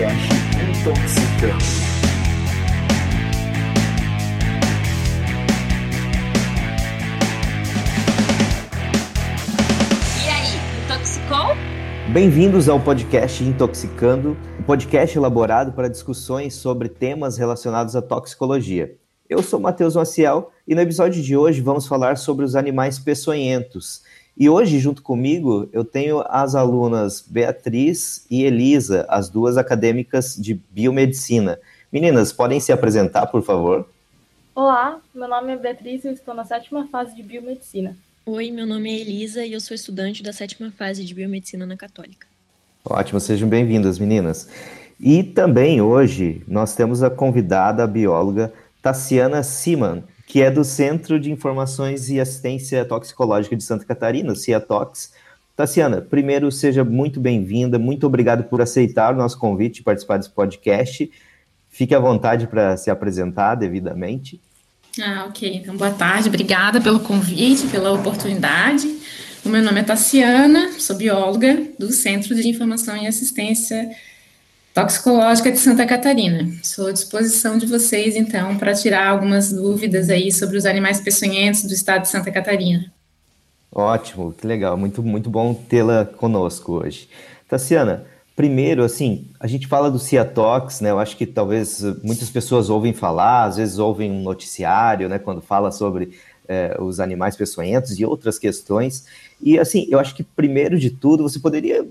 podcast 0.00 0.32
Intoxicando. 0.80 1.64
E 10.16 10.28
aí, 10.30 10.84
intoxicou? 10.84 11.56
Bem-vindos 12.12 12.68
ao 12.70 12.80
podcast 12.80 13.44
Intoxicando, 13.44 14.38
um 14.58 14.62
podcast 14.62 15.18
elaborado 15.18 15.72
para 15.72 15.88
discussões 15.88 16.54
sobre 16.54 16.88
temas 16.88 17.36
relacionados 17.36 17.94
à 17.94 18.00
toxicologia. 18.00 18.96
Eu 19.28 19.42
sou 19.42 19.60
Matheus 19.60 19.96
Maciel 19.96 20.50
e 20.66 20.74
no 20.74 20.80
episódio 20.80 21.22
de 21.22 21.36
hoje 21.36 21.60
vamos 21.60 21.86
falar 21.86 22.16
sobre 22.16 22.44
os 22.46 22.56
animais 22.56 22.98
peçonhentos. 22.98 24.02
E 24.40 24.48
hoje, 24.48 24.78
junto 24.78 25.02
comigo, 25.02 25.68
eu 25.70 25.84
tenho 25.84 26.24
as 26.26 26.54
alunas 26.54 27.22
Beatriz 27.28 28.24
e 28.30 28.42
Elisa, 28.42 29.04
as 29.06 29.28
duas 29.28 29.58
acadêmicas 29.58 30.34
de 30.34 30.54
biomedicina. 30.70 31.58
Meninas, 31.92 32.32
podem 32.32 32.58
se 32.58 32.72
apresentar, 32.72 33.26
por 33.26 33.42
favor? 33.42 33.86
Olá, 34.54 34.98
meu 35.14 35.28
nome 35.28 35.52
é 35.52 35.56
Beatriz 35.58 36.04
e 36.04 36.08
eu 36.08 36.14
estou 36.14 36.32
na 36.32 36.46
sétima 36.46 36.88
fase 36.90 37.14
de 37.14 37.22
biomedicina. 37.22 37.94
Oi, 38.24 38.50
meu 38.50 38.66
nome 38.66 38.90
é 38.90 39.00
Elisa 39.02 39.44
e 39.44 39.52
eu 39.52 39.60
sou 39.60 39.74
estudante 39.74 40.22
da 40.22 40.32
sétima 40.32 40.70
fase 40.70 41.04
de 41.04 41.12
biomedicina 41.12 41.66
na 41.66 41.76
Católica. 41.76 42.26
Ótimo, 42.82 43.20
sejam 43.20 43.46
bem-vindas, 43.46 43.98
meninas. 43.98 44.48
E 44.98 45.22
também 45.22 45.82
hoje 45.82 46.42
nós 46.48 46.74
temos 46.74 47.02
a 47.02 47.10
convidada, 47.10 47.84
a 47.84 47.86
bióloga 47.86 48.50
Tassiana 48.80 49.42
Siman, 49.42 50.02
que 50.30 50.40
é 50.40 50.48
do 50.48 50.62
Centro 50.62 51.18
de 51.18 51.28
Informações 51.28 52.08
e 52.08 52.20
Assistência 52.20 52.84
Toxicológica 52.84 53.56
de 53.56 53.64
Santa 53.64 53.84
Catarina, 53.84 54.32
CIATOX. 54.36 55.12
Tassiana, 55.56 56.00
primeiro, 56.00 56.52
seja 56.52 56.84
muito 56.84 57.18
bem-vinda, 57.18 57.80
muito 57.80 58.06
obrigado 58.06 58.44
por 58.44 58.62
aceitar 58.62 59.12
o 59.12 59.16
nosso 59.16 59.36
convite 59.36 59.78
e 59.78 59.82
participar 59.82 60.18
desse 60.18 60.30
podcast. 60.30 61.10
Fique 61.68 61.96
à 61.96 61.98
vontade 61.98 62.46
para 62.46 62.76
se 62.76 62.92
apresentar 62.92 63.56
devidamente. 63.56 64.40
Ah, 65.02 65.26
ok. 65.28 65.52
Então, 65.52 65.76
boa 65.76 65.90
tarde, 65.90 66.28
obrigada 66.28 66.80
pelo 66.80 67.00
convite, 67.00 67.66
pela 67.66 67.90
oportunidade. 67.90 68.86
O 69.44 69.48
meu 69.48 69.64
nome 69.64 69.80
é 69.80 69.82
Tassiana, 69.82 70.70
sou 70.78 70.94
bióloga 70.94 71.60
do 71.76 71.90
Centro 71.90 72.36
de 72.36 72.48
Informação 72.48 72.96
e 72.96 73.08
Assistência 73.08 73.90
Toxicológica 74.80 75.52
de 75.52 75.58
Santa 75.58 75.84
Catarina. 75.84 76.50
Sou 76.62 76.86
à 76.86 76.92
disposição 76.92 77.58
de 77.58 77.66
vocês, 77.66 78.16
então, 78.16 78.56
para 78.56 78.72
tirar 78.72 79.08
algumas 79.08 79.52
dúvidas 79.52 80.08
aí 80.08 80.32
sobre 80.32 80.56
os 80.56 80.64
animais 80.64 80.98
peçonhentos 80.98 81.64
do 81.64 81.74
estado 81.74 82.02
de 82.02 82.08
Santa 82.08 82.30
Catarina. 82.30 82.90
Ótimo, 83.70 84.32
que 84.32 84.46
legal, 84.46 84.78
muito, 84.78 85.02
muito 85.02 85.28
bom 85.28 85.52
tê-la 85.52 86.06
conosco 86.06 86.80
hoje. 86.80 87.10
Tassiana, 87.46 88.06
primeiro, 88.34 88.82
assim, 88.82 89.26
a 89.38 89.46
gente 89.46 89.66
fala 89.66 89.90
do 89.90 89.98
Ciatox, 89.98 90.80
né? 90.80 90.90
Eu 90.90 90.98
acho 90.98 91.14
que 91.14 91.26
talvez 91.26 91.82
muitas 92.02 92.30
pessoas 92.30 92.70
ouvem 92.70 92.94
falar, 92.94 93.44
às 93.44 93.58
vezes 93.58 93.78
ouvem 93.78 94.10
um 94.10 94.22
noticiário, 94.22 95.10
né? 95.10 95.18
Quando 95.18 95.42
fala 95.42 95.70
sobre 95.70 96.18
eh, 96.48 96.74
os 96.80 97.00
animais 97.00 97.36
peçonhentos 97.36 97.98
e 97.98 98.04
outras 98.06 98.38
questões. 98.38 99.04
E, 99.42 99.58
assim, 99.58 99.86
eu 99.90 100.00
acho 100.00 100.14
que 100.14 100.22
primeiro 100.22 100.78
de 100.78 100.88
tudo, 100.88 101.22
você 101.22 101.38
poderia 101.38 101.86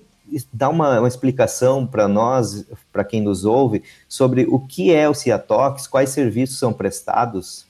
dar 0.51 0.69
uma, 0.69 0.99
uma 0.99 1.07
explicação 1.07 1.85
para 1.85 2.07
nós, 2.07 2.65
para 2.91 3.03
quem 3.03 3.21
nos 3.21 3.45
ouve, 3.45 3.83
sobre 4.07 4.45
o 4.49 4.59
que 4.59 4.93
é 4.93 5.07
o 5.07 5.13
Ciatox, 5.13 5.87
quais 5.87 6.09
serviços 6.09 6.57
são 6.57 6.73
prestados? 6.73 7.65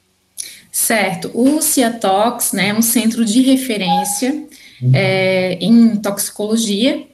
Certo. 0.71 1.31
O 1.33 1.61
Ciatox 1.61 2.53
né, 2.53 2.69
é 2.69 2.73
um 2.73 2.81
centro 2.81 3.25
de 3.25 3.41
referência 3.41 4.31
uhum. 4.81 4.91
é, 4.93 5.53
em 5.59 5.95
toxicologia. 5.97 7.07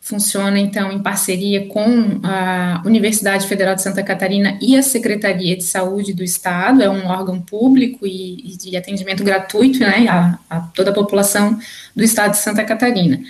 Funciona, 0.00 0.58
então, 0.58 0.90
em 0.90 1.00
parceria 1.00 1.66
com 1.66 2.18
a 2.22 2.82
Universidade 2.86 3.46
Federal 3.46 3.74
de 3.74 3.82
Santa 3.82 4.02
Catarina 4.02 4.58
e 4.58 4.74
a 4.74 4.82
Secretaria 4.82 5.54
de 5.54 5.64
Saúde 5.64 6.14
do 6.14 6.24
Estado. 6.24 6.82
É 6.82 6.88
um 6.88 7.06
órgão 7.06 7.38
público 7.40 8.06
e, 8.06 8.52
e 8.52 8.56
de 8.56 8.74
atendimento 8.74 9.22
gratuito 9.22 9.80
né, 9.80 10.06
a, 10.08 10.38
a 10.48 10.60
toda 10.60 10.90
a 10.90 10.94
população 10.94 11.58
do 11.94 12.02
Estado 12.02 12.30
de 12.30 12.38
Santa 12.38 12.64
Catarina. 12.64 13.20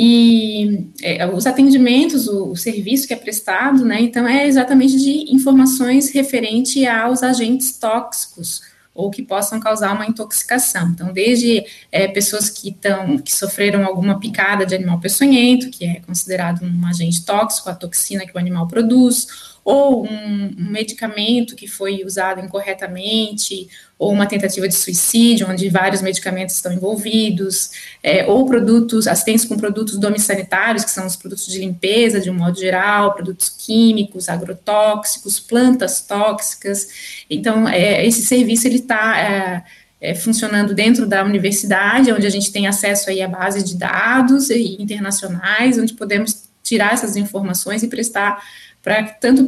E 0.00 0.92
é, 1.02 1.26
os 1.26 1.44
atendimentos, 1.44 2.28
o, 2.28 2.52
o, 2.52 2.56
serviço 2.56 3.08
que 3.08 3.12
é 3.12 3.16
prestado, 3.16 3.84
né, 3.84 4.00
então 4.00 4.28
é 4.28 4.46
exatamente 4.46 4.96
de 4.96 5.34
informações 5.34 6.10
referente 6.10 6.86
aos 6.86 7.24
agentes 7.24 7.76
tóxicos 7.76 8.62
ou 8.94 9.10
que 9.10 9.22
possam 9.22 9.58
causar 9.58 9.92
uma 9.92 10.06
intoxicação. 10.06 10.90
Então, 10.90 11.12
desde 11.12 11.64
é, 11.90 12.06
pessoas 12.06 12.48
que, 12.48 12.70
tão, 12.70 13.18
que 13.18 13.34
sofreram 13.34 13.84
alguma 13.84 14.20
picada 14.20 14.64
de 14.64 14.76
animal 14.76 15.00
peçonhento, 15.00 15.68
que 15.68 15.84
é 15.84 16.00
considerado 16.00 16.64
um 16.64 16.86
agente 16.86 17.24
tóxico, 17.24 17.68
a 17.68 17.74
toxina 17.74 18.24
que 18.24 18.36
o 18.36 18.38
animal 18.38 18.68
produz, 18.68 19.57
ou 19.68 20.06
um, 20.06 20.54
um 20.58 20.70
medicamento 20.70 21.54
que 21.54 21.68
foi 21.68 22.02
usado 22.02 22.40
incorretamente, 22.40 23.68
ou 23.98 24.10
uma 24.10 24.24
tentativa 24.24 24.66
de 24.66 24.74
suicídio, 24.74 25.46
onde 25.46 25.68
vários 25.68 26.00
medicamentos 26.00 26.54
estão 26.54 26.72
envolvidos, 26.72 27.72
é, 28.02 28.24
ou 28.24 28.46
produtos, 28.46 29.06
assistência 29.06 29.46
com 29.46 29.58
produtos 29.58 29.98
domissanitários, 29.98 30.86
que 30.86 30.90
são 30.90 31.06
os 31.06 31.16
produtos 31.16 31.46
de 31.48 31.58
limpeza, 31.58 32.18
de 32.18 32.30
um 32.30 32.34
modo 32.34 32.58
geral, 32.58 33.12
produtos 33.12 33.50
químicos, 33.50 34.30
agrotóxicos, 34.30 35.38
plantas 35.38 36.00
tóxicas. 36.00 36.88
Então, 37.28 37.68
é, 37.68 38.06
esse 38.06 38.22
serviço, 38.22 38.66
ele 38.66 38.78
está... 38.78 39.20
É, 39.20 39.64
é, 40.00 40.14
funcionando 40.14 40.76
dentro 40.76 41.04
da 41.08 41.24
universidade, 41.24 42.12
onde 42.12 42.24
a 42.24 42.30
gente 42.30 42.52
tem 42.52 42.68
acesso 42.68 43.10
aí 43.10 43.20
à 43.20 43.26
base 43.26 43.64
de 43.64 43.76
dados 43.76 44.48
internacionais, 44.48 45.76
onde 45.76 45.92
podemos 45.92 46.48
tirar 46.62 46.92
essas 46.92 47.16
informações 47.16 47.82
e 47.82 47.88
prestar 47.88 48.40
para 48.82 49.04
tanto 49.04 49.44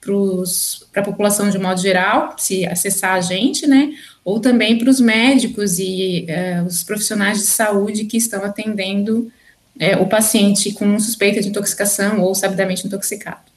para 0.00 1.02
a 1.02 1.04
população 1.04 1.50
de 1.50 1.58
modo 1.58 1.80
geral, 1.80 2.34
se 2.38 2.66
acessar 2.66 3.14
a 3.14 3.20
gente, 3.20 3.66
né, 3.66 3.92
ou 4.24 4.40
também 4.40 4.78
para 4.78 4.88
os 4.88 4.98
médicos 4.98 5.78
e 5.78 6.26
uh, 6.28 6.64
os 6.64 6.82
profissionais 6.82 7.38
de 7.38 7.44
saúde 7.44 8.06
que 8.06 8.16
estão 8.16 8.42
atendendo 8.42 9.30
uh, 9.76 10.02
o 10.02 10.08
paciente 10.08 10.72
com 10.72 10.98
suspeita 10.98 11.40
de 11.40 11.48
intoxicação 11.48 12.20
ou 12.22 12.34
sabidamente 12.34 12.86
intoxicado. 12.86 13.50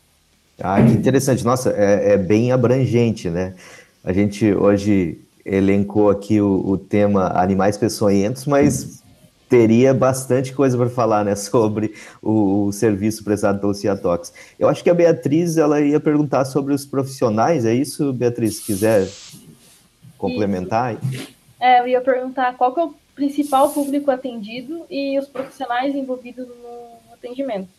Ah, 0.59 0.81
que 0.81 0.91
interessante. 0.91 1.43
Nossa, 1.43 1.71
é, 1.71 2.13
é 2.13 2.17
bem 2.17 2.51
abrangente, 2.51 3.29
né? 3.29 3.53
A 4.03 4.13
gente 4.13 4.53
hoje 4.53 5.17
elencou 5.45 6.09
aqui 6.09 6.39
o, 6.39 6.63
o 6.65 6.77
tema 6.77 7.31
animais 7.35 7.77
peçonhentos, 7.77 8.45
mas 8.45 9.02
teria 9.53 9.93
bastante 9.93 10.51
coisa 10.51 10.75
para 10.75 10.89
falar, 10.89 11.23
né, 11.23 11.35
sobre 11.37 11.93
o, 12.23 12.65
o, 12.65 12.71
serviço 12.71 13.23
prestado 13.23 13.59
pelo 13.59 13.75
Ciatox. 13.75 14.33
Eu 14.57 14.67
acho 14.67 14.83
que 14.83 14.89
a 14.89 14.95
Beatriz, 14.95 15.57
ela 15.57 15.79
ia 15.79 15.99
perguntar 15.99 16.43
sobre 16.45 16.73
os 16.73 16.87
profissionais, 16.87 17.63
é 17.63 17.71
isso, 17.71 18.11
Beatriz? 18.11 18.55
Se 18.55 18.65
quiser 18.65 19.07
complementar? 20.17 20.97
É, 21.59 21.81
eu 21.81 21.87
ia 21.87 22.01
perguntar 22.01 22.57
qual 22.57 22.73
que 22.73 22.79
é 22.79 22.83
o 22.83 22.95
principal 23.13 23.69
público 23.69 24.09
atendido 24.09 24.87
e 24.89 25.19
os 25.19 25.27
profissionais 25.27 25.93
envolvidos 25.93 26.47
no 26.47 27.13
atendimento. 27.13 27.69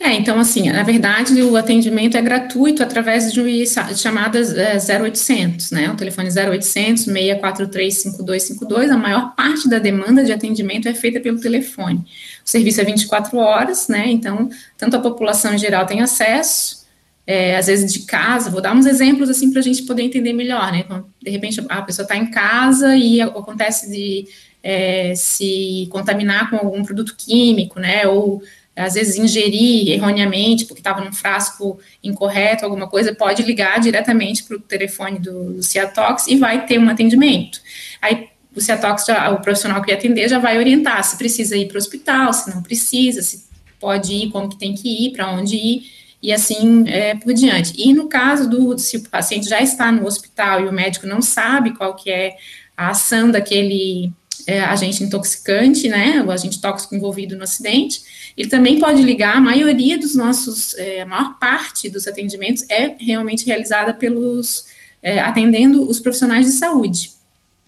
É, 0.00 0.12
então, 0.14 0.38
assim, 0.38 0.70
na 0.70 0.84
verdade, 0.84 1.42
o 1.42 1.56
atendimento 1.56 2.16
é 2.16 2.22
gratuito 2.22 2.84
através 2.84 3.32
de 3.32 3.64
chamadas 3.96 4.56
é, 4.56 4.78
0800, 5.00 5.72
né? 5.72 5.90
O 5.90 5.96
telefone 5.96 6.28
0800 6.28 7.04
643 7.04 8.02
5252. 8.02 8.90
A 8.92 8.96
maior 8.96 9.34
parte 9.34 9.68
da 9.68 9.80
demanda 9.80 10.24
de 10.24 10.32
atendimento 10.32 10.88
é 10.88 10.94
feita 10.94 11.18
pelo 11.18 11.40
telefone. 11.40 11.98
O 12.44 12.48
serviço 12.48 12.80
é 12.80 12.84
24 12.84 13.36
horas, 13.38 13.88
né? 13.88 14.08
Então, 14.08 14.48
tanto 14.76 14.96
a 14.96 15.00
população 15.00 15.54
em 15.54 15.58
geral 15.58 15.84
tem 15.84 16.00
acesso, 16.00 16.86
é, 17.26 17.56
às 17.56 17.66
vezes 17.66 17.92
de 17.92 18.00
casa. 18.00 18.50
Vou 18.50 18.60
dar 18.60 18.76
uns 18.76 18.86
exemplos, 18.86 19.28
assim, 19.28 19.50
para 19.50 19.58
a 19.58 19.64
gente 19.64 19.82
poder 19.82 20.02
entender 20.02 20.32
melhor, 20.32 20.70
né? 20.70 20.84
Então, 20.84 21.06
de 21.20 21.30
repente, 21.30 21.60
a 21.68 21.82
pessoa 21.82 22.04
está 22.04 22.16
em 22.16 22.30
casa 22.30 22.94
e 22.94 23.20
acontece 23.20 23.90
de 23.90 24.28
é, 24.62 25.12
se 25.16 25.88
contaminar 25.90 26.50
com 26.50 26.56
algum 26.56 26.84
produto 26.84 27.16
químico, 27.16 27.80
né? 27.80 28.06
Ou 28.06 28.40
às 28.78 28.94
vezes 28.94 29.16
ingerir 29.16 29.90
erroneamente, 29.90 30.64
porque 30.64 30.80
estava 30.80 31.04
num 31.04 31.12
frasco 31.12 31.78
incorreto, 32.02 32.64
alguma 32.64 32.88
coisa, 32.88 33.14
pode 33.14 33.42
ligar 33.42 33.80
diretamente 33.80 34.44
para 34.44 34.56
o 34.56 34.60
telefone 34.60 35.18
do, 35.18 35.54
do 35.54 35.62
Ciatox 35.62 36.28
e 36.28 36.36
vai 36.36 36.64
ter 36.64 36.78
um 36.78 36.88
atendimento. 36.88 37.60
Aí 38.00 38.28
o 38.54 38.60
Ciatox, 38.60 39.04
já, 39.06 39.30
o 39.30 39.40
profissional 39.40 39.82
que 39.82 39.90
ia 39.90 39.96
atender, 39.96 40.28
já 40.28 40.38
vai 40.38 40.58
orientar 40.58 41.02
se 41.04 41.16
precisa 41.16 41.56
ir 41.56 41.66
para 41.66 41.74
o 41.74 41.78
hospital, 41.78 42.32
se 42.32 42.54
não 42.54 42.62
precisa, 42.62 43.20
se 43.22 43.46
pode 43.80 44.12
ir, 44.12 44.30
como 44.30 44.48
que 44.48 44.56
tem 44.56 44.74
que 44.74 45.06
ir, 45.06 45.12
para 45.12 45.30
onde 45.30 45.56
ir, 45.56 45.82
e 46.22 46.32
assim 46.32 46.84
é, 46.88 47.14
por 47.14 47.32
diante. 47.32 47.72
E 47.76 47.92
no 47.92 48.08
caso 48.08 48.48
do, 48.48 48.78
se 48.78 48.96
o 48.96 49.08
paciente 49.08 49.48
já 49.48 49.60
está 49.60 49.90
no 49.92 50.06
hospital 50.06 50.62
e 50.62 50.68
o 50.68 50.72
médico 50.72 51.06
não 51.06 51.22
sabe 51.22 51.76
qual 51.76 51.94
que 51.94 52.10
é 52.10 52.36
a 52.76 52.90
ação 52.90 53.30
daquele 53.30 54.12
é, 54.48 54.60
agente 54.60 55.04
intoxicante, 55.04 55.90
né, 55.90 56.24
o 56.26 56.30
agente 56.30 56.58
tóxico 56.58 56.94
envolvido 56.94 57.36
no 57.36 57.44
acidente, 57.44 58.32
ele 58.34 58.48
também 58.48 58.78
pode 58.78 59.02
ligar, 59.02 59.36
a 59.36 59.40
maioria 59.40 59.98
dos 59.98 60.14
nossos, 60.16 60.74
é, 60.78 61.02
a 61.02 61.06
maior 61.06 61.38
parte 61.38 61.90
dos 61.90 62.08
atendimentos 62.08 62.64
é 62.70 62.96
realmente 62.98 63.44
realizada 63.44 63.92
pelos, 63.92 64.64
é, 65.02 65.20
atendendo 65.20 65.86
os 65.86 66.00
profissionais 66.00 66.46
de 66.46 66.52
saúde. 66.52 67.17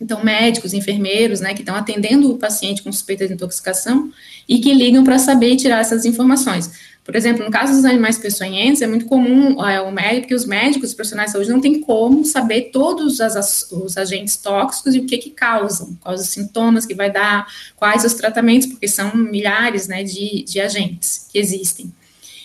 Então, 0.00 0.25
médicos, 0.25 0.73
enfermeiros, 0.73 1.41
né, 1.41 1.52
que 1.52 1.61
estão 1.61 1.76
atendendo 1.76 2.32
o 2.32 2.38
paciente 2.38 2.82
com 2.82 2.91
suspeita 2.91 3.26
de 3.26 3.35
intoxicação 3.35 4.11
e 4.49 4.58
que 4.58 4.73
ligam 4.73 5.05
para 5.05 5.19
saber 5.19 5.50
e 5.50 5.56
tirar 5.56 5.81
essas 5.81 6.05
informações. 6.05 6.70
Por 7.05 7.17
exemplo, 7.17 7.44
no 7.44 7.50
caso 7.50 7.73
dos 7.73 7.85
animais 7.85 8.19
peçonhentos, 8.19 8.82
é 8.82 8.87
muito 8.87 9.06
comum 9.06 9.64
é, 9.64 9.81
o 9.81 9.91
médico, 9.91 10.35
os 10.35 10.44
médicos, 10.44 10.91
os 10.91 10.94
profissionais 10.94 11.31
de 11.31 11.32
saúde, 11.32 11.50
não 11.50 11.61
têm 11.61 11.81
como 11.81 12.25
saber 12.25 12.70
todos 12.73 13.20
as, 13.20 13.70
os 13.73 13.97
agentes 13.97 14.37
tóxicos 14.37 14.94
e 14.94 15.00
o 15.00 15.06
que 15.06 15.19
que 15.19 15.31
causam, 15.31 15.97
quais 16.00 16.20
os 16.20 16.29
sintomas 16.29 16.87
que 16.87 16.94
vai 16.94 17.11
dar, 17.11 17.47
quais 17.75 18.05
os 18.05 18.14
tratamentos, 18.14 18.69
porque 18.69 18.87
são 18.87 19.14
milhares, 19.17 19.88
né, 19.88 20.05
de, 20.05 20.44
de 20.44 20.61
agentes 20.61 21.26
que 21.32 21.38
existem. 21.38 21.93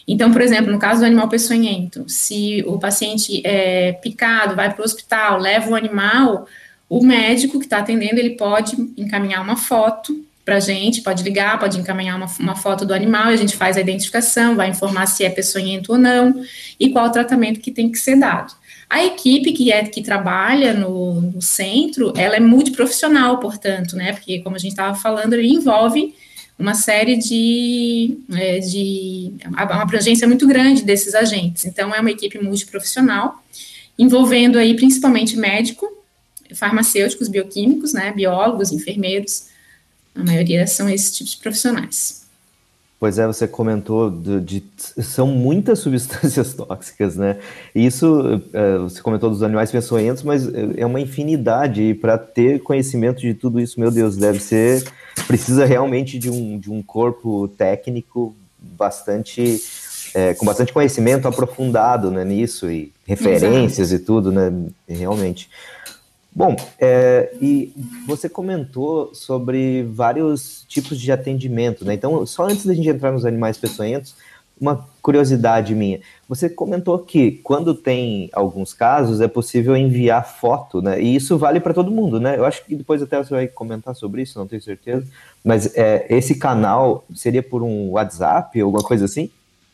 Então, 0.08 0.32
por 0.32 0.42
exemplo, 0.42 0.72
no 0.72 0.80
caso 0.80 1.02
do 1.02 1.06
animal 1.06 1.28
peçonhento, 1.28 2.06
se 2.08 2.64
o 2.68 2.80
paciente 2.80 3.42
é 3.46 3.94
picado, 3.94 4.56
vai 4.56 4.72
para 4.72 4.82
o 4.82 4.86
hospital, 4.86 5.40
leva 5.40 5.70
o 5.70 5.76
animal, 5.76 6.48
o 6.90 7.04
médico 7.04 7.60
que 7.60 7.66
está 7.66 7.80
atendendo, 7.80 8.20
ele 8.20 8.32
pode 8.32 8.76
encaminhar 8.98 9.42
uma 9.42 9.58
foto 9.58 10.26
para 10.46 10.58
a 10.58 10.60
gente, 10.60 11.02
pode 11.02 11.24
ligar, 11.24 11.60
pode 11.60 11.80
encaminhar 11.80 12.16
uma, 12.16 12.28
uma, 12.40 12.56
foto 12.56 12.86
do 12.86 12.94
animal, 12.94 13.26
a 13.26 13.36
gente 13.36 13.56
faz 13.56 13.78
a 13.78 13.82
identificação, 13.82 14.56
vai 14.56 14.70
informar 14.70 15.08
se 15.08 15.24
é 15.24 15.30
peçonhento 15.30 15.94
ou 15.94 15.98
não, 15.98 16.46
e 16.80 16.92
qual 16.92 17.08
o 17.08 17.12
tratamento 17.12 17.60
que 17.60 17.72
tem 17.72 17.92
que 17.92 17.98
ser 17.98 18.16
dado. 18.16 18.54
A 18.88 19.04
equipe 19.04 19.52
que 19.54 19.72
é 19.72 19.84
que 19.84 20.04
trabalha 20.04 20.72
no, 20.72 21.20
no 21.20 21.42
centro, 21.42 22.14
ela 22.16 22.36
é 22.36 22.40
multiprofissional, 22.40 23.40
portanto, 23.40 23.96
né? 23.96 24.14
Porque, 24.14 24.40
como 24.40 24.56
a 24.56 24.60
gente 24.60 24.74
estava 24.74 24.96
falando, 24.96 25.34
ele 25.34 25.48
envolve 25.48 26.14
uma 26.58 26.76
série 26.76 27.18
de, 27.18 28.16
é, 28.32 28.60
de 28.60 29.34
uma 29.48 29.82
abrangência 29.82 30.28
muito 30.28 30.48
grande 30.48 30.84
desses 30.84 31.16
agentes. 31.16 31.66
Então, 31.66 31.94
é 31.94 32.00
uma 32.00 32.12
equipe 32.12 32.38
multiprofissional, 32.38 33.44
envolvendo 33.98 34.60
aí 34.60 34.76
principalmente 34.76 35.36
médico, 35.36 35.95
farmacêuticos, 36.56 37.28
bioquímicos, 37.28 37.94
né, 37.94 38.12
biólogos, 38.12 38.72
enfermeiros, 38.72 39.48
a 40.16 40.24
maioria 40.24 40.66
são 40.66 40.90
esses 40.90 41.16
tipos 41.16 41.34
de 41.34 41.40
profissionais. 41.40 42.26
Pois 42.98 43.20
é, 43.20 43.28
você 43.28 43.48
comentou 43.48 44.10
de, 44.10 44.40
de, 44.40 44.64
são 45.04 45.28
muitas 45.28 45.80
substâncias 45.80 46.54
tóxicas, 46.54 47.16
né? 47.16 47.38
Isso 47.74 48.42
é, 48.54 48.78
você 48.78 49.02
comentou 49.02 49.30
dos 49.30 49.44
animais 49.44 49.70
peçonhentos, 49.72 50.24
mas 50.24 50.48
é 50.78 50.86
uma 50.86 51.00
infinidade 51.00 51.82
e 51.84 51.94
para 51.94 52.18
ter 52.18 52.62
conhecimento 52.62 53.20
de 53.20 53.34
tudo 53.34 53.60
isso, 53.60 53.80
meu 53.80 53.92
Deus, 53.92 54.16
deve 54.16 54.40
ser 54.40 54.84
precisa 55.28 55.66
realmente 55.66 56.18
de 56.18 56.30
um, 56.30 56.58
de 56.58 56.72
um 56.72 56.82
corpo 56.82 57.48
técnico 57.50 58.36
bastante 58.60 59.62
é, 60.14 60.34
com 60.34 60.46
bastante 60.46 60.72
conhecimento 60.72 61.28
aprofundado 61.28 62.10
né, 62.10 62.24
nisso 62.24 62.72
e 62.72 62.92
referências 63.06 63.92
Exato. 63.92 64.02
e 64.02 64.06
tudo, 64.06 64.32
né? 64.32 64.52
Realmente. 64.88 65.50
Bom, 66.36 66.54
é, 66.78 67.34
e 67.42 67.72
você 68.06 68.28
comentou 68.28 69.16
sobre 69.16 69.84
vários 69.84 70.66
tipos 70.68 71.00
de 71.00 71.10
atendimento, 71.10 71.86
né? 71.86 71.94
Então, 71.94 72.26
só 72.26 72.44
antes 72.44 72.66
da 72.66 72.74
gente 72.74 72.90
entrar 72.90 73.14
nos 73.14 73.26
animais 73.26 73.58
peçonhentos, 73.58 74.16
uma 74.60 74.86
curiosidade 75.02 75.74
minha. 75.74 76.02
Você 76.28 76.50
comentou 76.50 77.00
que 77.00 77.32
quando 77.44 77.74
tem 77.74 78.30
alguns 78.34 78.74
casos 78.74 79.22
é 79.22 79.30
possível 79.30 79.78
enviar 79.78 80.28
foto, 80.28 80.82
né? 80.82 81.02
E 81.02 81.16
isso 81.16 81.38
vale 81.38 81.62
para 81.62 81.74
todo 81.74 81.90
mundo, 81.90 82.20
né? 82.20 82.38
Eu 82.38 82.44
acho 82.44 82.66
que 82.66 82.76
depois 82.76 83.02
até 83.02 83.18
você 83.18 83.34
vai 83.34 83.48
comentar 83.48 83.96
sobre 83.96 84.22
isso, 84.22 84.38
não 84.38 84.46
tenho 84.46 84.62
certeza. 84.62 85.08
Mas 85.42 85.74
é, 85.74 86.06
esse 86.10 86.36
canal 86.36 87.06
seria 87.16 87.44
por 87.44 87.64
um 87.64 87.92
WhatsApp, 87.92 88.60
alguma 88.60 88.84
coisa 88.84 89.06
assim? 89.06 89.30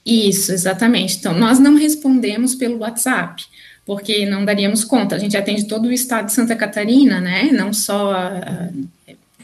Isso, 0.05 0.51
exatamente. 0.51 1.17
Então, 1.17 1.33
nós 1.33 1.59
não 1.59 1.75
respondemos 1.75 2.53
pelo 2.53 2.79
WhatsApp 2.79 3.45
porque 3.85 4.25
não 4.25 4.45
daríamos 4.45 4.83
conta. 4.83 5.15
A 5.15 5.19
gente 5.19 5.35
atende 5.35 5.67
todo 5.67 5.87
o 5.87 5.91
estado 5.91 6.27
de 6.27 6.33
Santa 6.33 6.55
Catarina, 6.55 7.19
né? 7.19 7.49
Não 7.51 7.73
só. 7.73 8.13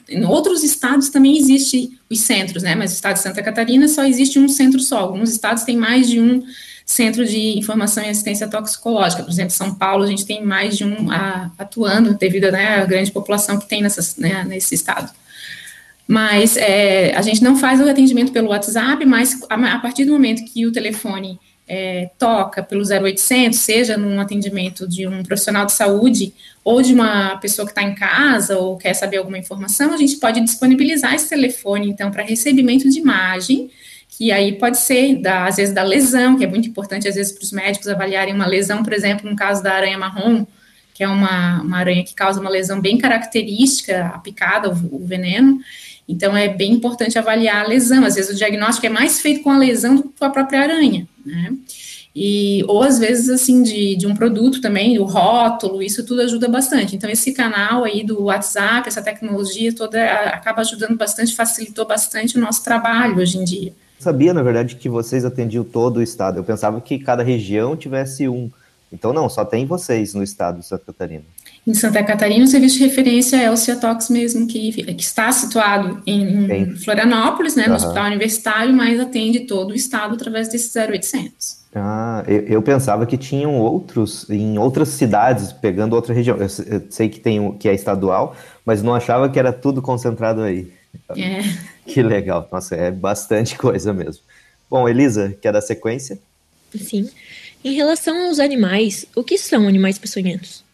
em 0.08 0.24
outros 0.26 0.64
estados 0.64 1.10
também 1.10 1.38
existe 1.38 2.00
os 2.10 2.22
centros, 2.22 2.64
né? 2.64 2.76
Mas 2.76 2.92
o 2.92 2.96
estado 2.96 3.16
de 3.16 3.22
Santa 3.22 3.42
Catarina 3.42 3.88
só 3.88 4.04
existe 4.06 4.40
um 4.40 4.48
centro 4.48 4.80
só. 4.80 5.00
Alguns 5.00 5.30
estados 5.30 5.64
têm 5.64 5.78
mais 5.78 6.10
de 6.10 6.20
um 6.20 6.44
centro 6.86 7.26
de 7.26 7.60
informação 7.60 8.02
e 8.04 8.10
assistência 8.10 8.48
toxicológica. 8.48 9.22
Por 9.22 9.30
exemplo, 9.30 9.52
São 9.52 9.76
Paulo, 9.76 10.04
a 10.04 10.08
gente 10.08 10.26
tem 10.26 10.44
mais 10.44 10.78
de 10.78 10.86
um 10.86 11.12
a, 11.12 11.52
atuando 11.58 12.14
devido 12.14 12.50
né, 12.50 12.80
à 12.80 12.86
grande 12.86 13.12
população 13.12 13.60
que 13.60 13.68
tem 13.68 13.82
nessas, 13.82 14.16
né, 14.16 14.46
nesse 14.46 14.74
estado. 14.74 15.12
Mas 16.08 16.56
é, 16.56 17.14
a 17.14 17.22
gente 17.22 17.44
não 17.44 17.58
faz 17.58 17.82
o 17.82 17.90
atendimento 17.90 18.32
pelo 18.32 18.48
WhatsApp, 18.48 19.06
mas 19.06 19.38
a, 19.50 19.56
a 19.74 19.80
partir 19.80 20.06
do 20.06 20.14
momento 20.14 20.46
que 20.46 20.66
o 20.66 20.72
telefone 20.72 21.38
é, 21.68 22.10
toca 22.18 22.64
pelo 22.64 22.84
0800, 22.84 23.60
seja 23.60 23.98
num 23.98 24.20
atendimento 24.22 24.88
de 24.88 25.06
um 25.06 25.22
profissional 25.22 25.66
de 25.66 25.74
saúde 25.74 26.34
ou 26.64 26.82
de 26.82 26.94
uma 26.94 27.38
pessoa 27.38 27.66
que 27.66 27.72
está 27.72 27.84
em 27.84 27.94
casa 27.94 28.58
ou 28.58 28.78
quer 28.78 28.94
saber 28.94 29.18
alguma 29.18 29.38
informação, 29.38 29.94
a 29.94 29.98
gente 29.98 30.18
pode 30.18 30.40
disponibilizar 30.42 31.14
esse 31.14 31.30
telefone, 31.30 31.90
então, 31.90 32.10
para 32.10 32.24
recebimento 32.24 32.90
de 32.90 33.00
imagem, 33.00 33.70
que 34.10 34.32
aí 34.32 34.54
pode 34.54 34.78
ser, 34.78 35.16
da, 35.22 35.46
às 35.46 35.58
vezes, 35.58 35.74
da 35.74 35.84
lesão, 35.84 36.38
que 36.38 36.44
é 36.44 36.48
muito 36.48 36.68
importante, 36.68 37.08
às 37.08 37.16
vezes, 37.16 37.32
para 37.34 37.44
os 37.44 37.52
médicos 37.52 37.88
avaliarem 37.88 38.34
uma 38.34 38.48
lesão, 38.48 38.84
por 38.84 38.94
exemplo, 38.94 39.30
no 39.30 39.36
caso 39.36 39.62
da 39.62 39.74
aranha 39.74 39.98
marrom, 39.98 40.46
que 40.94 41.04
é 41.04 41.08
uma, 41.08 41.62
uma 41.62 41.78
aranha 41.78 42.04
que 42.04 42.16
causa 42.16 42.40
uma 42.40 42.50
lesão 42.50 42.82
bem 42.82 42.98
característica, 42.98 44.08
a 44.08 44.20
picada, 44.20 44.70
o, 44.70 44.96
o 44.96 45.06
veneno, 45.06 45.60
então, 46.08 46.38
é 46.38 46.48
bem 46.48 46.72
importante 46.72 47.20
avaliar 47.20 47.66
a 47.66 47.68
lesão. 47.68 48.06
Às 48.06 48.16
vezes, 48.16 48.32
o 48.34 48.38
diagnóstico 48.38 48.86
é 48.86 48.90
mais 48.90 49.20
feito 49.20 49.44
com 49.44 49.52
a 49.52 49.58
lesão 49.58 49.96
do 49.96 50.04
que 50.04 50.10
com 50.18 50.26
a 50.26 50.30
própria 50.30 50.62
aranha, 50.62 51.08
né? 51.28 51.54
E, 52.16 52.64
ou 52.68 52.82
às 52.82 52.98
vezes, 52.98 53.30
assim, 53.30 53.62
de, 53.62 53.96
de 53.96 54.08
um 54.08 54.16
produto 54.16 54.60
também, 54.60 54.98
o 54.98 55.04
rótulo, 55.04 55.84
isso 55.84 56.04
tudo 56.04 56.22
ajuda 56.22 56.48
bastante. 56.48 56.96
Então, 56.96 57.10
esse 57.10 57.32
canal 57.32 57.84
aí 57.84 58.04
do 58.04 58.24
WhatsApp, 58.24 58.88
essa 58.88 59.02
tecnologia 59.02 59.72
toda 59.72 60.04
acaba 60.30 60.62
ajudando 60.62 60.98
bastante, 60.98 61.36
facilitou 61.36 61.86
bastante 61.86 62.38
o 62.38 62.42
nosso 62.42 62.64
trabalho 62.64 63.18
hoje 63.18 63.38
em 63.38 63.44
dia. 63.44 63.74
sabia, 64.00 64.34
na 64.34 64.42
verdade, 64.42 64.78
que 64.78 64.90
vocês 64.90 65.26
atendiam 65.26 65.64
todo 65.64 65.98
o 65.98 66.02
estado. 66.02 66.38
Eu 66.38 66.44
pensava 66.44 66.82
que 66.82 66.98
cada 66.98 67.22
região 67.22 67.76
tivesse 67.76 68.28
um. 68.28 68.50
Então, 68.92 69.14
não, 69.14 69.30
só 69.30 69.46
tem 69.46 69.66
vocês 69.66 70.14
no 70.14 70.24
estado 70.24 70.60
de 70.60 70.66
Santa 70.66 70.86
Catarina. 70.86 71.24
Em 71.68 71.74
Santa 71.74 72.02
Catarina, 72.02 72.46
o 72.46 72.48
serviço 72.48 72.78
de 72.78 72.86
referência 72.86 73.36
é 73.36 73.52
o 73.52 73.58
Ciatox 73.58 74.10
mesmo, 74.10 74.48
que, 74.48 74.72
que 74.72 75.04
está 75.04 75.30
situado 75.34 76.02
em, 76.08 76.50
em 76.50 76.76
Florianópolis, 76.78 77.58
né, 77.58 77.64
no 77.64 77.72
uhum. 77.72 77.76
Hospital 77.76 78.06
Universitário, 78.06 78.74
mas 78.74 78.98
atende 78.98 79.42
todo 79.42 79.72
o 79.72 79.76
estado 79.76 80.16
através 80.16 80.48
desse 80.48 80.80
0800. 80.80 81.58
Ah, 81.76 82.24
eu, 82.26 82.40
eu, 82.44 82.62
pensava 82.62 83.06
que 83.06 83.18
tinham 83.18 83.60
outros 83.60 84.30
em 84.30 84.58
outras 84.58 84.88
cidades, 84.88 85.52
pegando 85.52 85.94
outra 85.94 86.14
região. 86.14 86.38
Eu, 86.38 86.44
eu, 86.44 86.88
sei 86.90 87.10
que 87.10 87.20
tem 87.20 87.52
que 87.58 87.68
é 87.68 87.76
estadual, 87.76 88.34
mas 88.66 88.82
não 88.82 88.96
achava 88.96 89.30
que 89.30 89.38
era 89.38 89.52
tudo 89.52 89.82
concentrado 89.82 90.42
aí. 90.42 90.72
É. 91.18 91.42
Que 91.86 92.02
legal. 92.02 92.48
Nossa, 92.50 92.76
é 92.76 92.90
bastante 92.90 93.58
coisa 93.58 93.92
mesmo. 93.92 94.24
Bom, 94.70 94.88
Elisa, 94.88 95.36
quer 95.42 95.52
dar 95.52 95.62
sequência? 95.62 96.18
Sim. 96.74 97.10
Em 97.62 97.74
relação 97.74 98.28
aos 98.28 98.40
animais, 98.40 99.06
o 99.14 99.22
que 99.22 99.38
são 99.38 99.68
animais 99.68 99.98
peçonhentos? 99.98 100.67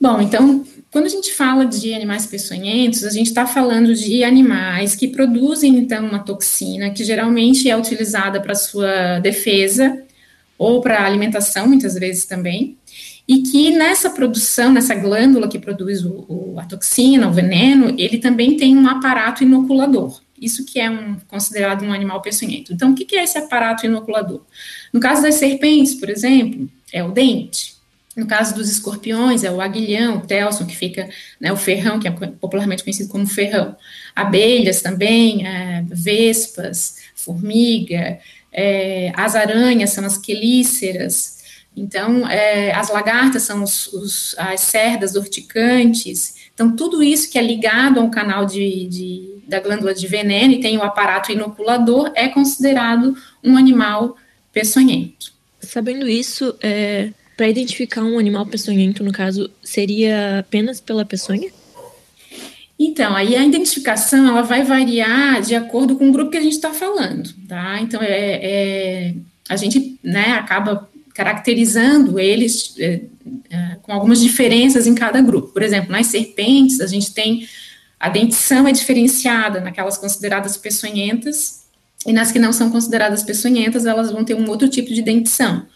Bom, 0.00 0.18
então, 0.20 0.64
quando 0.90 1.04
a 1.04 1.10
gente 1.10 1.34
fala 1.34 1.66
de 1.66 1.92
animais 1.92 2.26
peçonhentos, 2.26 3.04
a 3.04 3.10
gente 3.10 3.26
está 3.26 3.46
falando 3.46 3.94
de 3.94 4.24
animais 4.24 4.96
que 4.96 5.06
produzem, 5.08 5.76
então, 5.76 6.06
uma 6.06 6.20
toxina 6.20 6.88
que 6.90 7.04
geralmente 7.04 7.68
é 7.68 7.76
utilizada 7.76 8.40
para 8.40 8.54
sua 8.54 9.18
defesa 9.18 10.02
ou 10.56 10.80
para 10.80 11.04
alimentação, 11.04 11.68
muitas 11.68 11.94
vezes 11.94 12.24
também, 12.24 12.78
e 13.28 13.42
que 13.42 13.70
nessa 13.70 14.10
produção, 14.10 14.72
nessa 14.72 14.94
glândula 14.94 15.48
que 15.48 15.58
produz 15.58 16.02
o, 16.02 16.24
o, 16.28 16.54
a 16.58 16.64
toxina, 16.64 17.28
o 17.28 17.32
veneno, 17.32 17.94
ele 17.98 18.18
também 18.18 18.56
tem 18.56 18.76
um 18.76 18.88
aparato 18.88 19.44
inoculador. 19.44 20.20
Isso 20.40 20.64
que 20.64 20.80
é 20.80 20.90
um, 20.90 21.18
considerado 21.28 21.84
um 21.84 21.92
animal 21.92 22.22
peçonhento. 22.22 22.72
Então, 22.72 22.92
o 22.92 22.94
que, 22.94 23.04
que 23.04 23.16
é 23.16 23.22
esse 23.22 23.36
aparato 23.36 23.84
inoculador? 23.84 24.42
No 24.92 24.98
caso 24.98 25.20
das 25.22 25.34
serpentes, 25.34 25.94
por 25.94 26.08
exemplo, 26.08 26.68
é 26.90 27.04
o 27.04 27.12
dente. 27.12 27.79
No 28.16 28.26
caso 28.26 28.54
dos 28.54 28.68
escorpiões, 28.68 29.44
é 29.44 29.50
o 29.50 29.60
aguilhão, 29.60 30.16
o 30.16 30.26
telson, 30.26 30.66
que 30.66 30.76
fica, 30.76 31.08
né, 31.40 31.52
o 31.52 31.56
ferrão, 31.56 32.00
que 32.00 32.08
é 32.08 32.10
popularmente 32.10 32.82
conhecido 32.82 33.08
como 33.08 33.26
ferrão. 33.26 33.76
Abelhas 34.16 34.82
também, 34.82 35.46
é, 35.46 35.84
vespas, 35.86 36.96
formiga, 37.14 38.18
é, 38.52 39.12
as 39.14 39.36
aranhas 39.36 39.90
são 39.90 40.04
as 40.04 40.18
quelíceras, 40.18 41.40
então, 41.76 42.28
é, 42.28 42.72
as 42.72 42.90
lagartas 42.90 43.42
são 43.42 43.62
os, 43.62 43.86
os, 43.92 44.34
as 44.36 44.60
cerdas 44.60 45.14
urticantes. 45.14 46.34
Então, 46.52 46.74
tudo 46.74 47.02
isso 47.02 47.30
que 47.30 47.38
é 47.38 47.42
ligado 47.42 48.00
ao 48.00 48.10
canal 48.10 48.44
de, 48.44 48.86
de, 48.86 49.42
da 49.46 49.60
glândula 49.60 49.94
de 49.94 50.06
veneno 50.06 50.54
e 50.54 50.60
tem 50.60 50.76
o 50.76 50.82
aparato 50.82 51.32
inoculador 51.32 52.10
é 52.14 52.28
considerado 52.28 53.16
um 53.42 53.56
animal 53.56 54.16
peçonhento. 54.52 55.32
Sabendo 55.60 56.08
isso, 56.08 56.56
é, 56.60 57.12
para 57.40 57.48
identificar 57.48 58.02
um 58.02 58.18
animal 58.18 58.44
peçonhento, 58.44 59.02
no 59.02 59.12
caso, 59.12 59.50
seria 59.62 60.40
apenas 60.40 60.78
pela 60.78 61.06
peçonha? 61.06 61.50
Então, 62.78 63.16
aí 63.16 63.34
a 63.34 63.42
identificação 63.42 64.28
ela 64.28 64.42
vai 64.42 64.62
variar 64.62 65.40
de 65.40 65.54
acordo 65.54 65.96
com 65.96 66.10
o 66.10 66.12
grupo 66.12 66.30
que 66.30 66.36
a 66.36 66.42
gente 66.42 66.52
está 66.52 66.74
falando, 66.74 67.32
tá? 67.48 67.80
Então, 67.80 68.02
é, 68.02 68.40
é, 68.42 69.14
a 69.48 69.56
gente 69.56 69.98
né, 70.04 70.32
acaba 70.32 70.86
caracterizando 71.14 72.20
eles 72.20 72.74
é, 72.78 73.00
é, 73.48 73.76
com 73.80 73.90
algumas 73.90 74.20
diferenças 74.20 74.86
em 74.86 74.94
cada 74.94 75.22
grupo. 75.22 75.48
Por 75.48 75.62
exemplo, 75.62 75.90
nas 75.90 76.08
serpentes, 76.08 76.78
a 76.82 76.86
gente 76.86 77.14
tem 77.14 77.48
a 77.98 78.10
dentição 78.10 78.68
é 78.68 78.72
diferenciada 78.72 79.62
naquelas 79.62 79.96
consideradas 79.96 80.58
peçonhentas, 80.58 81.60
e 82.06 82.12
nas 82.12 82.30
que 82.30 82.38
não 82.38 82.52
são 82.52 82.70
consideradas 82.70 83.22
peçonhentas, 83.22 83.86
elas 83.86 84.10
vão 84.10 84.24
ter 84.26 84.34
um 84.34 84.46
outro 84.46 84.68
tipo 84.68 84.92
de 84.92 85.00
dentição. 85.00 85.66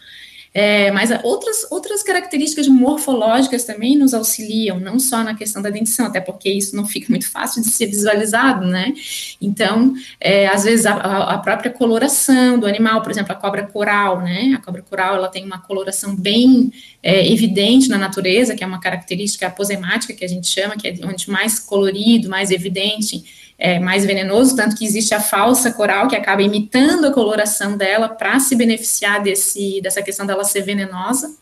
É, 0.57 0.93
mas 0.93 1.11
outras, 1.25 1.67
outras 1.69 2.01
características 2.05 2.69
morfológicas 2.69 3.65
também 3.65 3.99
nos 3.99 4.15
auxiliam, 4.15 4.79
não 4.79 5.01
só 5.01 5.25
na 5.25 5.35
questão 5.35 5.61
da 5.61 5.69
dentição, 5.69 6.07
até 6.07 6.21
porque 6.21 6.49
isso 6.49 6.77
não 6.77 6.87
fica 6.87 7.09
muito 7.11 7.29
fácil 7.29 7.61
de 7.61 7.69
ser 7.71 7.87
visualizado, 7.87 8.65
né? 8.65 8.95
Então, 9.43 9.93
é, 10.21 10.47
às 10.47 10.63
vezes, 10.63 10.87
a, 10.87 10.95
a, 10.95 11.39
própria 11.39 11.73
coloração 11.73 12.57
do 12.57 12.69
animal, 12.69 13.03
por 13.03 13.11
exemplo, 13.11 13.33
a 13.33 13.35
cobra 13.35 13.67
coral, 13.67 14.21
né? 14.21 14.55
A 14.57 14.65
cobra 14.65 14.81
coral, 14.83 15.17
ela 15.17 15.29
tem 15.29 15.45
uma 15.45 15.59
coloração 15.59 16.15
bem 16.15 16.73
é, 17.03 17.29
evidente 17.33 17.89
na 17.89 17.99
natureza, 17.99 18.55
que 18.55 18.63
é 18.63 18.67
uma 18.67 18.79
característica 18.81 19.49
aposemática, 19.49 20.15
que 20.15 20.25
a 20.25 20.29
gente 20.29 20.47
chama, 20.47 20.77
que 20.77 20.87
é 20.87 20.95
onde 21.05 21.29
mais 21.29 21.59
colorido, 21.59 22.29
mais 22.29 22.53
evidente, 22.53 23.25
é, 23.59 23.79
mais 23.79 24.05
venenoso, 24.05 24.57
tanto 24.57 24.77
que 24.77 24.85
existe 24.85 25.15
a 25.15 25.21
falsa 25.21 25.71
coral, 25.73 26.09
que 26.09 26.17
acaba 26.17 26.43
imitando 26.43 27.07
a 27.07 27.13
coloração 27.13 27.77
dela 27.77 28.09
para 28.09 28.39
se 28.41 28.57
beneficiar 28.57 29.23
desse, 29.23 29.81
dessa 29.81 30.03
questão 30.03 30.27
dela 30.27 30.45
ser 30.45 30.63
venenosa. 30.63 31.35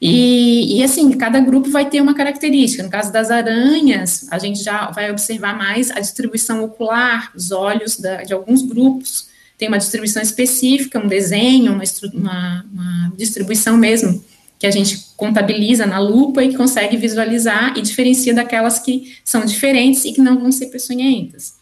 E, 0.00 0.78
e, 0.78 0.84
assim, 0.84 1.10
cada 1.12 1.40
grupo 1.40 1.70
vai 1.70 1.88
ter 1.88 2.00
uma 2.00 2.14
característica. 2.14 2.82
No 2.82 2.90
caso 2.90 3.10
das 3.10 3.30
aranhas, 3.30 4.26
a 4.30 4.38
gente 4.38 4.62
já 4.62 4.90
vai 4.90 5.10
observar 5.10 5.56
mais 5.56 5.90
a 5.90 6.00
distribuição 6.00 6.62
ocular, 6.62 7.32
os 7.34 7.50
olhos 7.50 7.98
da, 7.98 8.22
de 8.22 8.34
alguns 8.34 8.60
grupos. 8.62 9.28
Tem 9.56 9.68
uma 9.68 9.78
distribuição 9.78 10.20
específica, 10.20 10.98
um 10.98 11.08
desenho, 11.08 11.72
uma, 11.72 11.84
uma, 12.12 12.66
uma 12.70 13.12
distribuição 13.16 13.78
mesmo 13.78 14.22
que 14.58 14.66
a 14.66 14.70
gente 14.70 15.08
contabiliza 15.16 15.86
na 15.86 15.98
lupa 15.98 16.42
e 16.42 16.56
consegue 16.56 16.96
visualizar 16.96 17.76
e 17.76 17.82
diferencia 17.82 18.32
daquelas 18.32 18.78
que 18.78 19.16
são 19.24 19.44
diferentes 19.44 20.04
e 20.04 20.12
que 20.12 20.20
não 20.20 20.38
vão 20.38 20.52
ser 20.52 20.66
peçonhentas. 20.66 21.54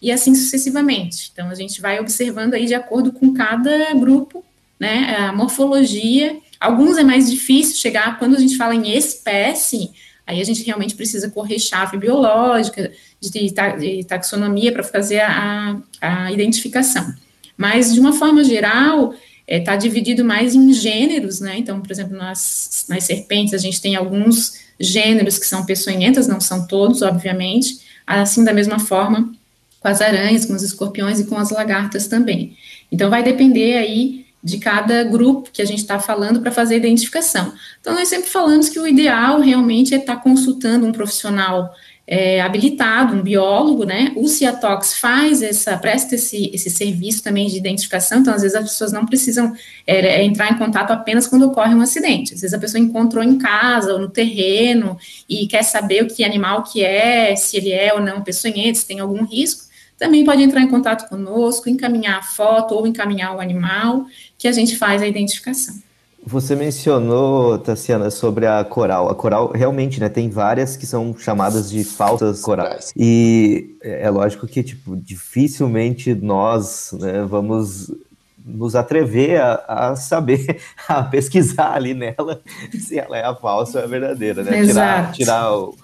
E 0.00 0.12
assim 0.12 0.34
sucessivamente. 0.34 1.30
Então, 1.32 1.50
a 1.50 1.54
gente 1.54 1.80
vai 1.80 1.98
observando 1.98 2.54
aí 2.54 2.66
de 2.66 2.74
acordo 2.74 3.12
com 3.12 3.34
cada 3.34 3.92
grupo, 3.94 4.44
né, 4.78 5.16
a 5.18 5.32
morfologia. 5.32 6.38
Alguns 6.60 6.96
é 6.96 7.02
mais 7.02 7.28
difícil 7.30 7.76
chegar, 7.76 8.18
quando 8.18 8.36
a 8.36 8.40
gente 8.40 8.56
fala 8.56 8.74
em 8.74 8.96
espécie, 8.96 9.90
aí 10.24 10.40
a 10.40 10.44
gente 10.44 10.62
realmente 10.62 10.94
precisa 10.94 11.30
correr 11.30 11.58
chave 11.58 11.96
biológica, 11.96 12.92
de, 13.20 14.04
taxonomia 14.04 14.72
para 14.72 14.84
fazer 14.84 15.20
a, 15.20 15.76
a 16.00 16.32
identificação. 16.32 17.12
Mas, 17.56 17.92
de 17.92 17.98
uma 17.98 18.12
forma 18.12 18.44
geral, 18.44 19.12
está 19.48 19.54
é, 19.56 19.60
tá 19.60 19.76
dividido 19.76 20.22
mais 20.24 20.54
em 20.54 20.72
gêneros, 20.74 21.40
né? 21.40 21.56
Então, 21.56 21.80
por 21.80 21.90
exemplo, 21.90 22.16
nas, 22.16 22.84
nas 22.86 23.04
serpentes 23.04 23.54
a 23.54 23.58
gente 23.58 23.80
tem 23.80 23.96
alguns 23.96 24.60
gêneros 24.78 25.38
que 25.38 25.46
são 25.46 25.64
peçonhentas, 25.64 26.28
não 26.28 26.40
são 26.40 26.66
todos, 26.66 27.00
obviamente. 27.00 27.80
Assim, 28.06 28.44
da 28.44 28.52
mesma 28.52 28.78
forma, 28.78 29.32
com 29.80 29.88
as 29.88 30.02
aranhas, 30.02 30.44
com 30.44 30.52
os 30.52 30.62
escorpiões 30.62 31.18
e 31.18 31.24
com 31.24 31.36
as 31.36 31.50
lagartas 31.50 32.06
também. 32.06 32.56
Então, 32.92 33.08
vai 33.08 33.22
depender 33.22 33.78
aí 33.78 34.26
de 34.44 34.58
cada 34.58 35.02
grupo 35.04 35.50
que 35.50 35.62
a 35.62 35.64
gente 35.64 35.80
está 35.80 35.98
falando 35.98 36.40
para 36.40 36.52
fazer 36.52 36.74
a 36.74 36.78
identificação. 36.78 37.52
Então, 37.80 37.94
nós 37.94 38.08
sempre 38.08 38.28
falamos 38.28 38.68
que 38.68 38.78
o 38.78 38.86
ideal 38.86 39.40
realmente 39.40 39.94
é 39.94 39.98
estar 39.98 40.16
tá 40.16 40.22
consultando 40.22 40.86
um 40.86 40.92
profissional 40.92 41.74
é, 42.10 42.40
habilitado, 42.40 43.14
um 43.14 43.22
biólogo, 43.22 43.84
né? 43.84 44.12
O 44.16 44.26
Ciatox 44.26 44.94
faz 44.94 45.42
essa, 45.42 45.76
presta 45.76 46.14
esse, 46.14 46.50
esse 46.54 46.70
serviço 46.70 47.22
também 47.22 47.46
de 47.48 47.58
identificação, 47.58 48.20
então 48.20 48.32
às 48.32 48.40
vezes 48.40 48.56
as 48.56 48.64
pessoas 48.64 48.92
não 48.92 49.04
precisam 49.04 49.52
é, 49.86 49.98
é, 49.98 50.24
entrar 50.24 50.50
em 50.50 50.56
contato 50.56 50.90
apenas 50.90 51.26
quando 51.26 51.42
ocorre 51.42 51.74
um 51.74 51.82
acidente. 51.82 52.32
Às 52.32 52.40
vezes 52.40 52.54
a 52.54 52.58
pessoa 52.58 52.82
encontrou 52.82 53.22
em 53.22 53.36
casa 53.36 53.92
ou 53.92 53.98
no 53.98 54.08
terreno 54.08 54.96
e 55.28 55.46
quer 55.46 55.62
saber 55.62 56.02
o 56.02 56.06
que 56.06 56.24
animal 56.24 56.62
que 56.62 56.82
é, 56.82 57.36
se 57.36 57.58
ele 57.58 57.72
é 57.72 57.92
ou 57.92 58.00
não 58.00 58.22
peçonhento, 58.22 58.78
se 58.78 58.86
tem 58.86 59.00
algum 59.00 59.22
risco, 59.22 59.68
também 59.98 60.24
pode 60.24 60.42
entrar 60.42 60.62
em 60.62 60.68
contato 60.68 61.10
conosco, 61.10 61.68
encaminhar 61.68 62.20
a 62.20 62.22
foto 62.22 62.74
ou 62.74 62.86
encaminhar 62.86 63.36
o 63.36 63.40
animal, 63.40 64.06
que 64.38 64.48
a 64.48 64.52
gente 64.52 64.78
faz 64.78 65.02
a 65.02 65.06
identificação. 65.06 65.74
Você 66.28 66.54
mencionou, 66.54 67.58
Tassiana, 67.58 68.10
sobre 68.10 68.46
a 68.46 68.62
coral. 68.62 69.08
A 69.08 69.14
coral 69.14 69.50
realmente, 69.50 69.98
né, 69.98 70.10
tem 70.10 70.28
várias 70.28 70.76
que 70.76 70.84
são 70.84 71.16
chamadas 71.16 71.70
de 71.70 71.82
falsas 71.82 72.42
corais. 72.42 72.92
E 72.94 73.74
é, 73.82 74.02
é 74.02 74.10
lógico 74.10 74.46
que, 74.46 74.62
tipo, 74.62 74.94
dificilmente 74.94 76.14
nós 76.14 76.94
né, 77.00 77.24
vamos 77.24 77.90
nos 78.44 78.76
atrever 78.76 79.40
a, 79.40 79.64
a, 79.66 79.96
saber, 79.96 80.60
a 80.86 81.02
pesquisar 81.02 81.72
ali 81.72 81.94
nela 81.94 82.42
se 82.78 82.98
ela 82.98 83.16
é 83.16 83.24
a 83.24 83.34
falsa 83.34 83.78
ou 83.78 83.84
a 83.84 83.88
verdadeira, 83.88 84.42
né? 84.42 84.58
Exato. 84.58 85.12
Tirar, 85.14 85.48
tirar 85.48 85.56
o, 85.56 85.74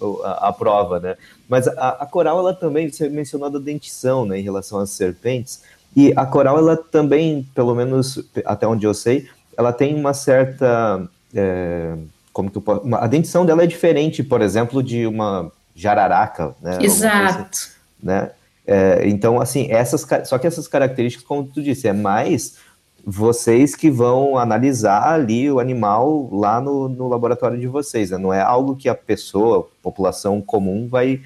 o, 0.00 0.22
a, 0.22 0.48
a, 0.48 0.52
prova, 0.52 0.98
né? 0.98 1.16
Mas 1.46 1.68
a, 1.68 1.88
a, 2.00 2.06
coral, 2.06 2.38
ela 2.38 2.54
também, 2.54 2.90
você 2.90 3.06
mencionou 3.06 3.50
da 3.50 3.58
dentição, 3.58 4.24
né, 4.24 4.38
em 4.38 4.42
relação 4.42 4.78
às 4.78 4.90
serpentes, 4.90 5.62
e 5.94 6.10
a 6.16 6.24
coral, 6.24 6.56
ela 6.56 6.76
também, 6.76 7.46
pelo 7.54 7.74
menos 7.74 8.22
até 8.46 8.66
onde 8.66 8.86
eu 8.86 8.94
sei, 8.94 9.28
ela 9.60 9.72
tem 9.72 9.94
uma 9.94 10.14
certa. 10.14 11.06
É, 11.34 11.94
como 12.32 12.50
que 12.50 12.58
eu 12.58 12.62
posso, 12.62 12.82
a 12.94 13.06
dentição 13.06 13.44
dela 13.44 13.62
é 13.62 13.66
diferente, 13.66 14.22
por 14.22 14.40
exemplo, 14.40 14.82
de 14.82 15.06
uma 15.06 15.52
jararaca, 15.74 16.54
né? 16.60 16.78
Exato. 16.80 17.40
Assim, 17.40 17.70
né? 18.02 18.30
É, 18.66 19.02
então, 19.06 19.40
assim, 19.40 19.66
essas, 19.70 20.06
só 20.24 20.38
que 20.38 20.46
essas 20.46 20.66
características, 20.66 21.26
como 21.26 21.44
tu 21.44 21.62
disse, 21.62 21.88
é 21.88 21.92
mais 21.92 22.56
vocês 23.04 23.74
que 23.74 23.90
vão 23.90 24.38
analisar 24.38 25.12
ali 25.12 25.50
o 25.50 25.58
animal 25.58 26.28
lá 26.32 26.60
no, 26.60 26.88
no 26.88 27.08
laboratório 27.08 27.58
de 27.58 27.66
vocês, 27.66 28.10
né? 28.10 28.18
Não 28.18 28.32
é 28.32 28.40
algo 28.40 28.76
que 28.76 28.88
a 28.88 28.94
pessoa, 28.94 29.68
população 29.82 30.40
comum, 30.40 30.88
vai 30.88 31.20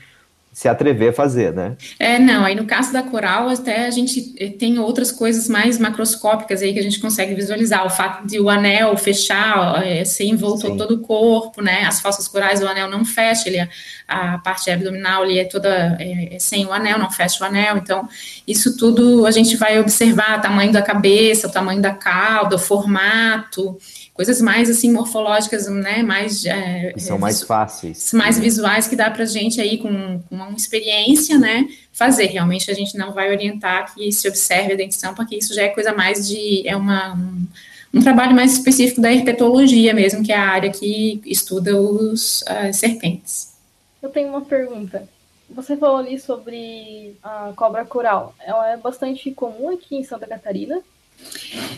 se 0.55 0.69
atrever 0.69 1.11
a 1.11 1.13
fazer, 1.13 1.53
né? 1.53 1.77
É, 1.99 2.17
não, 2.17 2.45
aí 2.45 2.55
no 2.55 2.65
caso 2.65 2.93
da 2.93 3.03
coral, 3.03 3.49
até 3.49 3.87
a 3.87 3.91
gente 3.91 4.33
eh, 4.39 4.51
tem 4.51 4.79
outras 4.79 5.11
coisas 5.11 5.49
mais 5.49 5.81
macroscópicas 5.81 6.63
aí 6.63 6.73
que 6.73 6.79
a 6.79 6.83
gente 6.83 7.01
consegue 7.01 7.35
visualizar, 7.35 7.85
o 7.85 7.91
fato 7.91 8.25
de 8.25 8.39
o 8.39 8.49
anel 8.49 8.97
fechar, 8.97 9.85
é, 9.85 10.05
ser 10.05 10.27
envolto 10.27 10.69
Sim. 10.69 10.77
todo 10.77 10.95
o 10.95 11.01
corpo, 11.01 11.61
né, 11.61 11.83
as 11.85 12.01
falsas 12.01 12.29
corais 12.29 12.63
o 12.63 12.69
anel 12.69 12.89
não 12.89 13.05
fecha, 13.05 13.49
ele, 13.49 13.69
a 14.07 14.39
parte 14.39 14.71
abdominal 14.71 15.25
ali 15.25 15.41
é 15.41 15.45
toda 15.45 15.97
é, 15.99 16.37
é 16.37 16.39
sem 16.39 16.65
o 16.65 16.73
anel, 16.73 17.01
não 17.01 17.11
fecha 17.11 17.43
o 17.43 17.47
anel, 17.49 17.77
então 17.77 18.09
isso 18.47 18.77
tudo 18.77 19.27
a 19.27 19.33
gente 19.33 19.57
vai 19.57 19.81
observar, 19.81 20.39
o 20.39 20.43
tamanho 20.43 20.73
da 20.73 20.83
cabeça, 20.83 21.49
o 21.49 21.51
tamanho 21.51 21.83
da 21.83 21.93
cauda, 21.93 22.55
o 22.55 22.61
formato, 22.61 23.77
coisas 24.15 24.41
mais 24.41 24.71
assim 24.71 24.93
morfológicas, 24.93 25.67
né, 25.67 26.03
mais 26.05 26.47
é, 26.47 26.95
são 26.97 27.19
mais 27.19 27.43
fáceis, 27.43 28.13
mais 28.13 28.39
visuais 28.39 28.87
que 28.87 28.95
dá 28.95 29.11
para 29.11 29.25
gente 29.25 29.61
aí 29.61 29.79
com, 29.79 30.21
com, 30.21 30.44
uma 30.49 30.57
experiência, 30.57 31.39
né, 31.39 31.69
fazer. 31.93 32.27
Realmente 32.27 32.71
a 32.71 32.75
gente 32.75 32.97
não 32.97 33.13
vai 33.13 33.31
orientar 33.31 33.95
que 33.95 34.11
se 34.13 34.29
observe 34.29 34.73
a 34.73 34.77
dentição, 34.77 35.15
porque 35.15 35.37
isso 35.37 35.55
já 35.55 35.63
é 35.63 35.69
coisa 35.69 35.93
mais 35.93 36.29
de 36.29 36.67
é 36.67 36.77
uma 36.77 37.15
um, 37.15 37.47
um 37.95 38.01
trabalho 38.01 38.35
mais 38.35 38.53
específico 38.53 39.01
da 39.01 39.13
herpetologia 39.13 39.95
mesmo, 39.95 40.25
que 40.25 40.33
é 40.33 40.37
a 40.37 40.49
área 40.49 40.71
que 40.71 41.21
estuda 41.27 41.81
os 41.81 42.43
as 42.47 42.77
serpentes. 42.77 43.55
Eu 44.03 44.11
tenho 44.11 44.29
uma 44.29 44.43
pergunta. 44.43 45.09
Você 45.49 45.77
falou 45.77 45.99
ali 45.99 46.19
sobre 46.19 47.17
a 47.23 47.53
cobra 47.55 47.85
coral. 47.85 48.35
Ela 48.41 48.73
é 48.73 48.77
bastante 48.77 49.31
comum 49.31 49.71
aqui 49.71 49.97
em 49.97 50.05
Santa 50.05 50.27
Catarina. 50.27 50.83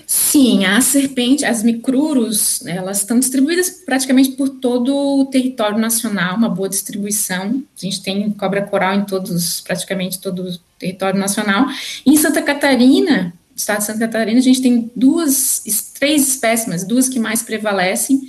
Sim, 0.07 0.65
a 0.65 0.81
serpente, 0.81 1.45
as 1.45 1.63
micruros, 1.63 2.65
elas 2.67 2.99
estão 2.99 3.19
distribuídas 3.19 3.71
praticamente 3.85 4.31
por 4.33 4.49
todo 4.49 5.21
o 5.21 5.27
território 5.27 5.79
nacional, 5.79 6.37
uma 6.37 6.49
boa 6.49 6.69
distribuição. 6.69 7.63
A 7.77 7.81
gente 7.85 8.03
tem 8.03 8.31
cobra 8.31 8.63
coral 8.63 8.95
em 8.95 9.05
todos, 9.05 9.61
praticamente 9.61 10.21
todo 10.21 10.49
o 10.49 10.59
território 10.79 11.19
nacional. 11.19 11.67
Em 12.05 12.17
Santa 12.17 12.43
Catarina, 12.43 13.33
estado 13.55 13.79
de 13.79 13.85
Santa 13.85 14.01
Catarina, 14.01 14.39
a 14.39 14.43
gente 14.43 14.61
tem 14.61 14.91
duas, 14.95 15.63
três 15.99 16.29
espécies, 16.29 16.69
mas 16.69 16.85
duas 16.85 17.09
que 17.09 17.19
mais 17.19 17.43
prevalecem 17.43 18.21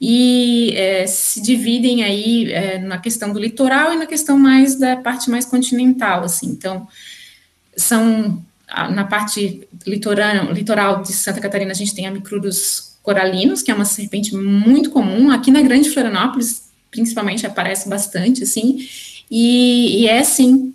e 0.00 0.72
é, 0.76 1.06
se 1.06 1.40
dividem 1.40 2.02
aí 2.02 2.52
é, 2.52 2.78
na 2.78 2.98
questão 2.98 3.32
do 3.32 3.38
litoral 3.38 3.92
e 3.92 3.96
na 3.96 4.06
questão 4.06 4.38
mais 4.38 4.74
da 4.74 4.96
parte 4.96 5.30
mais 5.30 5.44
continental, 5.44 6.24
assim. 6.24 6.48
Então, 6.48 6.86
são 7.76 8.44
na 8.90 9.04
parte 9.04 9.66
litoral, 9.86 10.52
litoral 10.52 11.02
de 11.02 11.12
Santa 11.12 11.40
Catarina, 11.40 11.70
a 11.70 11.74
gente 11.74 11.94
tem 11.94 12.06
a 12.06 12.10
Micrurus 12.10 12.96
coralinos, 13.02 13.62
que 13.62 13.70
é 13.70 13.74
uma 13.74 13.84
serpente 13.84 14.34
muito 14.34 14.90
comum. 14.90 15.30
Aqui 15.30 15.50
na 15.50 15.62
Grande 15.62 15.90
Florianópolis, 15.90 16.70
principalmente, 16.90 17.46
aparece 17.46 17.88
bastante, 17.88 18.42
assim. 18.42 18.78
E, 19.30 20.02
e 20.02 20.08
é, 20.08 20.22
sim, 20.24 20.74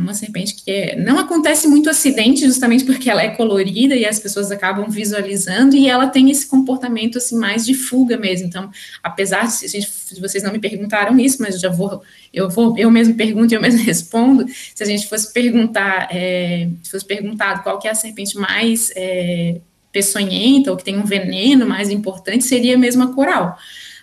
uma 0.00 0.14
serpente 0.14 0.54
que 0.54 0.70
é, 0.70 0.96
não 0.96 1.18
acontece 1.18 1.68
muito 1.68 1.88
acidente, 1.88 2.44
justamente 2.44 2.84
porque 2.84 3.10
ela 3.10 3.22
é 3.22 3.30
colorida 3.30 3.94
e 3.94 4.04
as 4.04 4.18
pessoas 4.18 4.50
acabam 4.50 4.88
visualizando, 4.88 5.76
e 5.76 5.88
ela 5.88 6.06
tem 6.06 6.30
esse 6.30 6.46
comportamento 6.46 7.18
assim 7.18 7.36
mais 7.36 7.64
de 7.64 7.74
fuga 7.74 8.16
mesmo. 8.16 8.46
Então, 8.46 8.70
apesar 9.02 9.46
de, 9.46 9.68
gente, 9.68 9.88
vocês 10.20 10.42
não 10.42 10.52
me 10.52 10.58
perguntaram 10.58 11.18
isso, 11.18 11.40
mas 11.40 11.54
eu 11.54 11.60
já 11.60 11.68
vou, 11.70 12.02
eu 12.32 12.48
vou, 12.48 12.76
eu 12.78 12.90
mesmo 12.90 13.14
pergunto 13.14 13.52
e 13.52 13.56
eu 13.56 13.60
mesmo 13.60 13.80
respondo. 13.84 14.46
Se 14.74 14.82
a 14.82 14.86
gente 14.86 15.06
fosse 15.06 15.32
perguntar, 15.32 16.08
é, 16.10 16.68
se 16.82 16.90
fosse 16.90 17.04
perguntado 17.04 17.62
qual 17.62 17.78
que 17.78 17.86
é 17.86 17.90
a 17.90 17.94
serpente 17.94 18.36
mais 18.36 18.90
é, 18.96 19.60
peçonhenta 19.92 20.70
ou 20.70 20.76
que 20.76 20.84
tem 20.84 20.98
um 20.98 21.04
veneno 21.04 21.66
mais 21.66 21.90
importante 21.90 22.44
seria 22.44 22.78
mesmo 22.78 23.02
a 23.02 23.14
coral. 23.14 23.56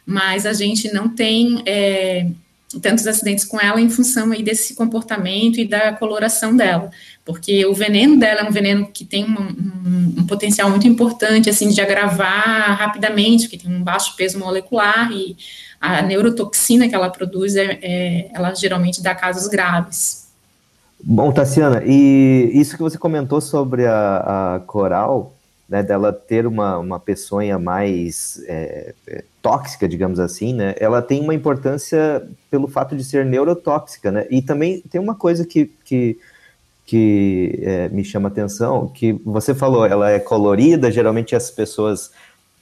Mas 0.05 0.45
a 0.45 0.53
gente 0.53 0.91
não 0.93 1.09
tem 1.09 1.61
é, 1.65 2.27
tantos 2.81 3.07
acidentes 3.07 3.45
com 3.45 3.59
ela 3.59 3.79
em 3.79 3.89
função 3.89 4.31
aí 4.31 4.43
desse 4.43 4.75
comportamento 4.75 5.57
e 5.57 5.65
da 5.65 5.93
coloração 5.93 6.55
dela, 6.55 6.91
porque 7.23 7.65
o 7.65 7.73
veneno 7.73 8.17
dela 8.17 8.41
é 8.41 8.43
um 8.43 8.51
veneno 8.51 8.87
que 8.87 9.05
tem 9.05 9.23
um, 9.23 9.41
um, 9.41 10.15
um 10.19 10.27
potencial 10.27 10.69
muito 10.69 10.85
importante, 10.87 11.49
assim, 11.49 11.69
de 11.69 11.79
agravar 11.79 12.77
rapidamente, 12.77 13.47
que 13.47 13.57
tem 13.57 13.73
um 13.73 13.81
baixo 13.81 14.15
peso 14.17 14.37
molecular 14.37 15.11
e 15.11 15.37
a 15.79 16.01
neurotoxina 16.01 16.89
que 16.89 16.95
ela 16.95 17.09
produz, 17.09 17.55
é, 17.55 17.79
é, 17.81 18.31
ela 18.33 18.53
geralmente 18.53 19.01
dá 19.01 19.15
casos 19.15 19.47
graves. 19.47 20.27
Bom, 21.01 21.31
Tassiana, 21.31 21.83
e 21.85 22.51
isso 22.53 22.75
que 22.75 22.81
você 22.81 22.97
comentou 22.97 23.39
sobre 23.39 23.85
a, 23.85 24.55
a 24.55 24.59
coral, 24.61 25.36
né, 25.69 25.83
dela 25.83 26.13
ter 26.13 26.47
uma, 26.47 26.77
uma 26.77 26.99
peçonha 26.99 27.59
mais 27.59 28.41
é, 28.47 28.93
é, 29.07 29.23
tóxica, 29.41 29.87
digamos 29.87 30.19
assim, 30.19 30.53
né, 30.53 30.75
ela 30.79 31.01
tem 31.01 31.21
uma 31.21 31.33
importância 31.33 32.25
pelo 32.49 32.67
fato 32.67 32.95
de 32.95 33.03
ser 33.03 33.25
neurotóxica, 33.25 34.11
né, 34.11 34.25
e 34.29 34.41
também 34.41 34.81
tem 34.89 34.99
uma 35.01 35.15
coisa 35.15 35.45
que, 35.45 35.65
que, 35.83 36.17
que 36.85 37.59
é, 37.61 37.89
me 37.89 38.03
chama 38.03 38.29
atenção, 38.29 38.87
que 38.87 39.13
você 39.25 39.53
falou, 39.53 39.85
ela 39.85 40.09
é 40.09 40.19
colorida, 40.19 40.91
geralmente 40.91 41.35
as 41.35 41.51
pessoas 41.51 42.11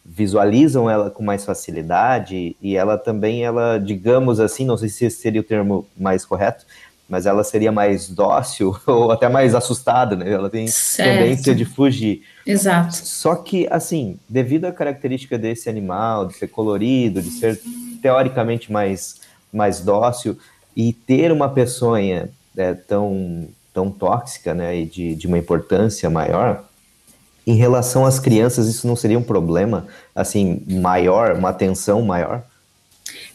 visualizam 0.03 0.89
ela 0.89 1.09
com 1.09 1.24
mais 1.24 1.45
facilidade, 1.45 2.55
e 2.62 2.75
ela 2.75 2.97
também, 2.97 3.43
ela, 3.43 3.77
digamos 3.77 4.39
assim, 4.39 4.65
não 4.65 4.77
sei 4.77 4.89
se 4.89 5.09
seria 5.09 5.41
o 5.41 5.43
termo 5.43 5.88
mais 5.97 6.25
correto, 6.25 6.65
mas 7.07 7.25
ela 7.25 7.43
seria 7.43 7.71
mais 7.71 8.09
dócil 8.09 8.75
ou 8.85 9.12
até 9.12 9.29
mais 9.29 9.55
assustada, 9.55 10.15
né? 10.15 10.31
Ela 10.31 10.50
tem 10.50 10.67
certo. 10.67 11.19
tendência 11.19 11.55
de 11.55 11.65
fugir. 11.65 12.24
Exato. 12.45 12.95
Só 12.95 13.35
que, 13.35 13.67
assim, 13.71 14.19
devido 14.29 14.65
à 14.65 14.71
característica 14.71 15.37
desse 15.37 15.67
animal, 15.67 16.27
de 16.27 16.35
ser 16.35 16.47
colorido, 16.47 17.21
de 17.21 17.31
ser 17.31 17.59
teoricamente 18.01 18.71
mais, 18.71 19.15
mais 19.51 19.79
dócil, 19.79 20.37
e 20.75 20.93
ter 20.93 21.31
uma 21.31 21.49
peçonha 21.49 22.29
é, 22.55 22.73
tão, 22.73 23.47
tão 23.73 23.89
tóxica, 23.89 24.53
né, 24.53 24.77
e 24.81 24.85
de, 24.85 25.15
de 25.15 25.25
uma 25.25 25.37
importância 25.37 26.09
maior, 26.09 26.63
em 27.47 27.55
relação 27.55 28.05
às 28.05 28.19
crianças, 28.19 28.67
isso 28.67 28.87
não 28.87 28.95
seria 28.95 29.19
um 29.19 29.23
problema, 29.23 29.87
assim, 30.15 30.63
maior, 30.67 31.35
uma 31.35 31.49
atenção 31.49 32.01
maior? 32.01 32.43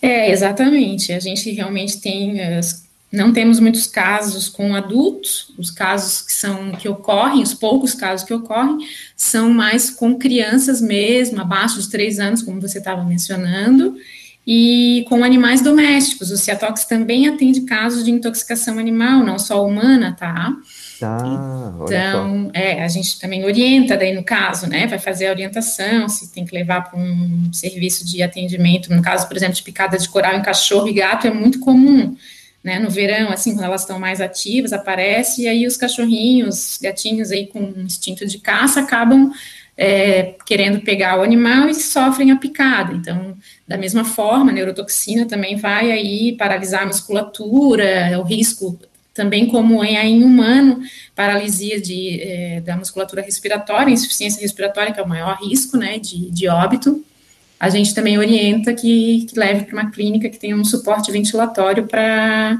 É, 0.03 0.31
exatamente. 0.31 1.13
A 1.13 1.21
gente 1.21 1.51
realmente 1.53 2.01
tem 2.01 2.41
as 2.41 2.85
não 3.13 3.33
temos 3.33 3.59
muitos 3.59 3.89
casos 3.89 4.49
com 4.49 4.75
adultos, 4.75 5.53
os 5.59 5.71
casos 5.71 6.23
que 6.23 6.33
são 6.33 6.73
que 6.73 6.89
ocorrem, 6.89 7.43
os 7.43 7.53
poucos 7.53 7.93
casos 7.93 8.25
que 8.25 8.33
ocorrem, 8.33 8.79
são 9.17 9.53
mais 9.53 9.91
com 9.91 10.17
crianças 10.17 10.81
mesmo, 10.81 11.41
abaixo 11.41 11.81
de 11.81 11.91
três 11.91 12.21
anos, 12.21 12.41
como 12.41 12.61
você 12.61 12.79
estava 12.79 13.03
mencionando, 13.03 13.97
e 14.47 15.05
com 15.09 15.25
animais 15.25 15.61
domésticos. 15.61 16.31
O 16.31 16.37
Ciatox 16.37 16.85
também 16.85 17.27
atende 17.27 17.63
casos 17.63 18.05
de 18.05 18.13
intoxicação 18.13 18.79
animal, 18.79 19.25
não 19.25 19.41
só 19.41 19.67
humana, 19.67 20.15
tá? 20.17 20.53
Ah, 21.03 21.73
então, 21.83 22.51
é, 22.55 22.85
a 22.85 22.89
gente 22.89 23.19
também 23.19 23.45
orienta 23.45 23.97
daí 23.97 24.15
no 24.15 24.23
caso, 24.23 24.69
né? 24.69 24.87
Vai 24.87 25.01
fazer 25.01 25.27
a 25.27 25.31
orientação, 25.31 26.09
se 26.09 26.33
tem 26.33 26.45
que 26.45 26.55
levar 26.55 26.89
para 26.89 26.99
um 26.99 27.51
serviço 27.53 28.07
de 28.07 28.23
atendimento, 28.23 28.95
no 28.95 29.03
caso, 29.03 29.27
por 29.27 29.37
exemplo, 29.37 29.57
de 29.57 29.63
picada 29.65 29.99
de 29.99 30.09
coral 30.09 30.37
em 30.37 30.43
cachorro 30.43 30.87
e 30.87 30.93
gato, 30.93 31.27
é 31.27 31.31
muito 31.33 31.59
comum 31.59 32.15
né, 32.63 32.79
no 32.79 32.91
verão, 32.91 33.31
assim, 33.31 33.55
quando 33.55 33.65
elas 33.65 33.83
estão 33.83 33.99
mais 33.99 34.21
ativas, 34.21 34.73
aparece, 34.73 35.43
e 35.43 35.49
aí 35.49 35.67
os 35.67 35.77
cachorrinhos, 35.77 36.79
gatinhos 36.81 37.31
aí 37.31 37.47
com 37.47 37.73
instinto 37.79 38.27
de 38.27 38.39
caça, 38.39 38.81
acabam 38.81 39.33
é, 39.77 40.35
querendo 40.45 40.81
pegar 40.83 41.19
o 41.19 41.23
animal 41.23 41.69
e 41.71 41.75
sofrem 41.75 42.31
a 42.31 42.37
picada. 42.37 42.93
Então, 42.93 43.35
da 43.67 43.79
mesma 43.79 44.05
forma, 44.05 44.51
a 44.51 44.55
neurotoxina 44.55 45.25
também 45.25 45.57
vai 45.57 45.91
aí 45.91 46.37
paralisar 46.37 46.83
a 46.83 46.87
musculatura, 46.87 47.85
é 47.85 48.19
o 48.19 48.23
risco 48.23 48.79
também 49.15 49.47
como 49.47 49.83
em, 49.83 49.97
em 49.97 50.23
humano, 50.23 50.81
paralisia 51.15 51.81
de, 51.81 52.21
é, 52.21 52.61
da 52.61 52.77
musculatura 52.77 53.23
respiratória, 53.23 53.93
insuficiência 53.93 54.41
respiratória, 54.41 54.93
que 54.93 55.01
é 55.01 55.03
o 55.03 55.09
maior 55.09 55.37
risco, 55.43 55.77
né, 55.77 55.99
de, 55.99 56.31
de 56.31 56.49
óbito, 56.49 57.05
a 57.61 57.69
gente 57.69 57.95
também 57.95 58.17
orienta 58.17 58.73
que, 58.73 59.27
que 59.29 59.39
leve 59.39 59.67
para 59.67 59.75
uma 59.75 59.91
clínica 59.91 60.31
que 60.31 60.39
tenha 60.39 60.57
um 60.57 60.65
suporte 60.65 61.13
ventilatório 61.13 61.87
para 61.87 62.59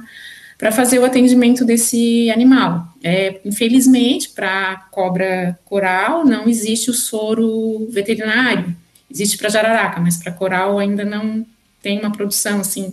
fazer 0.73 0.99
o 0.99 1.07
atendimento 1.07 1.65
desse 1.65 2.31
animal. 2.31 2.87
É, 3.03 3.41
infelizmente, 3.43 4.29
para 4.29 4.77
cobra 4.91 5.59
coral 5.65 6.27
não 6.27 6.47
existe 6.47 6.91
o 6.91 6.95
soro 6.95 7.89
veterinário, 7.91 8.77
existe 9.11 9.39
para 9.39 9.49
jararaca, 9.49 9.99
mas 9.99 10.19
para 10.19 10.33
coral 10.33 10.79
ainda 10.79 11.03
não 11.03 11.47
tem 11.83 11.99
uma 11.99 12.13
produção 12.13 12.61
assim 12.61 12.93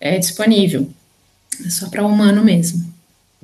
é, 0.00 0.18
disponível, 0.18 0.88
é 1.62 1.68
só 1.68 1.90
para 1.90 2.06
humano 2.06 2.42
mesmo. 2.42 2.90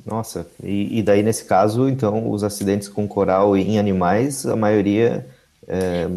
Nossa, 0.03 0.47
e, 0.63 0.97
e, 0.97 1.03
daí 1.03 1.21
nesse 1.21 1.45
caso, 1.45 1.87
então, 1.87 2.31
os 2.31 2.43
acidentes 2.43 2.89
com 2.89 3.07
coral 3.07 3.55
em 3.55 3.77
animais, 3.77 4.47
a 4.47 4.55
maioria 4.55 5.23
é, 5.67 6.09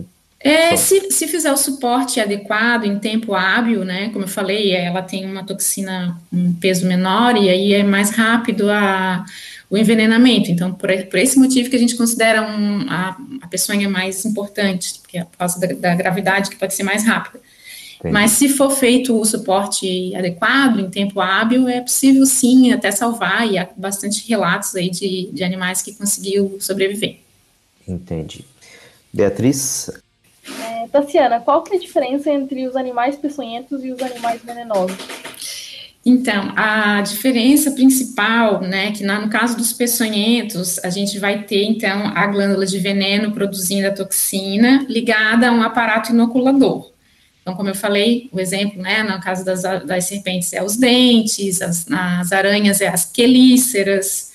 é, 0.45 0.77
se, 0.77 1.11
se 1.11 1.27
fizer 1.27 1.51
o 1.51 1.57
suporte 1.57 2.21
adequado 2.21 2.85
em 2.85 2.99
tempo 2.99 3.35
hábil, 3.35 3.83
né, 3.83 4.11
como 4.11 4.27
eu 4.27 4.29
falei, 4.29 4.73
ela 4.73 5.01
tem 5.01 5.25
uma 5.25 5.43
toxina 5.43 6.21
um 6.31 6.53
peso 6.53 6.87
menor 6.87 7.35
e 7.35 7.49
aí 7.49 7.73
é 7.73 7.83
mais 7.83 8.11
rápido 8.11 8.71
a, 8.71 9.25
o 9.71 9.79
envenenamento. 9.79 10.51
Então, 10.51 10.71
por, 10.71 10.91
por 11.07 11.19
esse 11.19 11.39
motivo 11.39 11.71
que 11.71 11.77
a 11.77 11.79
gente 11.79 11.97
considera 11.97 12.43
um, 12.43 12.85
a, 12.91 13.17
a 13.41 13.47
peçonha 13.47 13.89
mais 13.89 14.27
importante, 14.27 15.01
porque 15.01 15.17
é 15.17 15.25
por 15.25 15.39
causa 15.39 15.59
da, 15.59 15.67
da 15.69 15.95
gravidade 15.95 16.51
que 16.51 16.57
pode 16.57 16.75
ser 16.75 16.83
mais 16.83 17.07
rápida. 17.07 17.41
Entendi. 17.99 18.13
Mas 18.13 18.33
se 18.33 18.51
for 18.51 18.71
feito 18.71 19.19
o 19.19 19.25
suporte 19.25 20.15
adequado, 20.15 20.79
em 20.79 20.91
tempo 20.91 21.23
hábil, 21.23 21.67
é 21.71 21.81
possível 21.81 22.27
sim 22.27 22.71
até 22.71 22.91
salvar, 22.91 23.51
e 23.51 23.57
há 23.57 23.67
bastante 23.75 24.29
relatos 24.29 24.77
aí 24.77 24.91
de, 24.91 25.31
de 25.33 25.43
animais 25.43 25.81
que 25.81 25.95
conseguiu 25.95 26.59
sobreviver. 26.61 27.21
Entendi. 27.89 28.45
Beatriz, 29.11 29.91
é, 30.61 30.89
Tassiana, 30.89 31.41
qual 31.41 31.63
que 31.63 31.75
é 31.75 31.77
a 31.77 31.81
diferença 31.81 32.31
entre 32.31 32.67
os 32.67 32.77
animais 32.77 33.17
peçonhentos 33.17 33.85
e 33.85 33.91
os 33.91 34.03
animais 34.03 34.43
venenosos? 34.43 34.97
Então, 36.07 36.53
a 36.55 37.01
diferença 37.01 37.71
principal, 37.71 38.61
né, 38.61 38.93
que 38.93 39.03
no 39.03 39.31
caso 39.31 39.57
dos 39.57 39.73
peçonhentos, 39.73 40.79
a 40.85 40.91
gente 40.91 41.19
vai 41.19 41.45
ter, 41.45 41.65
então, 41.65 42.13
a 42.15 42.27
glândula 42.27 42.67
de 42.67 42.79
veneno 42.79 43.33
produzindo 43.33 43.89
a 43.89 43.91
toxina 43.91 44.85
ligada 44.87 45.49
a 45.49 45.53
um 45.53 45.63
aparato 45.63 46.13
inoculador. 46.13 46.93
Então, 47.41 47.55
como 47.55 47.71
eu 47.71 47.75
falei, 47.75 48.29
o 48.33 48.39
exemplo, 48.39 48.83
né, 48.83 49.03
no 49.03 49.19
caso 49.21 49.45
das, 49.45 49.63
das 49.63 50.05
serpentes 50.05 50.53
é 50.53 50.63
os 50.63 50.77
dentes, 50.77 51.63
as, 51.63 51.87
as 51.91 52.33
aranhas 52.33 52.83
é 52.83 52.89
as 52.89 53.07
quelíceras, 53.07 54.34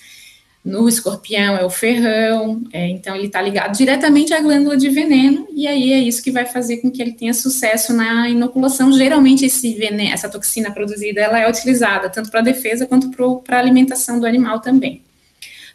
no 0.64 0.90
escorpião 0.90 1.58
é 1.58 1.64
o 1.64 1.70
ferrão, 1.70 2.62
é, 2.74 2.90
então 2.90 3.16
ele 3.16 3.28
está 3.28 3.42
ligado 3.42 3.78
diretamente 3.78 4.34
à 4.34 4.42
glândula 4.42 4.76
de 4.76 4.90
veneno, 4.90 5.48
e 5.54 5.66
aí 5.66 5.94
é 5.94 6.00
isso 6.00 6.22
que 6.22 6.32
vai 6.32 6.46
fazer 6.46 6.78
com 6.78 6.92
que 6.92 7.02
ele 7.02 7.14
tenha 7.14 7.34
sucesso 7.34 7.94
na 7.94 8.30
inoculação. 8.30 8.92
Geralmente 8.92 9.46
esse 9.46 9.74
veneno, 9.74 10.14
essa 10.14 10.28
toxina 10.28 10.70
produzida, 10.72 11.22
ela 11.22 11.40
é 11.40 11.50
utilizada 11.50 12.10
tanto 12.10 12.30
para 12.30 12.42
defesa 12.42 12.86
quanto 12.86 13.10
para 13.44 13.56
a 13.56 13.60
alimentação 13.60 14.20
do 14.20 14.26
animal 14.26 14.60
também. 14.60 15.02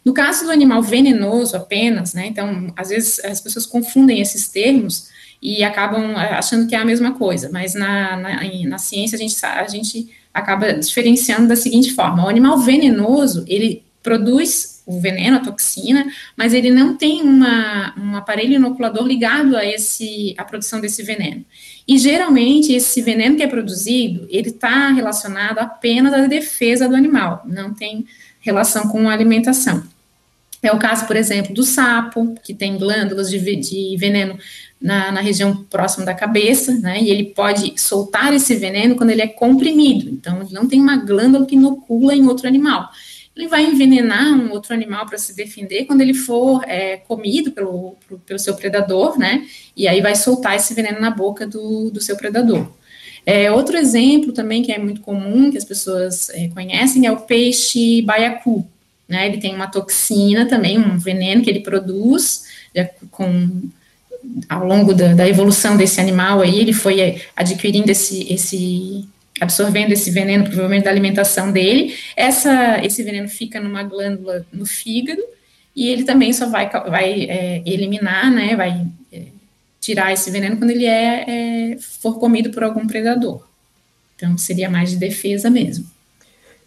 No 0.03 0.13
caso 0.13 0.45
do 0.45 0.51
animal 0.51 0.83
venenoso 0.83 1.57
apenas, 1.57 2.13
né, 2.13 2.27
então 2.27 2.71
às 2.77 2.89
vezes 2.89 3.19
as 3.25 3.41
pessoas 3.41 3.65
confundem 3.65 4.21
esses 4.21 4.47
termos 4.47 5.09
e 5.41 5.63
acabam 5.63 6.11
é, 6.11 6.33
achando 6.35 6.67
que 6.67 6.75
é 6.75 6.77
a 6.77 6.85
mesma 6.85 7.13
coisa, 7.13 7.49
mas 7.51 7.73
na, 7.73 8.15
na, 8.15 8.39
na 8.67 8.77
ciência 8.77 9.15
a 9.15 9.19
gente, 9.19 9.35
a 9.43 9.67
gente 9.67 10.09
acaba 10.31 10.73
diferenciando 10.73 11.47
da 11.47 11.55
seguinte 11.55 11.93
forma, 11.93 12.23
o 12.23 12.29
animal 12.29 12.59
venenoso, 12.59 13.43
ele 13.47 13.83
produz 14.03 14.74
o 14.85 14.99
veneno, 14.99 15.37
a 15.37 15.39
toxina, 15.39 16.05
mas 16.37 16.53
ele 16.53 16.69
não 16.69 16.95
tem 16.95 17.21
uma, 17.21 17.93
um 17.97 18.15
aparelho 18.15 18.53
inoculador 18.53 19.05
ligado 19.05 19.57
a 19.57 19.65
esse, 19.65 20.35
a 20.37 20.43
produção 20.43 20.79
desse 20.79 21.01
veneno. 21.01 21.43
E 21.87 21.97
geralmente 21.97 22.73
esse 22.73 23.01
veneno 23.01 23.35
que 23.35 23.43
é 23.43 23.47
produzido, 23.47 24.27
ele 24.29 24.49
está 24.49 24.89
relacionado 24.91 25.59
apenas 25.59 26.13
à 26.13 26.27
defesa 26.27 26.87
do 26.87 26.95
animal, 26.95 27.43
não 27.45 27.73
tem 27.73 28.05
relação 28.39 28.87
com 28.87 29.09
a 29.09 29.13
alimentação. 29.13 29.83
É 30.61 30.71
o 30.71 30.79
caso, 30.79 31.05
por 31.05 31.15
exemplo, 31.15 31.53
do 31.53 31.63
sapo, 31.63 32.35
que 32.43 32.53
tem 32.53 32.77
glândulas 32.77 33.29
de, 33.29 33.39
de 33.55 33.95
veneno 33.97 34.37
na, 34.81 35.11
na, 35.11 35.21
região 35.21 35.63
próxima 35.69 36.05
da 36.05 36.13
cabeça, 36.13 36.73
né? 36.79 37.01
E 37.01 37.11
ele 37.11 37.25
pode 37.25 37.79
soltar 37.79 38.33
esse 38.33 38.55
veneno 38.55 38.95
quando 38.95 39.11
ele 39.11 39.21
é 39.21 39.27
comprimido. 39.27 40.09
Então, 40.09 40.41
ele 40.41 40.53
não 40.53 40.67
tem 40.67 40.81
uma 40.81 40.97
glândula 40.97 41.45
que 41.45 41.55
inocula 41.55 42.15
em 42.15 42.25
outro 42.25 42.47
animal 42.47 42.89
ele 43.35 43.47
vai 43.47 43.65
envenenar 43.65 44.33
um 44.33 44.51
outro 44.51 44.73
animal 44.73 45.05
para 45.05 45.17
se 45.17 45.35
defender 45.35 45.85
quando 45.85 46.01
ele 46.01 46.13
for 46.13 46.63
é, 46.65 46.97
comido 46.97 47.51
pelo, 47.51 47.95
pelo 48.25 48.39
seu 48.39 48.55
predador, 48.55 49.19
né? 49.19 49.45
E 49.75 49.87
aí 49.87 49.99
vai 50.01 50.15
soltar 50.15 50.55
esse 50.55 50.73
veneno 50.73 51.01
na 51.01 51.11
boca 51.11 51.45
do, 51.45 51.91
do 51.91 51.99
seu 51.99 52.15
predador. 52.15 52.71
É, 53.25 53.51
outro 53.51 53.75
exemplo 53.75 54.31
também 54.31 54.63
que 54.63 54.71
é 54.71 54.77
muito 54.77 55.01
comum, 55.01 55.51
que 55.51 55.57
as 55.57 55.65
pessoas 55.65 56.29
é, 56.29 56.47
conhecem, 56.49 57.05
é 57.05 57.11
o 57.11 57.21
peixe 57.21 58.01
baiacu. 58.03 58.65
Né? 59.07 59.27
Ele 59.27 59.37
tem 59.37 59.53
uma 59.53 59.67
toxina 59.67 60.45
também, 60.45 60.79
um 60.79 60.97
veneno 60.97 61.43
que 61.43 61.49
ele 61.49 61.59
produz 61.59 62.45
com 63.11 63.69
ao 64.49 64.65
longo 64.65 64.93
da, 64.93 65.13
da, 65.13 65.27
evolução 65.27 65.77
desse 65.77 66.01
animal 66.01 66.41
aí, 66.41 66.59
ele 66.59 66.73
foi 66.73 67.21
adquirindo 67.35 67.91
esse, 67.91 68.25
esse 68.33 69.07
absorvendo 69.39 69.91
esse 69.91 70.09
veneno, 70.11 70.45
provavelmente 70.45 70.85
da 70.85 70.89
alimentação 70.89 71.51
dele, 71.51 71.95
essa, 72.15 72.83
esse 72.83 73.03
veneno 73.03 73.27
fica 73.27 73.59
numa 73.59 73.83
glândula 73.83 74.45
no 74.51 74.65
fígado, 74.65 75.21
e 75.75 75.89
ele 75.89 76.03
também 76.03 76.31
só 76.31 76.47
vai, 76.47 76.69
vai 76.69 77.23
é, 77.23 77.61
eliminar, 77.65 78.31
né, 78.31 78.55
vai 78.55 78.87
é, 79.11 79.23
tirar 79.81 80.13
esse 80.13 80.31
veneno 80.31 80.57
quando 80.57 80.71
ele 80.71 80.85
é, 80.85 81.25
é, 81.73 81.77
for 81.77 82.17
comido 82.17 82.49
por 82.49 82.63
algum 82.63 82.87
predador. 82.87 83.45
Então, 84.15 84.37
seria 84.37 84.69
mais 84.69 84.91
de 84.91 84.97
defesa 84.97 85.49
mesmo. 85.49 85.85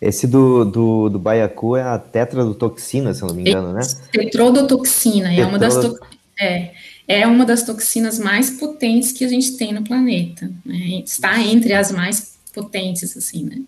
Esse 0.01 0.27
do, 0.27 0.65
do, 0.65 1.09
do 1.09 1.19
baiacu 1.19 1.75
é 1.75 1.83
a 1.83 1.99
tetradotoxina, 1.99 3.13
se 3.15 3.23
eu 3.23 3.29
não 3.29 3.35
me 3.35 3.49
engano, 3.49 3.73
né? 3.73 3.81
Tetrodotoxina, 4.13 5.33
é 5.33 5.45
uma 5.45 5.59
das 5.59 5.75
é, 6.41 6.71
é 7.09 7.27
uma 7.27 7.45
das 7.45 7.65
toxinas 7.65 8.19
mais 8.19 8.51
potentes 8.51 9.11
que 9.11 9.25
a 9.25 9.29
gente 9.29 9.57
tem 9.57 9.73
no 9.73 9.83
planeta. 9.83 10.49
Né? 10.65 11.03
Está 11.05 11.41
entre 11.41 11.73
as 11.73 11.91
mais 11.91 12.38
potentes, 12.63 13.17
assim, 13.17 13.45
né? 13.45 13.61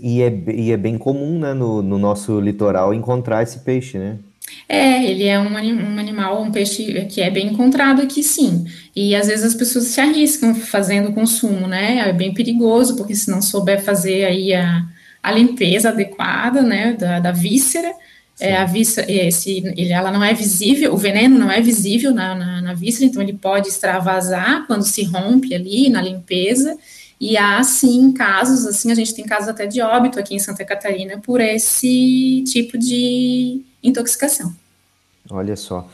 E 0.00 0.22
é, 0.22 0.42
e 0.54 0.72
é 0.72 0.76
bem 0.76 0.96
comum, 0.96 1.38
né, 1.38 1.52
no, 1.52 1.82
no 1.82 1.98
nosso 1.98 2.40
litoral 2.40 2.94
encontrar 2.94 3.42
esse 3.42 3.58
peixe, 3.58 3.98
né? 3.98 4.16
É, 4.66 5.04
ele 5.04 5.24
é 5.24 5.38
um, 5.38 5.52
um, 5.52 5.98
animal, 5.98 6.42
um 6.42 6.50
peixe 6.50 7.06
que 7.10 7.20
é 7.20 7.30
bem 7.30 7.48
encontrado 7.48 8.00
aqui, 8.00 8.22
sim. 8.22 8.64
E 8.96 9.14
às 9.14 9.26
vezes 9.26 9.44
as 9.44 9.54
pessoas 9.54 9.84
se 9.84 10.00
arriscam 10.00 10.54
fazendo 10.54 11.10
o 11.10 11.12
consumo, 11.12 11.66
né? 11.66 12.08
É 12.08 12.12
bem 12.14 12.32
perigoso, 12.32 12.96
porque 12.96 13.14
se 13.14 13.30
não 13.30 13.42
souber 13.42 13.82
fazer 13.82 14.24
aí 14.24 14.54
a, 14.54 14.86
a 15.22 15.32
limpeza 15.32 15.90
adequada, 15.90 16.62
né, 16.62 16.94
da, 16.94 17.20
da 17.20 17.30
víscera, 17.30 17.92
é, 18.40 18.56
a 18.56 18.64
víscera, 18.64 19.10
esse, 19.10 19.62
ele, 19.76 19.92
ela 19.92 20.12
não 20.12 20.22
é 20.22 20.32
visível, 20.32 20.94
o 20.94 20.96
veneno 20.96 21.38
não 21.38 21.50
é 21.50 21.60
visível 21.60 22.14
na, 22.14 22.34
na, 22.34 22.62
na 22.62 22.74
víscera, 22.74 23.06
então 23.06 23.20
ele 23.20 23.32
pode 23.32 23.68
extravasar 23.68 24.66
quando 24.66 24.84
se 24.84 25.02
rompe 25.02 25.54
ali 25.54 25.88
na 25.88 26.00
limpeza, 26.00 26.78
e 27.20 27.36
há, 27.36 27.62
sim, 27.64 28.12
casos, 28.12 28.64
assim, 28.66 28.92
a 28.92 28.94
gente 28.94 29.14
tem 29.14 29.24
casos 29.24 29.48
até 29.48 29.66
de 29.66 29.80
óbito 29.82 30.20
aqui 30.20 30.34
em 30.34 30.38
Santa 30.38 30.64
Catarina 30.64 31.18
por 31.18 31.40
esse 31.40 32.44
tipo 32.46 32.78
de 32.78 33.62
intoxicação. 33.82 34.54
Olha 35.30 35.56
só. 35.56 35.88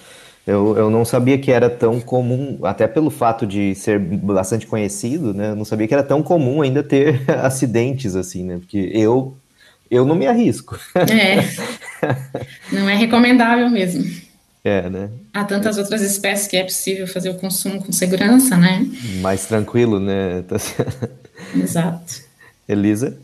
Eu, 0.46 0.76
eu 0.76 0.90
não 0.90 1.06
sabia 1.06 1.38
que 1.38 1.50
era 1.50 1.70
tão 1.70 1.98
comum, 1.98 2.58
até 2.64 2.86
pelo 2.86 3.08
fato 3.08 3.46
de 3.46 3.74
ser 3.74 3.98
bastante 3.98 4.66
conhecido, 4.66 5.32
né? 5.32 5.50
Eu 5.50 5.56
não 5.56 5.64
sabia 5.64 5.88
que 5.88 5.94
era 5.94 6.02
tão 6.02 6.22
comum 6.22 6.60
ainda 6.60 6.82
ter 6.82 7.22
acidentes 7.42 8.14
assim, 8.14 8.44
né? 8.44 8.58
Porque 8.58 8.90
eu, 8.92 9.34
eu 9.90 10.04
não 10.04 10.14
me 10.14 10.26
arrisco. 10.26 10.78
É. 10.94 11.74
Não 12.70 12.86
é 12.86 12.94
recomendável 12.94 13.70
mesmo. 13.70 14.04
É, 14.64 14.88
né? 14.88 15.10
Há 15.34 15.44
tantas 15.44 15.76
outras 15.76 16.00
espécies 16.00 16.46
que 16.46 16.56
é 16.56 16.64
possível 16.64 17.06
fazer 17.06 17.28
o 17.28 17.34
consumo 17.34 17.84
com 17.84 17.92
segurança, 17.92 18.56
né? 18.56 18.90
Mais 19.20 19.44
tranquilo, 19.44 20.00
né? 20.00 20.42
Exato. 21.54 22.22
Elisa? 22.66 23.18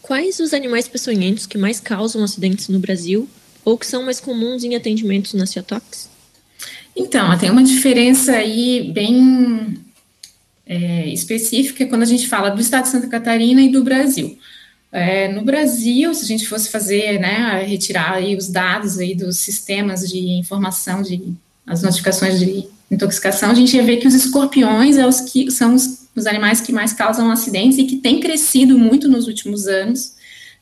Quais 0.00 0.38
os 0.38 0.54
animais 0.54 0.86
peçonhentos 0.86 1.44
que 1.44 1.58
mais 1.58 1.80
causam 1.80 2.22
acidentes 2.22 2.68
no 2.68 2.78
Brasil 2.78 3.28
ou 3.64 3.76
que 3.76 3.86
são 3.86 4.04
mais 4.04 4.20
comuns 4.20 4.62
em 4.62 4.76
atendimentos 4.76 5.34
na 5.34 5.44
Ciatox? 5.44 6.08
Então, 6.94 7.36
tem 7.36 7.50
uma 7.50 7.64
diferença 7.64 8.32
aí 8.32 8.92
bem 8.92 9.82
é, 10.64 11.08
específica 11.08 11.86
quando 11.86 12.02
a 12.02 12.06
gente 12.06 12.28
fala 12.28 12.50
do 12.50 12.60
estado 12.60 12.84
de 12.84 12.90
Santa 12.90 13.08
Catarina 13.08 13.60
e 13.60 13.70
do 13.70 13.82
Brasil. 13.82 14.38
É, 14.96 15.26
no 15.26 15.42
Brasil, 15.42 16.14
se 16.14 16.22
a 16.22 16.28
gente 16.28 16.46
fosse 16.46 16.70
fazer, 16.70 17.18
né, 17.18 17.64
retirar 17.66 18.12
aí 18.12 18.36
os 18.36 18.48
dados 18.48 18.96
aí 18.96 19.12
dos 19.12 19.38
sistemas 19.38 20.08
de 20.08 20.20
informação 20.38 21.02
de 21.02 21.34
as 21.66 21.82
notificações 21.82 22.38
de 22.38 22.68
intoxicação, 22.88 23.50
a 23.50 23.54
gente 23.54 23.74
ia 23.74 23.82
ver 23.82 23.96
que 23.96 24.06
os 24.06 24.14
escorpiões 24.14 24.96
é 24.96 25.04
os 25.04 25.20
que 25.20 25.50
são 25.50 25.74
os, 25.74 26.06
os 26.14 26.26
animais 26.26 26.60
que 26.60 26.70
mais 26.70 26.92
causam 26.92 27.28
acidentes 27.28 27.76
e 27.76 27.84
que 27.84 27.96
têm 27.96 28.20
crescido 28.20 28.78
muito 28.78 29.08
nos 29.08 29.26
últimos 29.26 29.66
anos 29.66 30.14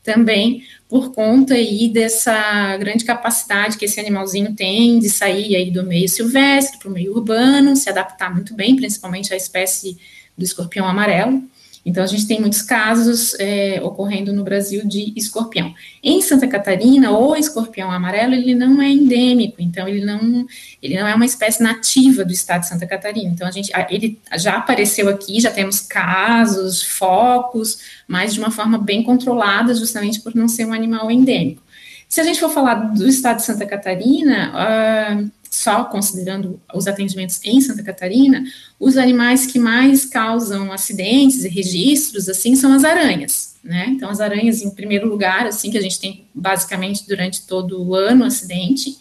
também 0.03 0.63
por 0.89 1.11
conta 1.11 1.53
aí 1.53 1.87
dessa 1.87 2.75
grande 2.77 3.05
capacidade 3.05 3.77
que 3.77 3.85
esse 3.85 3.99
animalzinho 3.99 4.55
tem 4.55 4.97
de 4.97 5.09
sair 5.09 5.55
aí 5.55 5.69
do 5.69 5.83
meio 5.83 6.09
silvestre 6.09 6.79
para 6.79 6.89
o 6.89 6.91
meio 6.91 7.11
urbano, 7.13 7.75
se 7.75 7.87
adaptar 7.87 8.33
muito 8.33 8.55
bem, 8.55 8.75
principalmente 8.75 9.31
à 9.31 9.37
espécie 9.37 9.95
do 10.35 10.43
escorpião 10.43 10.87
amarelo. 10.87 11.43
Então, 11.85 12.03
a 12.03 12.07
gente 12.07 12.25
tem 12.25 12.39
muitos 12.39 12.61
casos 12.61 13.33
é, 13.39 13.81
ocorrendo 13.83 14.31
no 14.31 14.43
Brasil 14.43 14.87
de 14.87 15.13
escorpião. 15.15 15.73
Em 16.01 16.21
Santa 16.21 16.47
Catarina, 16.47 17.11
o 17.11 17.35
escorpião 17.35 17.91
amarelo, 17.91 18.33
ele 18.33 18.55
não 18.55 18.81
é 18.81 18.89
endêmico, 18.89 19.61
então 19.61 19.87
ele 19.87 20.05
não, 20.05 20.45
ele 20.81 20.97
não 20.97 21.07
é 21.07 21.13
uma 21.13 21.25
espécie 21.25 21.61
nativa 21.61 22.23
do 22.23 22.31
estado 22.31 22.61
de 22.61 22.69
Santa 22.69 22.87
Catarina. 22.87 23.29
Então, 23.29 23.47
a 23.47 23.51
gente, 23.51 23.71
ele 23.89 24.17
já 24.37 24.57
apareceu 24.57 25.09
aqui, 25.09 25.41
já 25.41 25.51
temos 25.51 25.81
casos, 25.81 26.81
focos, 26.81 27.79
mas 28.07 28.33
de 28.33 28.39
uma 28.39 28.51
forma 28.51 28.77
bem 28.77 29.03
controlada, 29.03 29.73
justamente 29.73 30.21
por 30.21 30.33
não 30.33 30.47
ser 30.47 30.65
um 30.65 30.73
animal 30.73 31.11
endêmico. 31.11 31.61
Se 32.07 32.21
a 32.21 32.23
gente 32.23 32.39
for 32.39 32.49
falar 32.49 32.75
do 32.75 33.07
estado 33.07 33.37
de 33.37 33.43
Santa 33.43 33.65
Catarina, 33.65 34.53
uh, 34.53 35.31
só 35.53 35.83
considerando 35.83 36.59
os 36.73 36.87
atendimentos 36.87 37.39
em 37.43 37.61
Santa 37.61 37.83
Catarina, 37.83 38.43
os 38.79 38.97
animais 38.97 39.45
que 39.45 39.59
mais 39.59 40.03
causam 40.03 40.71
acidentes 40.71 41.43
e 41.43 41.47
registros, 41.47 42.27
assim, 42.27 42.55
são 42.55 42.73
as 42.73 42.83
aranhas, 42.83 43.55
né? 43.63 43.85
Então, 43.89 44.09
as 44.09 44.19
aranhas, 44.19 44.63
em 44.63 44.71
primeiro 44.71 45.07
lugar, 45.07 45.45
assim, 45.45 45.69
que 45.69 45.77
a 45.77 45.81
gente 45.81 45.99
tem 45.99 46.25
basicamente 46.33 47.05
durante 47.07 47.45
todo 47.45 47.83
o 47.83 47.93
ano 47.93 48.25
acidente, 48.25 48.97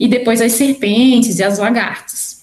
e 0.00 0.08
depois 0.08 0.40
as 0.40 0.52
serpentes 0.52 1.38
e 1.38 1.44
as 1.44 1.58
lagartas. 1.58 2.42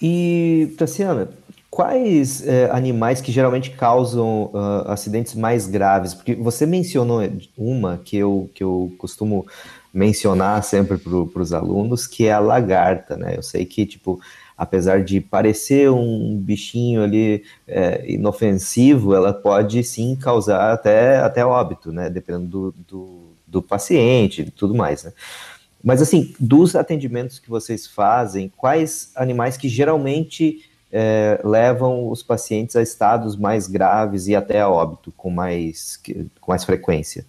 E, 0.00 0.72
Tassiana, 0.78 1.28
quais 1.68 2.46
é, 2.46 2.70
animais 2.70 3.20
que 3.20 3.32
geralmente 3.32 3.70
causam 3.70 4.52
uh, 4.54 4.88
acidentes 4.88 5.34
mais 5.34 5.66
graves? 5.66 6.14
Porque 6.14 6.36
você 6.36 6.64
mencionou 6.64 7.28
uma 7.56 8.00
que 8.04 8.16
eu, 8.16 8.48
que 8.54 8.62
eu 8.62 8.92
costumo 8.98 9.44
mencionar 9.92 10.62
sempre 10.62 10.98
para 10.98 11.42
os 11.42 11.52
alunos, 11.52 12.06
que 12.06 12.26
é 12.26 12.32
a 12.32 12.38
lagarta, 12.38 13.16
né? 13.16 13.34
Eu 13.36 13.42
sei 13.42 13.64
que, 13.64 13.86
tipo, 13.86 14.20
apesar 14.56 15.02
de 15.02 15.20
parecer 15.20 15.90
um 15.90 16.36
bichinho 16.36 17.02
ali 17.02 17.44
é, 17.66 18.04
inofensivo, 18.10 19.14
ela 19.14 19.32
pode 19.32 19.82
sim 19.84 20.16
causar 20.16 20.72
até, 20.72 21.18
até 21.18 21.44
óbito, 21.44 21.92
né? 21.92 22.10
Dependendo 22.10 22.46
do, 22.46 22.74
do, 22.86 23.32
do 23.46 23.62
paciente 23.62 24.42
e 24.42 24.50
tudo 24.50 24.74
mais, 24.74 25.04
né? 25.04 25.12
Mas, 25.82 26.02
assim, 26.02 26.34
dos 26.40 26.74
atendimentos 26.74 27.38
que 27.38 27.48
vocês 27.48 27.86
fazem, 27.86 28.52
quais 28.56 29.12
animais 29.14 29.56
que 29.56 29.68
geralmente 29.68 30.68
é, 30.90 31.40
levam 31.44 32.10
os 32.10 32.22
pacientes 32.22 32.74
a 32.74 32.82
estados 32.82 33.36
mais 33.36 33.68
graves 33.68 34.26
e 34.26 34.34
até 34.34 34.60
a 34.60 34.68
óbito 34.68 35.12
com 35.16 35.30
mais, 35.30 36.00
com 36.40 36.50
mais 36.50 36.64
frequência? 36.64 37.24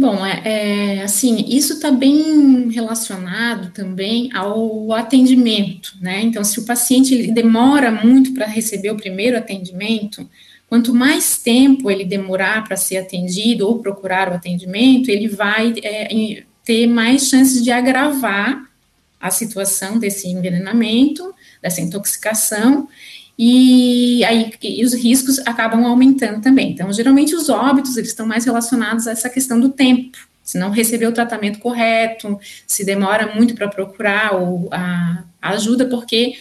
Bom, 0.00 0.24
é, 0.24 0.96
é 0.96 1.02
assim, 1.02 1.44
isso 1.46 1.74
está 1.74 1.90
bem 1.90 2.70
relacionado 2.70 3.70
também 3.70 4.30
ao 4.32 4.94
atendimento, 4.94 5.94
né? 6.00 6.22
Então, 6.22 6.42
se 6.42 6.58
o 6.58 6.64
paciente 6.64 7.30
demora 7.30 7.90
muito 7.90 8.32
para 8.32 8.46
receber 8.46 8.92
o 8.92 8.96
primeiro 8.96 9.36
atendimento, 9.36 10.26
quanto 10.70 10.94
mais 10.94 11.36
tempo 11.36 11.90
ele 11.90 12.06
demorar 12.06 12.64
para 12.64 12.78
ser 12.78 12.96
atendido 12.96 13.68
ou 13.68 13.80
procurar 13.80 14.30
o 14.30 14.34
atendimento, 14.36 15.10
ele 15.10 15.28
vai 15.28 15.74
é, 15.82 16.44
ter 16.64 16.86
mais 16.86 17.28
chances 17.28 17.62
de 17.62 17.70
agravar 17.70 18.70
a 19.20 19.30
situação 19.30 19.98
desse 19.98 20.28
envenenamento, 20.28 21.34
dessa 21.60 21.82
intoxicação, 21.82 22.88
e 23.42 24.22
aí 24.22 24.52
e 24.62 24.84
os 24.84 24.92
riscos 24.92 25.38
acabam 25.46 25.86
aumentando 25.86 26.42
também. 26.42 26.72
Então, 26.72 26.92
geralmente 26.92 27.34
os 27.34 27.48
óbitos 27.48 27.96
eles 27.96 28.10
estão 28.10 28.26
mais 28.26 28.44
relacionados 28.44 29.06
a 29.06 29.12
essa 29.12 29.30
questão 29.30 29.58
do 29.58 29.70
tempo, 29.70 30.18
se 30.44 30.58
não 30.58 30.68
receber 30.68 31.06
o 31.06 31.12
tratamento 31.12 31.58
correto, 31.58 32.38
se 32.66 32.84
demora 32.84 33.34
muito 33.34 33.54
para 33.54 33.66
procurar 33.66 34.34
o, 34.38 34.68
a, 34.70 35.24
a, 35.40 35.50
ajuda, 35.52 35.86
porque 35.86 36.34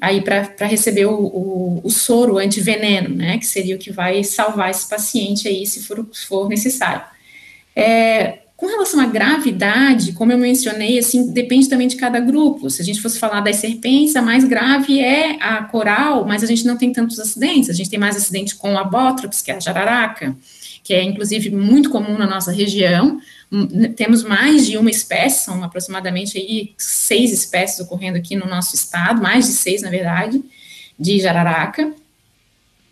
aí 0.00 0.20
para 0.20 0.66
receber 0.66 1.06
o, 1.06 1.12
o, 1.12 1.80
o, 1.82 1.90
soro 1.90 2.38
antiveneno, 2.38 3.08
né, 3.16 3.36
que 3.36 3.46
seria 3.46 3.74
o 3.74 3.78
que 3.78 3.90
vai 3.90 4.22
salvar 4.22 4.70
esse 4.70 4.88
paciente 4.88 5.48
aí, 5.48 5.66
se 5.66 5.82
for, 5.82 6.06
se 6.12 6.24
for 6.24 6.48
necessário. 6.48 7.02
É, 7.74 8.41
com 8.62 8.68
relação 8.68 9.00
à 9.00 9.06
gravidade, 9.06 10.12
como 10.12 10.30
eu 10.30 10.38
mencionei, 10.38 10.96
assim, 10.96 11.32
depende 11.32 11.68
também 11.68 11.88
de 11.88 11.96
cada 11.96 12.20
grupo. 12.20 12.70
Se 12.70 12.80
a 12.80 12.84
gente 12.84 13.02
fosse 13.02 13.18
falar 13.18 13.40
das 13.40 13.56
serpentes, 13.56 14.14
a 14.14 14.22
mais 14.22 14.44
grave 14.44 15.00
é 15.00 15.36
a 15.42 15.64
coral, 15.64 16.24
mas 16.24 16.44
a 16.44 16.46
gente 16.46 16.64
não 16.64 16.76
tem 16.76 16.92
tantos 16.92 17.18
acidentes. 17.18 17.68
A 17.68 17.72
gente 17.72 17.90
tem 17.90 17.98
mais 17.98 18.14
acidentes 18.14 18.52
com 18.52 18.78
a 18.78 18.84
bótrops, 18.84 19.42
que 19.42 19.50
é 19.50 19.56
a 19.56 19.58
jararaca, 19.58 20.36
que 20.84 20.94
é 20.94 21.02
inclusive 21.02 21.50
muito 21.50 21.90
comum 21.90 22.16
na 22.16 22.24
nossa 22.24 22.52
região. 22.52 23.20
Hum, 23.50 23.66
temos 23.96 24.22
mais 24.22 24.64
de 24.64 24.78
uma 24.78 24.90
espécie, 24.90 25.44
são 25.44 25.64
aproximadamente 25.64 26.38
aí 26.38 26.72
seis 26.78 27.32
espécies 27.32 27.80
ocorrendo 27.80 28.16
aqui 28.16 28.36
no 28.36 28.46
nosso 28.46 28.76
estado, 28.76 29.20
mais 29.20 29.46
de 29.46 29.54
seis, 29.54 29.82
na 29.82 29.90
verdade, 29.90 30.40
de 30.96 31.18
jararaca. 31.18 31.92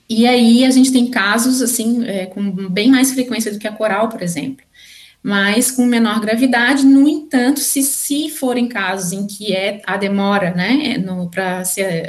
E 0.09 0.27
aí 0.27 0.65
a 0.65 0.71
gente 0.73 0.91
tem 0.91 1.07
casos, 1.07 1.63
assim, 1.63 2.05
é, 2.05 2.27
com 2.27 2.43
bem 2.69 2.91
mais 2.91 3.13
frequência 3.13 3.53
do 3.53 3.59
que 3.61 3.69
a 3.69 3.73
coral, 3.73 4.09
por 4.09 4.21
exemplo. 4.21 4.69
Mas 5.23 5.71
com 5.71 5.85
menor 5.85 6.21
gravidade. 6.21 6.85
No 6.85 7.09
entanto, 7.09 7.61
se, 7.61 7.83
se 7.83 8.31
forem 8.31 8.69
casos 8.69 9.13
em 9.13 9.27
que 9.27 9.55
é 9.55 9.83
a 9.87 9.97
demora, 9.97 10.53
né, 10.53 10.97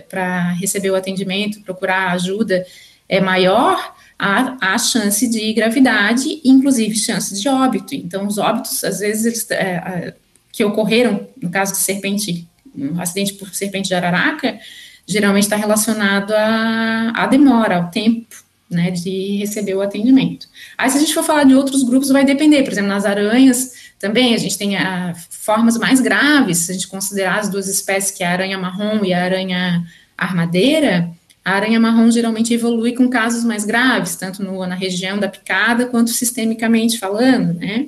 para 0.09 0.51
receber 0.53 0.91
o 0.91 0.95
atendimento, 0.95 1.61
procurar 1.61 2.11
ajuda 2.11 2.65
é 3.09 3.19
maior, 3.19 3.93
há, 4.17 4.57
há 4.61 4.77
chance 4.77 5.27
de 5.27 5.51
gravidade, 5.53 6.39
inclusive 6.45 6.95
chance 6.95 7.39
de 7.39 7.49
óbito. 7.49 7.93
Então, 7.93 8.25
os 8.25 8.37
óbitos, 8.37 8.83
às 8.85 8.99
vezes, 8.99 9.25
eles, 9.25 9.51
é, 9.51 10.13
que 10.51 10.63
ocorreram, 10.63 11.27
no 11.41 11.49
caso 11.49 11.73
de 11.73 11.79
serpente, 11.79 12.47
um 12.73 13.01
acidente 13.01 13.33
por 13.33 13.53
serpente 13.53 13.89
de 13.89 13.95
araraca, 13.95 14.57
geralmente 15.05 15.43
está 15.43 15.57
relacionado 15.57 16.31
à 16.33 17.27
demora, 17.29 17.75
ao 17.75 17.91
tempo 17.91 18.27
né, 18.71 18.89
de 18.89 19.37
receber 19.37 19.75
o 19.75 19.81
atendimento. 19.81 20.47
Aí, 20.77 20.89
se 20.89 20.97
a 20.97 20.99
gente 21.01 21.13
for 21.13 21.23
falar 21.23 21.43
de 21.43 21.53
outros 21.53 21.83
grupos, 21.83 22.09
vai 22.09 22.23
depender. 22.23 22.63
Por 22.63 22.71
exemplo, 22.71 22.89
nas 22.89 23.05
aranhas, 23.05 23.73
também 23.99 24.33
a 24.33 24.37
gente 24.37 24.57
tem 24.57 24.77
a, 24.77 25.09
ah, 25.09 25.15
formas 25.29 25.77
mais 25.77 25.99
graves, 25.99 26.59
se 26.59 26.71
a 26.71 26.73
gente 26.73 26.87
considerar 26.87 27.39
as 27.39 27.49
duas 27.49 27.67
espécies, 27.67 28.11
que 28.11 28.23
é 28.23 28.27
a 28.27 28.31
aranha 28.31 28.57
marrom 28.57 29.03
e 29.03 29.13
a 29.13 29.21
aranha 29.21 29.85
armadeira, 30.17 31.11
a 31.43 31.51
aranha 31.51 31.79
marrom 31.79 32.09
geralmente 32.09 32.53
evolui 32.53 32.93
com 32.93 33.09
casos 33.09 33.43
mais 33.43 33.65
graves, 33.65 34.15
tanto 34.15 34.41
no, 34.41 34.65
na 34.65 34.75
região 34.75 35.19
da 35.19 35.27
picada 35.27 35.87
quanto 35.87 36.11
sistemicamente 36.11 36.97
falando, 36.97 37.53
né? 37.53 37.87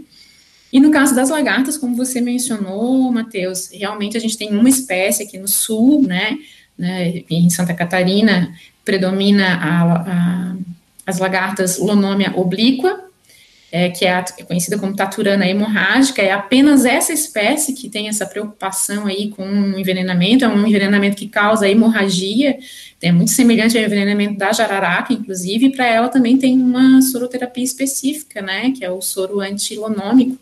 E 0.71 0.79
no 0.79 0.89
caso 0.89 1.15
das 1.15 1.29
lagartas, 1.29 1.77
como 1.77 1.95
você 1.95 2.19
mencionou, 2.19 3.11
Matheus, 3.11 3.69
realmente 3.71 4.17
a 4.17 4.19
gente 4.19 4.37
tem 4.37 4.49
uma 4.57 4.67
espécie 4.67 5.21
aqui 5.21 5.37
no 5.37 5.47
sul, 5.47 6.01
né? 6.01 6.39
né 6.75 7.23
em 7.29 7.47
Santa 7.51 7.75
Catarina 7.75 8.51
predomina 8.83 9.55
a, 9.55 9.93
a 9.93 10.55
as 11.05 11.19
lagartas 11.19 11.77
Lonomia 11.77 12.33
oblíqua, 12.35 13.03
é, 13.71 13.89
que 13.89 14.05
é, 14.05 14.23
é, 14.37 14.43
conhecida 14.43 14.77
como 14.77 14.95
taturana 14.95 15.47
hemorrágica, 15.47 16.21
é 16.21 16.31
apenas 16.31 16.85
essa 16.85 17.11
espécie 17.11 17.73
que 17.73 17.89
tem 17.89 18.07
essa 18.07 18.23
preocupação 18.23 19.07
aí 19.07 19.29
com 19.29 19.43
o 19.43 19.79
envenenamento, 19.79 20.45
é 20.45 20.47
um 20.47 20.67
envenenamento 20.67 21.17
que 21.17 21.27
causa 21.27 21.67
hemorragia, 21.67 22.59
é 23.01 23.11
muito 23.11 23.31
semelhante 23.31 23.75
ao 23.75 23.83
envenenamento 23.83 24.37
da 24.37 24.53
jararaca, 24.53 25.11
inclusive, 25.11 25.71
para 25.71 25.87
ela 25.87 26.07
também 26.07 26.37
tem 26.37 26.61
uma 26.61 27.01
soroterapia 27.01 27.63
específica, 27.63 28.43
né, 28.43 28.71
que 28.77 28.85
é 28.85 28.91
o 28.91 29.01
soro 29.01 29.39
antilonômico, 29.39 30.37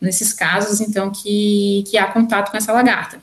nesses 0.00 0.32
casos, 0.32 0.80
então, 0.80 1.10
que, 1.10 1.82
que 1.90 1.98
há 1.98 2.06
contato 2.06 2.52
com 2.52 2.56
essa 2.56 2.72
lagarta. 2.72 3.20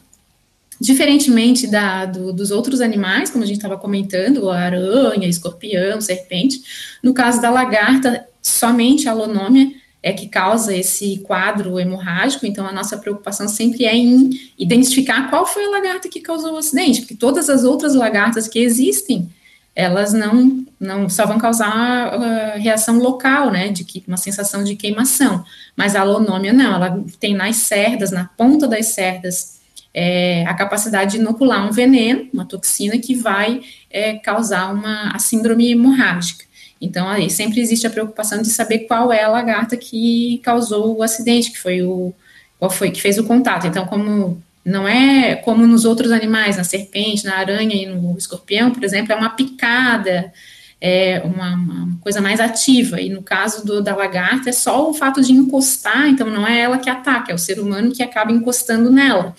Diferentemente 0.85 1.65
da, 1.65 2.05
do, 2.05 2.31
dos 2.31 2.51
outros 2.51 2.79
animais, 2.79 3.31
como 3.31 3.43
a 3.43 3.47
gente 3.47 3.57
estava 3.57 3.75
comentando, 3.75 4.51
aranha, 4.51 5.27
escorpião, 5.27 5.99
serpente, 5.99 6.61
no 7.01 7.11
caso 7.11 7.41
da 7.41 7.49
lagarta, 7.49 8.23
somente 8.39 9.09
a 9.09 9.13
lonômia 9.13 9.71
é 10.03 10.13
que 10.13 10.27
causa 10.27 10.75
esse 10.75 11.17
quadro 11.23 11.79
hemorrágico, 11.79 12.45
então 12.45 12.67
a 12.67 12.71
nossa 12.71 12.99
preocupação 12.99 13.47
sempre 13.47 13.83
é 13.85 13.95
em 13.95 14.29
identificar 14.59 15.27
qual 15.31 15.47
foi 15.47 15.65
a 15.65 15.71
lagarta 15.71 16.07
que 16.07 16.21
causou 16.21 16.53
o 16.53 16.57
acidente, 16.57 17.01
porque 17.01 17.15
todas 17.15 17.49
as 17.49 17.63
outras 17.63 17.95
lagartas 17.95 18.47
que 18.47 18.59
existem, 18.59 19.27
elas 19.75 20.13
não, 20.13 20.63
não 20.79 21.09
só 21.09 21.25
vão 21.25 21.39
causar 21.39 22.13
uh, 22.15 22.61
reação 22.61 22.99
local, 22.99 23.49
né, 23.49 23.69
de 23.69 23.83
que, 23.83 24.03
uma 24.07 24.17
sensação 24.17 24.63
de 24.63 24.75
queimação, 24.75 25.43
mas 25.75 25.95
a 25.95 26.03
lonômia 26.03 26.53
não, 26.53 26.75
ela 26.75 27.03
tem 27.19 27.33
nas 27.33 27.55
cerdas, 27.55 28.11
na 28.11 28.25
ponta 28.25 28.67
das 28.67 28.85
cerdas, 28.89 29.54
é, 29.97 30.45
a 30.45 30.53
capacidade 30.53 31.11
de 31.11 31.17
inocular 31.19 31.65
um 31.65 31.71
veneno, 31.71 32.27
uma 32.33 32.43
toxina 32.43 32.97
que 32.97 33.15
vai 33.15 33.61
é, 33.89 34.15
causar 34.15 34.73
uma 34.73 35.15
a 35.15 35.19
síndrome 35.19 35.71
hemorrágica. 35.71 36.43
Então, 36.81 37.07
aí 37.07 37.29
sempre 37.29 37.61
existe 37.61 37.87
a 37.87 37.89
preocupação 37.89 38.41
de 38.41 38.49
saber 38.49 38.79
qual 38.79 39.13
é 39.13 39.23
a 39.23 39.29
lagarta 39.29 39.77
que 39.77 40.41
causou 40.43 40.97
o 40.97 41.01
acidente, 41.01 41.49
que 41.49 41.57
foi 41.57 41.81
o 41.81 42.13
qual 42.59 42.69
foi 42.69 42.91
que 42.91 43.01
fez 43.01 43.17
o 43.17 43.23
contato. 43.23 43.67
Então, 43.67 43.85
como 43.85 44.43
não 44.65 44.85
é 44.85 45.35
como 45.35 45.65
nos 45.65 45.85
outros 45.85 46.11
animais, 46.11 46.57
na 46.57 46.65
serpente, 46.65 47.23
na 47.23 47.37
aranha 47.37 47.73
e 47.73 47.85
no 47.85 48.17
escorpião, 48.17 48.71
por 48.71 48.83
exemplo, 48.83 49.13
é 49.13 49.15
uma 49.15 49.29
picada, 49.29 50.33
é 50.81 51.21
uma, 51.23 51.53
uma 51.53 51.97
coisa 52.01 52.19
mais 52.19 52.41
ativa. 52.41 52.99
E 52.99 53.07
no 53.09 53.23
caso 53.23 53.65
do, 53.65 53.81
da 53.81 53.95
lagarta, 53.95 54.49
é 54.49 54.53
só 54.53 54.89
o 54.89 54.93
fato 54.93 55.21
de 55.21 55.31
encostar, 55.31 56.09
então 56.09 56.29
não 56.29 56.45
é 56.45 56.59
ela 56.59 56.79
que 56.79 56.89
ataca, 56.89 57.31
é 57.31 57.35
o 57.35 57.39
ser 57.39 57.61
humano 57.61 57.93
que 57.93 58.03
acaba 58.03 58.33
encostando 58.33 58.91
nela. 58.91 59.33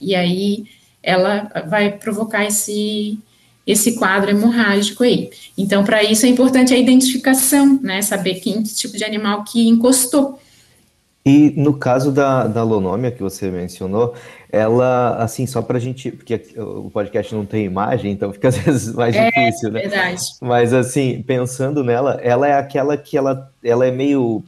E 0.00 0.14
aí 0.14 0.64
ela 1.02 1.50
vai 1.68 1.92
provocar 1.92 2.44
esse 2.44 3.18
esse 3.66 3.96
quadro 3.96 4.30
hemorrágico 4.30 5.04
aí. 5.04 5.30
Então, 5.56 5.84
para 5.84 6.02
isso 6.02 6.26
é 6.26 6.28
importante 6.28 6.74
a 6.74 6.78
identificação, 6.78 7.78
né? 7.80 8.02
Saber 8.02 8.36
que 8.36 8.62
tipo 8.64 8.96
de 8.96 9.04
animal 9.04 9.44
que 9.44 9.68
encostou. 9.68 10.40
E 11.24 11.52
no 11.56 11.74
caso 11.74 12.10
da, 12.10 12.46
da 12.46 12.62
lonômia 12.62 13.10
que 13.10 13.22
você 13.22 13.50
mencionou, 13.50 14.14
ela, 14.50 15.16
assim, 15.16 15.46
só 15.46 15.60
para 15.60 15.76
a 15.76 15.80
gente, 15.80 16.10
porque 16.10 16.40
o 16.56 16.90
podcast 16.90 17.34
não 17.34 17.44
tem 17.44 17.66
imagem, 17.66 18.10
então 18.10 18.32
fica 18.32 18.48
às 18.48 18.56
vezes 18.56 18.94
mais 18.94 19.14
é, 19.14 19.26
difícil, 19.26 19.70
né? 19.70 19.82
Verdade. 19.82 20.22
Mas 20.40 20.72
assim, 20.72 21.22
pensando 21.22 21.84
nela, 21.84 22.18
ela 22.22 22.48
é 22.48 22.54
aquela 22.54 22.96
que 22.96 23.16
ela, 23.16 23.52
ela 23.62 23.86
é 23.86 23.90
meio 23.90 24.42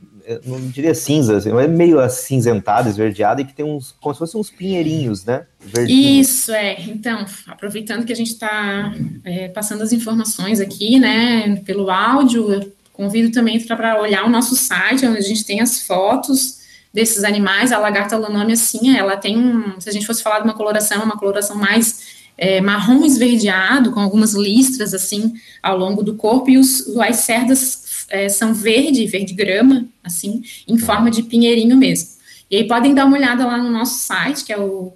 não 0.45 0.61
diria 0.69 0.95
cinza, 0.95 1.37
assim, 1.37 1.51
mas 1.51 1.65
é 1.65 1.69
meio 1.69 2.01
acinzentada, 2.01 2.89
esverdeada 2.89 3.41
e 3.41 3.45
que 3.45 3.55
tem 3.55 3.65
uns, 3.65 3.95
como 4.01 4.15
se 4.15 4.19
fossem 4.19 4.41
uns 4.41 4.51
pinheirinhos, 4.51 5.25
né? 5.25 5.45
Verdinhos. 5.61 6.29
Isso, 6.29 6.53
é. 6.53 6.81
Então, 6.83 7.25
aproveitando 7.47 8.05
que 8.05 8.13
a 8.13 8.17
gente 8.17 8.33
está 8.33 8.95
é, 9.25 9.49
passando 9.49 9.83
as 9.83 9.93
informações 9.93 10.61
aqui, 10.61 10.99
né, 10.99 11.57
pelo 11.65 11.91
áudio, 11.91 12.73
convido 12.93 13.31
também 13.31 13.59
para 13.61 14.01
olhar 14.01 14.25
o 14.25 14.31
nosso 14.31 14.55
site, 14.55 15.07
onde 15.07 15.19
a 15.19 15.23
gente 15.23 15.45
tem 15.45 15.61
as 15.61 15.83
fotos 15.83 16.61
desses 16.93 17.25
animais. 17.25 17.73
A 17.73 17.79
lagarta 17.79 18.17
lanômia, 18.17 18.57
sim, 18.57 18.97
ela 18.97 19.17
tem 19.17 19.39
um, 19.39 19.81
se 19.81 19.89
a 19.89 19.93
gente 19.93 20.07
fosse 20.07 20.23
falar 20.23 20.41
de 20.41 20.45
uma 20.45 20.55
coloração, 20.55 21.03
uma 21.03 21.17
coloração 21.17 21.57
mais 21.57 22.23
é, 22.37 22.61
marrom 22.61 23.05
esverdeado, 23.05 23.93
com 23.93 24.01
algumas 24.01 24.35
listras, 24.35 24.95
assim, 24.95 25.35
ao 25.63 25.77
longo 25.79 26.03
do 26.03 26.15
corpo, 26.15 26.51
e 26.51 26.59
os, 26.59 26.97
as 26.99 27.17
cerdas 27.17 27.82
é, 28.13 28.29
são 28.29 28.53
verde, 28.53 29.07
verde 29.07 29.33
grama, 29.33 29.87
assim, 30.05 30.43
em 30.69 30.77
forma 30.77 31.11
de 31.11 31.23
pinheirinho 31.23 31.79
mesmo. 31.79 32.11
E 32.51 32.57
aí 32.57 32.69
podem 32.69 32.95
dar 32.95 33.07
uma 33.07 33.17
olhada 33.17 33.47
lá 33.47 33.57
no 33.57 33.71
nosso 33.71 34.01
site, 34.01 34.45
que 34.45 34.53
é 34.53 34.61
o, 34.61 34.93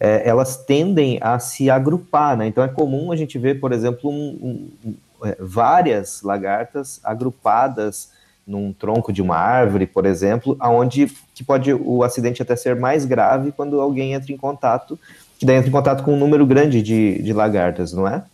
é, 0.00 0.26
elas 0.26 0.56
tendem 0.56 1.18
a 1.20 1.38
se 1.38 1.68
agrupar, 1.68 2.34
né? 2.36 2.46
Então 2.46 2.64
é 2.64 2.68
comum 2.68 3.12
a 3.12 3.16
gente 3.16 3.38
ver, 3.38 3.60
por 3.60 3.70
exemplo, 3.70 4.10
um, 4.10 4.70
um, 4.82 4.94
é, 5.22 5.36
várias 5.38 6.22
lagartas 6.22 6.98
agrupadas 7.04 8.10
num 8.46 8.72
tronco 8.72 9.12
de 9.12 9.20
uma 9.20 9.36
árvore, 9.36 9.86
por 9.86 10.06
exemplo, 10.06 10.56
aonde 10.58 11.12
que 11.34 11.44
pode 11.44 11.72
o 11.72 12.02
acidente 12.02 12.40
até 12.40 12.56
ser 12.56 12.74
mais 12.74 13.04
grave 13.04 13.52
quando 13.52 13.80
alguém 13.80 14.14
entra 14.14 14.32
em 14.32 14.36
contato, 14.36 14.98
que 15.38 15.44
daí 15.44 15.56
entra 15.56 15.68
em 15.68 15.72
contato 15.72 16.02
com 16.02 16.14
um 16.14 16.18
número 16.18 16.46
grande 16.46 16.82
de, 16.82 17.22
de 17.22 17.32
lagartas, 17.32 17.92
não 17.92 18.08
é? 18.08 18.24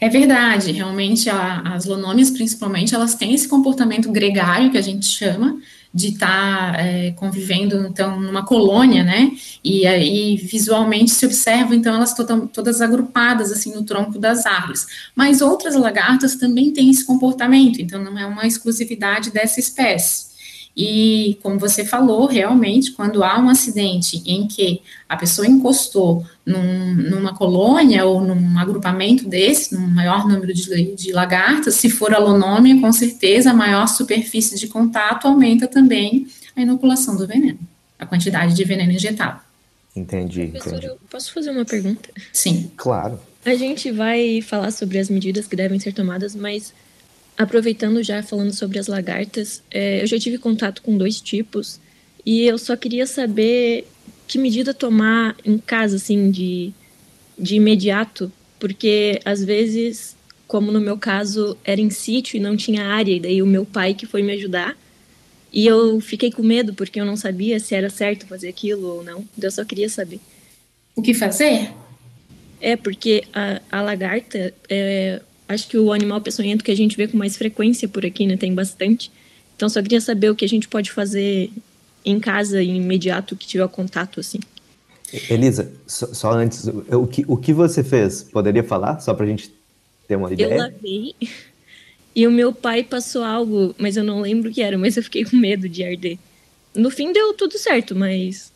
É 0.00 0.08
verdade, 0.08 0.72
realmente 0.72 1.30
a, 1.30 1.60
as 1.74 1.84
lonômias, 1.84 2.30
principalmente, 2.30 2.94
elas 2.94 3.14
têm 3.14 3.32
esse 3.32 3.48
comportamento 3.48 4.10
gregário 4.12 4.70
que 4.70 4.76
a 4.76 4.82
gente 4.82 5.06
chama, 5.06 5.58
de 5.94 6.08
estar 6.08 6.72
tá, 6.72 6.80
é, 6.80 7.12
convivendo, 7.12 7.86
então, 7.86 8.20
numa 8.20 8.44
colônia, 8.44 9.04
né, 9.04 9.30
e 9.62 9.86
aí 9.86 10.36
visualmente 10.36 11.12
se 11.12 11.24
observa, 11.24 11.74
então, 11.74 11.94
elas 11.94 12.12
to 12.12 12.24
todas 12.52 12.80
agrupadas, 12.80 13.52
assim, 13.52 13.72
no 13.72 13.84
tronco 13.84 14.18
das 14.18 14.44
árvores. 14.44 14.86
Mas 15.14 15.40
outras 15.40 15.76
lagartas 15.76 16.34
também 16.34 16.72
têm 16.72 16.90
esse 16.90 17.04
comportamento, 17.04 17.80
então 17.80 18.02
não 18.02 18.18
é 18.18 18.26
uma 18.26 18.46
exclusividade 18.46 19.30
dessa 19.30 19.60
espécie. 19.60 20.33
E, 20.76 21.38
como 21.40 21.58
você 21.58 21.84
falou, 21.84 22.26
realmente, 22.26 22.92
quando 22.92 23.22
há 23.22 23.38
um 23.38 23.48
acidente 23.48 24.22
em 24.26 24.48
que 24.48 24.82
a 25.08 25.16
pessoa 25.16 25.46
encostou 25.46 26.26
num, 26.44 26.94
numa 26.94 27.32
colônia 27.32 28.04
ou 28.04 28.20
num 28.20 28.58
agrupamento 28.58 29.28
desse, 29.28 29.72
num 29.74 29.86
maior 29.86 30.26
número 30.26 30.52
de, 30.52 30.94
de 30.96 31.12
lagartas, 31.12 31.76
se 31.76 31.88
for 31.88 32.12
alonômia, 32.12 32.80
com 32.80 32.92
certeza 32.92 33.52
a 33.52 33.54
maior 33.54 33.86
superfície 33.86 34.58
de 34.58 34.66
contato 34.66 35.28
aumenta 35.28 35.68
também 35.68 36.26
a 36.56 36.62
inoculação 36.62 37.16
do 37.16 37.26
veneno, 37.26 37.58
a 37.96 38.04
quantidade 38.04 38.54
de 38.54 38.64
veneno 38.64 38.92
injetado. 38.92 39.40
Entendi. 39.94 40.48
Professor, 40.48 40.78
entendi. 40.78 40.86
eu 40.86 40.98
posso 41.08 41.32
fazer 41.32 41.50
uma 41.50 41.64
pergunta? 41.64 42.08
Sim. 42.32 42.72
Claro. 42.76 43.20
A 43.44 43.54
gente 43.54 43.92
vai 43.92 44.40
falar 44.40 44.72
sobre 44.72 44.98
as 44.98 45.08
medidas 45.08 45.46
que 45.46 45.54
devem 45.54 45.78
ser 45.78 45.92
tomadas, 45.92 46.34
mas 46.34 46.72
Aproveitando 47.36 48.02
já 48.02 48.22
falando 48.22 48.52
sobre 48.52 48.78
as 48.78 48.86
lagartas, 48.86 49.62
é, 49.70 50.02
eu 50.02 50.06
já 50.06 50.18
tive 50.18 50.38
contato 50.38 50.82
com 50.82 50.96
dois 50.96 51.20
tipos 51.20 51.80
e 52.24 52.42
eu 52.42 52.56
só 52.58 52.76
queria 52.76 53.06
saber 53.06 53.86
que 54.26 54.38
medida 54.38 54.72
tomar 54.72 55.36
em 55.44 55.58
casa, 55.58 55.96
assim, 55.96 56.30
de, 56.30 56.72
de 57.38 57.56
imediato, 57.56 58.32
porque 58.58 59.20
às 59.24 59.44
vezes 59.44 60.14
como 60.46 60.70
no 60.70 60.80
meu 60.80 60.96
caso 60.96 61.56
era 61.64 61.80
em 61.80 61.90
sítio 61.90 62.36
e 62.36 62.40
não 62.40 62.56
tinha 62.56 62.86
área, 62.86 63.12
e 63.12 63.20
daí 63.20 63.42
o 63.42 63.46
meu 63.46 63.64
pai 63.64 63.94
que 63.94 64.06
foi 64.06 64.22
me 64.22 64.32
ajudar. 64.34 64.76
E 65.52 65.66
eu 65.66 66.00
fiquei 66.00 66.30
com 66.30 66.42
medo 66.42 66.74
porque 66.74 67.00
eu 67.00 67.04
não 67.04 67.16
sabia 67.16 67.60
se 67.60 67.74
era 67.74 67.88
certo 67.88 68.26
fazer 68.26 68.48
aquilo 68.48 68.96
ou 68.96 69.04
não. 69.04 69.20
Então 69.36 69.48
eu 69.48 69.50
só 69.50 69.64
queria 69.64 69.88
saber. 69.88 70.20
O 70.94 71.02
que 71.02 71.14
fazer? 71.14 71.72
É, 72.60 72.76
porque 72.76 73.24
a, 73.32 73.60
a 73.70 73.82
lagarta, 73.82 74.52
é, 74.68 75.20
acho 75.48 75.68
que 75.68 75.78
o 75.78 75.92
animal 75.92 76.20
peçonhento 76.20 76.64
que 76.64 76.70
a 76.70 76.76
gente 76.76 76.96
vê 76.96 77.06
com 77.06 77.16
mais 77.16 77.36
frequência 77.36 77.88
por 77.88 78.04
aqui, 78.04 78.26
né? 78.26 78.36
Tem 78.36 78.54
bastante. 78.54 79.10
Então 79.56 79.68
só 79.68 79.82
queria 79.82 80.00
saber 80.00 80.30
o 80.30 80.34
que 80.34 80.44
a 80.44 80.48
gente 80.48 80.68
pode 80.68 80.90
fazer 80.90 81.50
em 82.04 82.20
casa, 82.20 82.62
imediato, 82.62 83.36
que 83.36 83.46
tiver 83.46 83.66
contato, 83.68 84.20
assim. 84.20 84.40
Elisa, 85.30 85.70
só, 85.86 86.06
só 86.12 86.32
antes, 86.32 86.66
o 86.66 87.06
que, 87.06 87.24
o 87.28 87.36
que 87.36 87.52
você 87.52 87.84
fez? 87.84 88.22
Poderia 88.22 88.64
falar, 88.64 89.00
só 89.00 89.14
pra 89.14 89.26
gente 89.26 89.52
ter 90.08 90.16
uma 90.16 90.32
ideia? 90.32 90.54
Eu 90.54 90.58
lavei. 90.58 91.14
E 92.16 92.28
o 92.28 92.30
meu 92.30 92.52
pai 92.52 92.84
passou 92.84 93.24
algo, 93.24 93.74
mas 93.76 93.96
eu 93.96 94.04
não 94.04 94.20
lembro 94.20 94.48
o 94.48 94.54
que 94.54 94.62
era, 94.62 94.78
mas 94.78 94.96
eu 94.96 95.02
fiquei 95.02 95.24
com 95.24 95.36
medo 95.36 95.68
de 95.68 95.82
arder. 95.82 96.16
No 96.72 96.88
fim 96.88 97.12
deu 97.12 97.34
tudo 97.34 97.58
certo, 97.58 97.96
mas. 97.96 98.52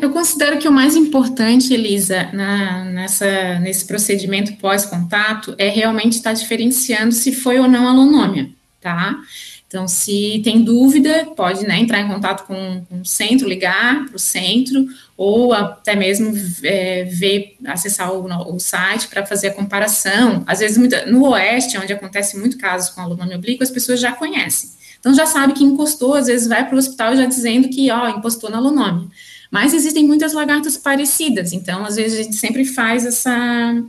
Eu 0.00 0.10
considero 0.10 0.58
que 0.58 0.68
o 0.68 0.72
mais 0.72 0.94
importante, 0.94 1.74
Elisa, 1.74 2.30
na, 2.32 2.84
nessa, 2.84 3.58
nesse 3.58 3.84
procedimento 3.84 4.56
pós-contato 4.58 5.56
é 5.58 5.68
realmente 5.68 6.12
estar 6.12 6.32
diferenciando 6.34 7.12
se 7.12 7.32
foi 7.32 7.58
ou 7.58 7.66
não 7.66 7.88
alonômia, 7.88 8.48
tá? 8.80 9.18
Então, 9.66 9.88
se 9.88 10.40
tem 10.44 10.62
dúvida, 10.62 11.26
pode 11.36 11.66
né, 11.66 11.80
entrar 11.80 12.00
em 12.00 12.06
contato 12.06 12.46
com, 12.46 12.86
o 12.92 13.04
centro, 13.04 13.48
ligar 13.48 14.06
para 14.06 14.14
o 14.14 14.20
centro, 14.20 14.86
ou 15.16 15.52
até 15.52 15.96
mesmo 15.96 16.32
é, 16.62 17.02
ver, 17.04 17.56
acessar 17.66 18.12
o, 18.12 18.54
o 18.54 18.60
site 18.60 19.08
para 19.08 19.26
fazer 19.26 19.48
a 19.48 19.54
comparação. 19.54 20.44
Às 20.46 20.60
vezes, 20.60 20.78
no 21.08 21.28
Oeste, 21.30 21.76
onde 21.76 21.92
acontece 21.92 22.38
muito 22.38 22.56
casos 22.56 22.90
com 22.90 23.00
aluno 23.00 23.34
oblíquo, 23.34 23.64
as 23.64 23.70
pessoas 23.70 23.98
já 23.98 24.12
conhecem. 24.12 24.70
Então, 25.00 25.12
já 25.12 25.26
sabe 25.26 25.54
que 25.54 25.64
encostou, 25.64 26.14
às 26.14 26.28
vezes 26.28 26.46
vai 26.46 26.64
para 26.64 26.76
o 26.76 26.78
hospital 26.78 27.16
já 27.16 27.26
dizendo 27.26 27.68
que, 27.68 27.90
ó, 27.90 28.08
encostou 28.08 28.48
na 28.48 28.58
alunômia. 28.58 29.08
Mas 29.50 29.72
existem 29.72 30.06
muitas 30.06 30.32
lagartas 30.32 30.76
parecidas, 30.76 31.52
então, 31.52 31.84
às 31.84 31.96
vezes, 31.96 32.18
a 32.18 32.22
gente 32.22 32.36
sempre 32.36 32.64
faz 32.64 33.06
essa, 33.06 33.82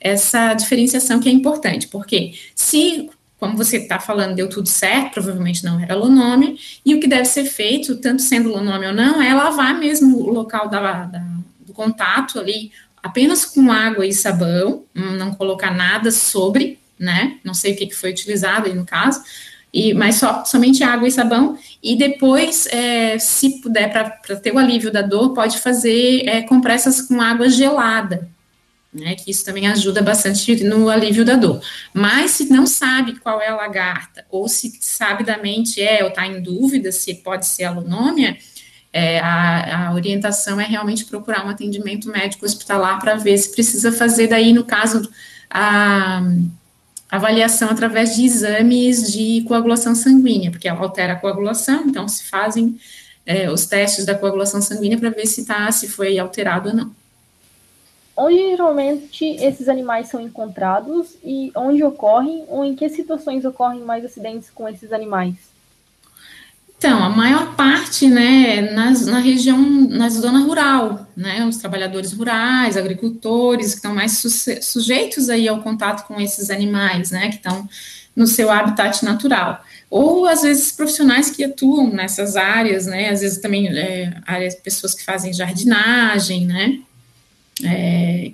essa 0.00 0.54
diferenciação 0.54 1.20
que 1.20 1.28
é 1.28 1.32
importante, 1.32 1.88
porque 1.88 2.34
se 2.54 3.08
como 3.40 3.56
você 3.56 3.78
está 3.78 3.98
falando, 3.98 4.34
deu 4.34 4.50
tudo 4.50 4.68
certo, 4.68 5.14
provavelmente 5.14 5.64
não 5.64 5.80
era 5.80 5.94
lonômio, 5.94 6.56
e 6.84 6.94
o 6.94 7.00
que 7.00 7.08
deve 7.08 7.24
ser 7.24 7.46
feito, 7.46 7.96
tanto 7.96 8.20
sendo 8.20 8.50
lonômio 8.50 8.90
ou 8.90 8.94
não, 8.94 9.20
é 9.20 9.32
lavar 9.32 9.78
mesmo 9.78 10.18
o 10.18 10.30
local 10.30 10.68
da, 10.68 11.06
da, 11.06 11.24
do 11.58 11.72
contato 11.72 12.38
ali, 12.38 12.70
apenas 13.02 13.46
com 13.46 13.72
água 13.72 14.06
e 14.06 14.12
sabão, 14.12 14.84
não 14.94 15.34
colocar 15.34 15.74
nada 15.74 16.10
sobre, 16.10 16.78
né, 16.98 17.38
não 17.42 17.54
sei 17.54 17.72
o 17.72 17.76
que, 17.76 17.86
que 17.86 17.96
foi 17.96 18.10
utilizado 18.10 18.66
aí 18.66 18.74
no 18.74 18.84
caso, 18.84 19.22
e, 19.72 19.94
mas 19.94 20.16
só, 20.16 20.44
somente 20.44 20.82
água 20.82 21.06
e 21.06 21.12
sabão, 21.12 21.56
e 21.82 21.96
depois, 21.96 22.66
é, 22.66 23.18
se 23.18 23.60
puder, 23.60 23.90
para 23.92 24.36
ter 24.36 24.52
o 24.52 24.58
alívio 24.58 24.90
da 24.90 25.02
dor, 25.02 25.32
pode 25.32 25.58
fazer 25.58 26.28
é, 26.28 26.42
compressas 26.42 27.02
com 27.02 27.20
água 27.20 27.48
gelada, 27.48 28.28
né, 28.92 29.14
que 29.14 29.30
isso 29.30 29.44
também 29.44 29.68
ajuda 29.68 30.02
bastante 30.02 30.64
no 30.64 30.88
alívio 30.88 31.24
da 31.24 31.36
dor. 31.36 31.62
Mas 31.94 32.32
se 32.32 32.50
não 32.50 32.66
sabe 32.66 33.20
qual 33.20 33.40
é 33.40 33.48
a 33.48 33.54
lagarta, 33.54 34.24
ou 34.28 34.48
se 34.48 34.76
sabidamente 34.80 35.80
é, 35.80 36.02
ou 36.02 36.08
está 36.08 36.26
em 36.26 36.42
dúvida 36.42 36.90
se 36.90 37.14
pode 37.14 37.46
ser 37.46 37.64
alonômia, 37.64 38.36
é, 38.92 39.20
a, 39.20 39.88
a, 39.88 39.94
orientação 39.94 40.60
é 40.60 40.64
realmente 40.64 41.04
procurar 41.04 41.46
um 41.46 41.48
atendimento 41.48 42.08
médico 42.08 42.44
hospitalar 42.44 42.98
para 42.98 43.14
ver 43.14 43.38
se 43.38 43.52
precisa 43.52 43.92
fazer. 43.92 44.26
Daí, 44.26 44.52
no 44.52 44.64
caso, 44.64 45.08
a 45.48 46.20
avaliação 47.10 47.68
através 47.70 48.14
de 48.14 48.24
exames 48.24 49.12
de 49.12 49.42
coagulação 49.42 49.94
sanguínea, 49.94 50.50
porque 50.50 50.68
altera 50.68 51.14
a 51.14 51.16
coagulação, 51.16 51.84
então 51.86 52.06
se 52.08 52.24
fazem 52.24 52.78
é, 53.26 53.50
os 53.50 53.66
testes 53.66 54.04
da 54.04 54.14
coagulação 54.14 54.62
sanguínea 54.62 54.98
para 54.98 55.10
ver 55.10 55.26
se 55.26 55.44
tá, 55.44 55.70
se 55.72 55.88
foi 55.88 56.18
alterado 56.18 56.70
ou 56.70 56.74
não 56.74 57.00
onde 58.20 58.36
geralmente 58.36 59.24
esses 59.24 59.66
animais 59.66 60.08
são 60.08 60.20
encontrados 60.20 61.16
e 61.24 61.50
onde 61.56 61.82
ocorrem 61.82 62.44
ou 62.48 62.62
em 62.62 62.76
que 62.76 62.86
situações 62.90 63.46
ocorrem 63.46 63.80
mais 63.80 64.04
acidentes 64.04 64.50
com 64.50 64.68
esses 64.68 64.92
animais? 64.92 65.36
Então, 66.80 67.04
a 67.04 67.10
maior 67.10 67.56
parte, 67.56 68.08
né, 68.08 68.62
nas, 68.72 69.04
na 69.04 69.18
região, 69.18 69.60
na 69.90 70.08
zona 70.08 70.40
rural, 70.40 71.06
né, 71.14 71.44
os 71.44 71.58
trabalhadores 71.58 72.10
rurais, 72.14 72.74
agricultores, 72.74 73.72
que 73.72 73.76
estão 73.76 73.94
mais 73.94 74.16
su 74.16 74.30
sujeitos 74.62 75.28
aí 75.28 75.46
ao 75.46 75.60
contato 75.60 76.06
com 76.06 76.18
esses 76.18 76.48
animais, 76.48 77.10
né, 77.10 77.28
que 77.28 77.34
estão 77.34 77.68
no 78.16 78.26
seu 78.26 78.50
habitat 78.50 79.04
natural. 79.04 79.62
Ou, 79.90 80.24
às 80.24 80.40
vezes, 80.40 80.72
profissionais 80.72 81.30
que 81.30 81.44
atuam 81.44 81.92
nessas 81.92 82.34
áreas, 82.34 82.86
né, 82.86 83.10
às 83.10 83.20
vezes 83.20 83.36
também 83.42 83.68
é, 83.68 84.14
áreas, 84.26 84.54
pessoas 84.54 84.94
que 84.94 85.04
fazem 85.04 85.34
jardinagem, 85.34 86.46
né, 86.46 86.78
é, 87.62 88.32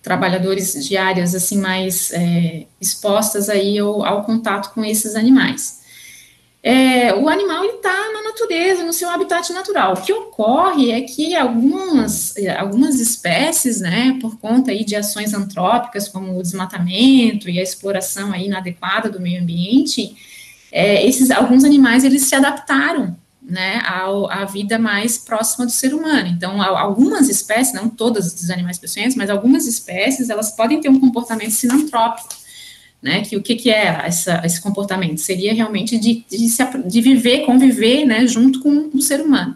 trabalhadores 0.00 0.82
de 0.82 0.96
áreas 0.96 1.34
assim 1.34 1.58
mais 1.58 2.10
é, 2.14 2.64
expostas 2.80 3.50
aí 3.50 3.78
ao, 3.78 4.02
ao, 4.02 4.24
contato 4.24 4.72
com 4.72 4.82
esses 4.82 5.14
animais. 5.14 5.83
É, 6.66 7.12
o 7.14 7.28
animal 7.28 7.62
está 7.66 7.92
na 8.10 8.22
natureza, 8.22 8.82
no 8.84 8.92
seu 8.94 9.10
habitat 9.10 9.52
natural. 9.52 9.92
O 9.92 10.00
que 10.00 10.14
ocorre 10.14 10.92
é 10.92 11.02
que 11.02 11.36
algumas, 11.36 12.34
algumas 12.58 12.98
espécies, 12.98 13.82
né, 13.82 14.16
por 14.18 14.38
conta 14.38 14.70
aí 14.70 14.82
de 14.82 14.96
ações 14.96 15.34
antrópicas, 15.34 16.08
como 16.08 16.38
o 16.38 16.42
desmatamento 16.42 17.50
e 17.50 17.60
a 17.60 17.62
exploração 17.62 18.32
aí 18.32 18.46
inadequada 18.46 19.10
do 19.10 19.20
meio 19.20 19.42
ambiente, 19.42 20.16
é, 20.72 21.06
esses 21.06 21.30
alguns 21.30 21.64
animais 21.64 22.02
eles 22.02 22.22
se 22.22 22.34
adaptaram 22.34 23.14
né, 23.42 23.82
ao, 23.86 24.30
à 24.30 24.46
vida 24.46 24.78
mais 24.78 25.18
próxima 25.18 25.66
do 25.66 25.72
ser 25.72 25.92
humano. 25.92 26.28
Então, 26.28 26.62
algumas 26.62 27.28
espécies, 27.28 27.74
não 27.74 27.90
todas 27.90 28.32
os 28.32 28.48
animais 28.48 28.78
peçonhentos, 28.78 29.16
mas 29.16 29.28
algumas 29.28 29.66
espécies, 29.66 30.30
elas 30.30 30.50
podem 30.52 30.80
ter 30.80 30.88
um 30.88 30.98
comportamento 30.98 31.50
sinantrópico, 31.50 32.42
né, 33.04 33.20
que 33.20 33.36
o 33.36 33.42
que, 33.42 33.54
que 33.54 33.70
é 33.70 34.00
essa, 34.06 34.40
esse 34.46 34.58
comportamento? 34.62 35.18
Seria 35.18 35.52
realmente 35.52 35.98
de, 35.98 36.24
de, 36.26 36.48
se, 36.48 36.64
de 36.86 37.00
viver, 37.02 37.40
conviver, 37.40 38.06
né, 38.06 38.26
junto 38.26 38.60
com 38.60 38.88
o 38.94 39.02
ser 39.02 39.20
humano. 39.20 39.54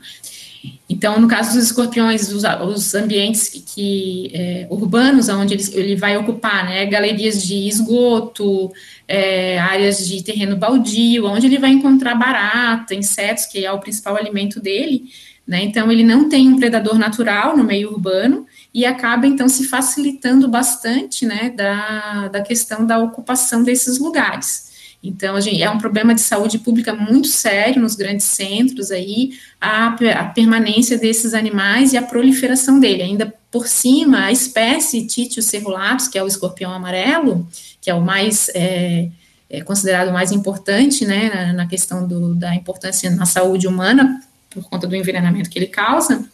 Então, 0.86 1.18
no 1.18 1.26
caso 1.26 1.54
dos 1.54 1.64
escorpiões, 1.64 2.30
os, 2.30 2.44
os 2.44 2.94
ambientes 2.94 3.48
que, 3.48 3.60
que 3.60 4.30
é, 4.34 4.66
urbanos, 4.68 5.30
onde 5.30 5.54
ele, 5.54 5.64
ele, 5.72 5.96
vai 5.96 6.14
ocupar, 6.18 6.66
né, 6.66 6.84
galerias 6.84 7.42
de 7.42 7.66
esgoto, 7.66 8.70
é, 9.06 9.58
áreas 9.58 10.06
de 10.06 10.22
terreno 10.22 10.54
baldio, 10.54 11.24
onde 11.24 11.46
ele 11.46 11.58
vai 11.58 11.70
encontrar 11.70 12.16
barata, 12.16 12.94
insetos, 12.94 13.46
que 13.46 13.64
é 13.64 13.72
o 13.72 13.80
principal 13.80 14.14
alimento 14.16 14.60
dele, 14.60 15.04
né, 15.46 15.62
então 15.62 15.90
ele 15.90 16.04
não 16.04 16.28
tem 16.28 16.48
um 16.48 16.58
predador 16.58 16.98
natural 16.98 17.56
no 17.56 17.64
meio 17.64 17.90
urbano, 17.90 18.46
e 18.72 18.84
acaba, 18.84 19.26
então, 19.26 19.48
se 19.48 19.64
facilitando 19.64 20.48
bastante, 20.48 21.24
né, 21.26 21.50
da, 21.50 22.28
da 22.28 22.42
questão 22.42 22.86
da 22.86 22.98
ocupação 22.98 23.62
desses 23.62 23.98
lugares. 23.98 24.68
Então, 25.02 25.40
gente, 25.40 25.62
é 25.62 25.70
um 25.70 25.78
problema 25.78 26.14
de 26.14 26.20
saúde 26.20 26.58
pública 26.58 26.92
muito 26.92 27.28
sério 27.28 27.80
nos 27.80 27.94
grandes 27.94 28.26
centros 28.26 28.90
aí, 28.90 29.30
a, 29.60 29.86
a, 29.86 30.24
permanência 30.26 30.98
desses 30.98 31.34
animais 31.34 31.92
e 31.92 31.96
a 31.96 32.02
proliferação 32.02 32.80
dele. 32.80 33.02
Ainda 33.02 33.32
por 33.50 33.68
cima, 33.68 34.24
a 34.24 34.32
espécie 34.32 35.06
Titius 35.06 35.46
cerulatus, 35.46 36.08
que 36.08 36.18
é 36.18 36.22
o 36.22 36.26
escorpião 36.26 36.72
amarelo, 36.72 37.48
que 37.80 37.88
é 37.88 37.94
o 37.94 38.02
mais 38.02 38.50
é, 38.54 39.08
é 39.48 39.60
considerado 39.62 40.12
mais 40.12 40.32
importante, 40.32 41.06
né, 41.06 41.30
na, 41.32 41.52
na 41.52 41.66
questão 41.66 42.06
do, 42.06 42.34
da 42.34 42.54
importância 42.54 43.08
na 43.08 43.24
saúde 43.24 43.68
humana, 43.68 44.20
por 44.50 44.64
conta 44.68 44.86
do 44.86 44.96
envenenamento 44.96 45.48
que 45.48 45.58
ele 45.58 45.68
causa, 45.68 46.28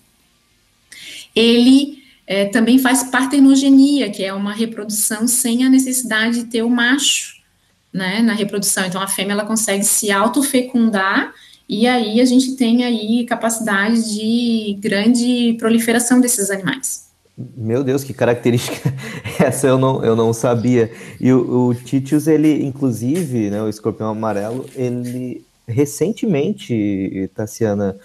ele 1.35 2.04
é, 2.27 2.47
também 2.47 2.79
faz 2.79 3.05
partenogenia, 3.05 4.11
que 4.11 4.25
é 4.25 4.33
uma 4.33 4.53
reprodução 4.53 5.27
sem 5.27 5.65
a 5.65 5.69
necessidade 5.69 6.43
de 6.43 6.45
ter 6.45 6.63
o 6.63 6.71
macho 6.71 7.35
né, 7.93 8.23
na 8.23 8.33
reprodução. 8.33 8.85
Então, 8.85 9.01
a 9.01 9.07
fêmea 9.07 9.33
ela 9.33 9.45
consegue 9.45 9.85
se 9.85 10.11
autofecundar 10.11 11.33
e 11.69 11.87
aí 11.87 12.21
a 12.21 12.25
gente 12.25 12.57
tem 12.57 12.85
aí 12.85 13.25
capacidade 13.25 14.15
de 14.15 14.79
grande 14.81 15.57
proliferação 15.59 16.21
desses 16.21 16.51
animais. 16.51 17.05
Meu 17.37 17.83
Deus, 17.83 18.05
que 18.05 18.15
característica 18.15 18.95
essa 19.41 19.67
eu 19.67 19.79
não, 19.79 20.05
eu 20.05 20.15
não 20.15 20.33
sabia. 20.33 20.91
E 21.21 21.33
o, 21.33 21.69
o 21.69 21.75
Titius, 21.75 22.27
ele, 22.27 22.65
inclusive, 22.65 23.51
né, 23.51 23.63
o 23.63 23.69
escorpião 23.69 24.11
amarelo, 24.11 24.67
ele 24.77 25.45
recentemente, 25.67 27.31
Tassiana, 27.35 27.97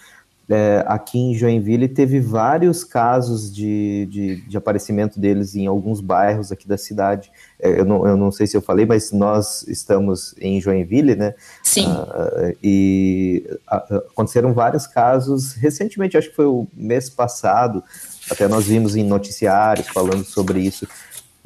é, 0.49 0.83
aqui 0.87 1.19
em 1.19 1.35
Joinville 1.35 1.87
teve 1.87 2.19
vários 2.19 2.83
casos 2.83 3.53
de, 3.53 4.07
de, 4.09 4.35
de, 4.47 4.57
aparecimento 4.57 5.19
deles 5.19 5.55
em 5.55 5.67
alguns 5.67 6.01
bairros 6.01 6.51
aqui 6.51 6.67
da 6.67 6.77
cidade. 6.77 7.31
É, 7.59 7.79
eu, 7.79 7.85
não, 7.85 8.07
eu 8.07 8.17
não 8.17 8.31
sei 8.31 8.47
se 8.47 8.57
eu 8.57 8.61
falei, 8.61 8.83
mas 8.83 9.11
nós 9.11 9.63
estamos 9.67 10.33
em 10.41 10.59
Joinville, 10.59 11.15
né? 11.15 11.35
Sim. 11.63 11.85
Ah, 11.87 12.51
e 12.63 13.45
aconteceram 13.67 14.51
vários 14.51 14.87
casos 14.87 15.53
recentemente, 15.53 16.17
acho 16.17 16.29
que 16.29 16.35
foi 16.35 16.47
o 16.47 16.67
mês 16.73 17.11
passado, 17.11 17.83
até 18.31 18.47
nós 18.47 18.65
vimos 18.65 18.95
em 18.95 19.03
noticiários 19.03 19.87
falando 19.89 20.23
sobre 20.23 20.61
isso. 20.61 20.87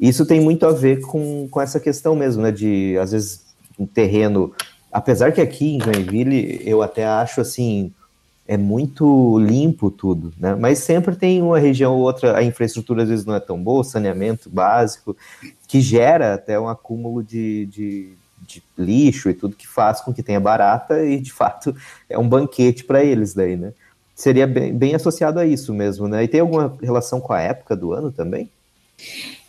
Isso 0.00 0.24
tem 0.24 0.40
muito 0.40 0.64
a 0.64 0.72
ver 0.72 1.02
com, 1.02 1.46
com 1.50 1.60
essa 1.60 1.78
questão 1.78 2.16
mesmo, 2.16 2.42
né? 2.42 2.50
De, 2.50 2.96
às 2.98 3.12
vezes, 3.12 3.44
um 3.78 3.86
terreno. 3.86 4.52
Apesar 4.90 5.30
que 5.32 5.42
aqui 5.42 5.74
em 5.76 5.80
Joinville, 5.80 6.62
eu 6.64 6.80
até 6.80 7.04
acho 7.04 7.42
assim. 7.42 7.92
É 8.46 8.56
muito 8.56 9.38
limpo 9.38 9.90
tudo, 9.90 10.32
né? 10.38 10.54
Mas 10.54 10.78
sempre 10.78 11.16
tem 11.16 11.40
uma 11.40 11.58
região 11.58 11.94
ou 11.94 12.02
outra, 12.02 12.36
a 12.36 12.42
infraestrutura 12.42 13.02
às 13.02 13.08
vezes 13.08 13.24
não 13.24 13.34
é 13.34 13.40
tão 13.40 13.62
boa, 13.62 13.82
saneamento 13.82 14.50
básico, 14.50 15.16
que 15.66 15.80
gera 15.80 16.34
até 16.34 16.60
um 16.60 16.68
acúmulo 16.68 17.22
de, 17.22 17.66
de, 17.66 18.12
de 18.46 18.62
lixo 18.76 19.30
e 19.30 19.34
tudo 19.34 19.56
que 19.56 19.66
faz 19.66 20.00
com 20.00 20.12
que 20.12 20.22
tenha 20.22 20.40
barata 20.40 21.04
e 21.04 21.18
de 21.18 21.32
fato 21.32 21.74
é 22.08 22.18
um 22.18 22.28
banquete 22.28 22.84
para 22.84 23.02
eles 23.02 23.32
daí, 23.32 23.56
né? 23.56 23.72
Seria 24.14 24.46
bem, 24.46 24.72
bem 24.72 24.94
associado 24.94 25.40
a 25.40 25.46
isso 25.46 25.72
mesmo, 25.74 26.06
né? 26.06 26.22
E 26.22 26.28
tem 26.28 26.40
alguma 26.40 26.76
relação 26.82 27.20
com 27.20 27.32
a 27.32 27.40
época 27.40 27.74
do 27.74 27.92
ano 27.92 28.12
também? 28.12 28.48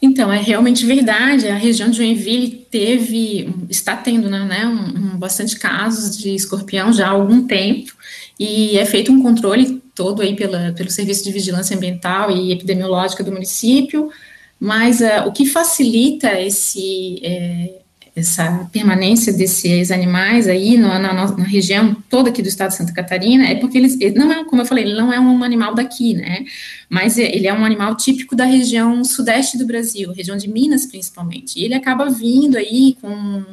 Então, 0.01 0.31
é 0.31 0.39
realmente 0.39 0.85
verdade. 0.85 1.47
A 1.47 1.55
região 1.55 1.89
de 1.89 1.97
Joinville 1.97 2.67
teve, 2.69 3.53
está 3.69 3.95
tendo, 3.95 4.29
né, 4.29 4.43
né, 4.45 4.65
um, 4.67 5.14
bastante 5.25 5.57
casos 5.57 6.15
de 6.17 6.35
escorpião 6.35 6.93
já 6.93 7.07
há 7.07 7.11
algum 7.11 7.47
tempo, 7.47 7.93
e 8.39 8.77
é 8.77 8.85
feito 8.85 9.11
um 9.11 9.21
controle 9.21 9.81
todo 9.95 10.21
aí 10.21 10.35
pela, 10.35 10.71
pelo 10.73 10.91
Serviço 10.91 11.23
de 11.23 11.31
Vigilância 11.31 11.75
Ambiental 11.75 12.29
e 12.29 12.51
Epidemiológica 12.51 13.23
do 13.23 13.31
município, 13.31 14.11
mas 14.59 15.01
uh, 15.01 15.27
o 15.27 15.31
que 15.31 15.45
facilita 15.45 16.39
esse, 16.39 17.19
é, 17.23 17.81
essa 18.15 18.69
permanência 18.71 19.33
desses 19.33 19.89
animais 19.91 20.47
aí 20.47 20.77
na, 20.77 20.99
na, 20.99 21.13
na, 21.13 21.43
região 21.43 21.95
toda 22.09 22.29
aqui 22.29 22.41
do 22.41 22.47
estado 22.47 22.69
de 22.69 22.77
Santa 22.77 22.93
Catarina 22.93 23.45
é 23.47 23.55
porque 23.55 23.77
eles, 23.77 23.97
não 24.13 24.31
é, 24.31 24.43
como 24.45 24.61
eu 24.61 24.65
falei, 24.65 24.83
ele 24.83 24.95
não 24.95 25.11
é 25.11 25.19
um 25.19 25.43
animal 25.43 25.73
daqui, 25.73 26.13
né, 26.13 26.45
mas 26.89 27.17
ele 27.17 27.47
é 27.47 27.53
um 27.53 27.65
animal 27.65 27.95
típico 27.95 28.35
da 28.35 28.45
região 28.45 29.03
sudeste 29.03 29.57
do 29.57 29.65
Brasil, 29.65 30.13
região 30.13 30.37
de 30.37 30.47
Minas 30.49 30.85
principalmente, 30.85 31.59
e 31.59 31.65
ele 31.65 31.73
acaba 31.73 32.09
vindo 32.09 32.57
aí 32.57 32.95
com 33.01 33.43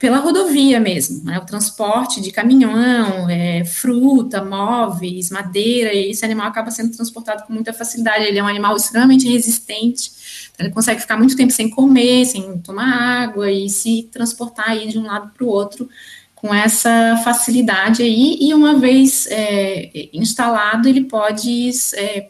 pela 0.00 0.18
rodovia 0.18 0.80
mesmo, 0.80 1.22
né, 1.22 1.38
o 1.38 1.44
transporte 1.44 2.18
de 2.18 2.30
caminhão, 2.30 3.28
é, 3.28 3.62
fruta, 3.62 4.42
móveis, 4.42 5.28
madeira, 5.30 5.92
e 5.92 6.10
esse 6.10 6.24
animal 6.24 6.46
acaba 6.46 6.70
sendo 6.70 6.96
transportado 6.96 7.44
com 7.44 7.52
muita 7.52 7.74
facilidade. 7.74 8.24
Ele 8.24 8.38
é 8.38 8.42
um 8.42 8.48
animal 8.48 8.74
extremamente 8.74 9.28
resistente, 9.28 10.10
então 10.54 10.64
ele 10.64 10.74
consegue 10.74 11.00
ficar 11.00 11.18
muito 11.18 11.36
tempo 11.36 11.52
sem 11.52 11.68
comer, 11.68 12.24
sem 12.24 12.58
tomar 12.58 13.22
água 13.22 13.52
e 13.52 13.68
se 13.68 14.08
transportar 14.10 14.70
aí 14.70 14.88
de 14.88 14.98
um 14.98 15.04
lado 15.04 15.30
para 15.36 15.44
o 15.44 15.48
outro 15.48 15.88
com 16.34 16.54
essa 16.54 17.20
facilidade 17.22 18.02
aí, 18.02 18.38
e 18.40 18.54
uma 18.54 18.78
vez 18.78 19.26
é, 19.30 20.08
instalado, 20.12 20.88
ele 20.88 21.04
pode 21.04 21.70
é, 21.94 22.28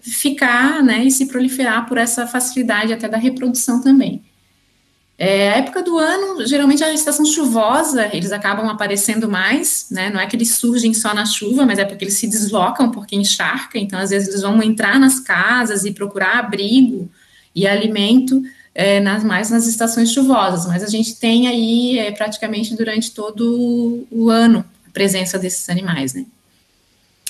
ficar, 0.00 0.82
né, 0.82 1.04
e 1.04 1.10
se 1.12 1.26
proliferar 1.26 1.86
por 1.86 1.98
essa 1.98 2.26
facilidade 2.26 2.92
até 2.92 3.08
da 3.08 3.18
reprodução 3.18 3.80
também. 3.80 4.22
É, 5.18 5.50
a 5.50 5.56
época 5.56 5.82
do 5.82 5.98
ano, 5.98 6.46
geralmente 6.46 6.84
a 6.84 6.92
estação 6.92 7.24
chuvosa, 7.24 8.10
eles 8.12 8.32
acabam 8.32 8.68
aparecendo 8.68 9.28
mais, 9.28 9.86
né? 9.90 10.10
Não 10.10 10.20
é 10.20 10.26
que 10.26 10.36
eles 10.36 10.54
surgem 10.56 10.92
só 10.92 11.14
na 11.14 11.24
chuva, 11.24 11.64
mas 11.64 11.78
é 11.78 11.86
porque 11.86 12.04
eles 12.04 12.18
se 12.18 12.26
deslocam 12.26 12.90
porque 12.90 13.16
encharca, 13.16 13.78
então 13.78 13.98
às 13.98 14.10
vezes 14.10 14.28
eles 14.28 14.42
vão 14.42 14.62
entrar 14.62 15.00
nas 15.00 15.18
casas 15.18 15.86
e 15.86 15.92
procurar 15.92 16.38
abrigo 16.40 17.08
e 17.54 17.66
alimento 17.66 18.42
é, 18.74 19.00
nas, 19.00 19.24
mais 19.24 19.50
nas 19.50 19.66
estações 19.66 20.12
chuvosas, 20.12 20.66
mas 20.66 20.82
a 20.82 20.88
gente 20.88 21.16
tem 21.16 21.48
aí 21.48 21.98
é, 21.98 22.12
praticamente 22.12 22.76
durante 22.76 23.10
todo 23.12 24.06
o 24.10 24.28
ano 24.28 24.62
a 24.86 24.90
presença 24.90 25.38
desses 25.38 25.70
animais, 25.70 26.12
né? 26.12 26.26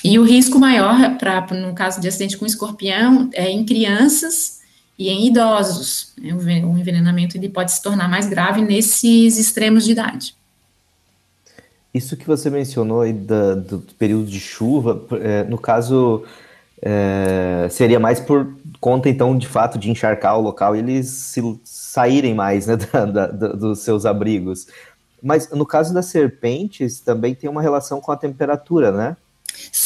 E 0.03 0.19
o 0.19 0.23
risco 0.23 0.59
maior, 0.59 1.17
para 1.17 1.47
no 1.55 1.73
caso 1.73 2.01
de 2.01 2.07
acidente 2.07 2.37
com 2.37 2.45
escorpião, 2.45 3.29
é 3.33 3.49
em 3.49 3.65
crianças 3.65 4.56
e 4.97 5.09
em 5.09 5.27
idosos. 5.27 6.13
Né, 6.17 6.33
o 6.65 6.77
envenenamento 6.77 7.37
ele 7.37 7.49
pode 7.49 7.71
se 7.71 7.81
tornar 7.81 8.09
mais 8.09 8.27
grave 8.27 8.61
nesses 8.61 9.37
extremos 9.37 9.85
de 9.85 9.91
idade. 9.91 10.35
Isso 11.93 12.15
que 12.17 12.27
você 12.27 12.49
mencionou 12.49 13.01
aí 13.01 13.13
da, 13.13 13.55
do 13.55 13.79
período 13.97 14.27
de 14.27 14.39
chuva, 14.39 15.05
é, 15.21 15.43
no 15.43 15.57
caso, 15.57 16.23
é, 16.81 17.67
seria 17.71 17.99
mais 17.99 18.19
por 18.19 18.53
conta, 18.79 19.09
então, 19.09 19.37
de 19.37 19.47
fato, 19.47 19.79
de 19.79 19.89
encharcar 19.89 20.37
o 20.37 20.41
local 20.41 20.75
e 20.75 20.79
eles 20.79 21.07
se, 21.07 21.41
saírem 21.63 22.35
mais 22.35 22.67
né, 22.67 22.75
da, 22.91 23.05
da, 23.05 23.27
dos 23.27 23.79
seus 23.79 24.05
abrigos. 24.05 24.67
Mas 25.21 25.49
no 25.49 25.65
caso 25.65 25.93
das 25.93 26.05
serpentes, 26.07 26.99
também 26.99 27.33
tem 27.33 27.49
uma 27.49 27.61
relação 27.61 27.99
com 27.99 28.11
a 28.11 28.17
temperatura, 28.17 28.91
né? 28.91 29.17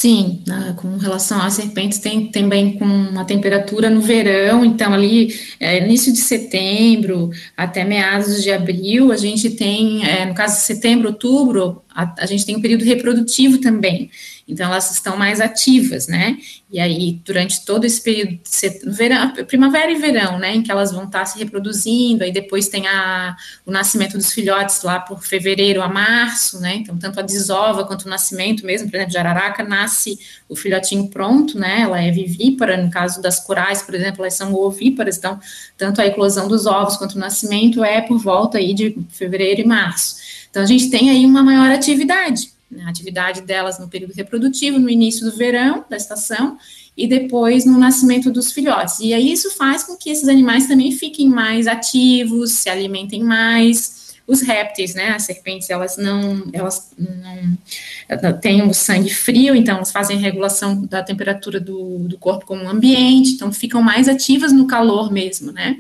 Sim, 0.02 0.42
né, 0.48 0.74
com 0.78 0.98
relação 0.98 1.40
às 1.40 1.54
serpentes, 1.54 2.00
tem 2.00 2.26
também 2.26 2.74
com 2.74 2.86
uma 2.86 3.24
temperatura 3.24 3.88
no 3.88 4.02
verão, 4.02 4.66
então 4.66 4.96
ali, 4.96 5.32
é, 5.60 5.78
início 5.78 6.12
de 6.12 6.18
setembro 6.18 7.30
até 7.56 7.84
meados 7.84 8.42
de 8.42 8.52
abril, 8.52 9.12
a 9.12 9.16
gente 9.16 9.52
tem, 9.52 10.04
é, 10.04 10.26
no 10.26 10.34
caso 10.34 10.56
de 10.56 10.64
setembro, 10.64 11.10
outubro, 11.10 11.84
a, 11.94 12.14
a 12.20 12.26
gente 12.26 12.46
tem 12.46 12.56
um 12.56 12.62
período 12.62 12.84
reprodutivo 12.84 13.60
também. 13.60 14.10
Então, 14.48 14.66
elas 14.66 14.92
estão 14.92 15.16
mais 15.16 15.40
ativas, 15.40 16.08
né? 16.08 16.38
E 16.70 16.80
aí, 16.80 17.22
durante 17.26 17.64
todo 17.64 17.86
esse 17.86 18.02
período, 18.02 18.40
verão, 18.86 19.34
primavera 19.46 19.92
e 19.92 19.96
verão, 19.96 20.40
né, 20.40 20.56
em 20.56 20.62
que 20.62 20.72
elas 20.72 20.92
vão 20.92 21.04
estar 21.04 21.26
se 21.26 21.38
reproduzindo, 21.38 22.24
aí 22.24 22.32
depois 22.32 22.68
tem 22.68 22.88
a, 22.88 23.36
o 23.66 23.72
nascimento 23.72 24.18
dos 24.18 24.32
filhotes 24.32 24.82
lá 24.84 25.00
por 25.00 25.24
fevereiro 25.24 25.82
a 25.82 25.88
março, 25.88 26.60
né? 26.60 26.76
Então, 26.76 26.98
tanto 26.98 27.20
a 27.20 27.24
desova 27.24 27.86
quanto 27.86 28.06
o 28.06 28.10
nascimento 28.10 28.66
mesmo, 28.66 28.90
por 28.90 28.98
exemplo, 28.98 29.12
de 29.12 29.18
araraca, 29.18 29.64
nasce 29.64 30.20
o 30.50 30.56
filhotinho 30.56 31.08
pronto, 31.08 31.58
né? 31.58 31.82
Ela 31.82 32.02
é 32.02 32.12
vivípara, 32.12 32.76
no 32.76 32.90
caso 32.90 33.22
das 33.22 33.40
corais, 33.40 33.82
por 33.82 33.96
exemplo, 33.96 34.24
elas 34.24 34.34
são 34.34 34.54
ovíparas, 34.54 35.18
então, 35.18 35.40
tanto 35.78 36.02
a 36.02 36.06
eclosão 36.06 36.48
dos 36.48 36.66
ovos 36.66 36.98
quanto 36.98 37.16
o 37.16 37.20
nascimento 37.20 37.84
é 37.84 38.02
por 38.02 38.18
volta 38.18 38.58
aí 38.58 38.74
de 38.74 38.98
fevereiro 39.10 39.62
e 39.62 39.66
março. 39.66 40.41
Então, 40.52 40.62
a 40.62 40.68
gente 40.68 40.92
tem 40.92 41.10
aí 41.10 41.26
uma 41.26 41.42
maior 41.42 41.72
atividade 41.72 42.52
né, 42.72 42.86
a 42.86 42.90
atividade 42.90 43.42
delas 43.42 43.78
no 43.78 43.90
período 43.90 44.14
reprodutivo, 44.14 44.80
no 44.80 44.90
início 44.90 45.30
do 45.30 45.36
verão, 45.36 45.84
da 45.90 45.98
estação, 45.98 46.58
e 46.96 47.06
depois 47.06 47.66
no 47.66 47.78
nascimento 47.78 48.32
dos 48.32 48.52
filhotes. 48.52 49.00
E 49.00 49.14
aí 49.14 49.32
isso 49.32 49.52
faz 49.52 49.84
com 49.84 49.98
que 49.98 50.10
esses 50.10 50.28
animais 50.30 50.68
também 50.68 50.92
fiquem 50.92 51.30
mais 51.30 51.68
ativos, 51.68 52.52
se 52.52 52.70
alimentem 52.70 53.24
mais. 53.24 54.00
Os 54.28 54.42
répteis, 54.42 54.94
né, 54.94 55.10
as 55.10 55.24
serpentes, 55.24 55.70
elas 55.70 55.98
não, 55.98 56.48
elas 56.54 56.92
não 56.98 58.40
têm 58.40 58.62
o 58.62 58.74
sangue 58.74 59.10
frio, 59.10 59.54
então 59.54 59.76
elas 59.76 59.92
fazem 59.92 60.18
regulação 60.18 60.86
da 60.86 61.04
temperatura 61.04 61.60
do, 61.60 62.00
do 62.08 62.18
corpo 62.18 62.46
com 62.46 62.58
o 62.58 62.70
ambiente, 62.70 63.32
então 63.32 63.52
ficam 63.52 63.82
mais 63.82 64.08
ativas 64.08 64.54
no 64.54 64.68
calor 64.68 65.12
mesmo, 65.12 65.52
né. 65.52 65.80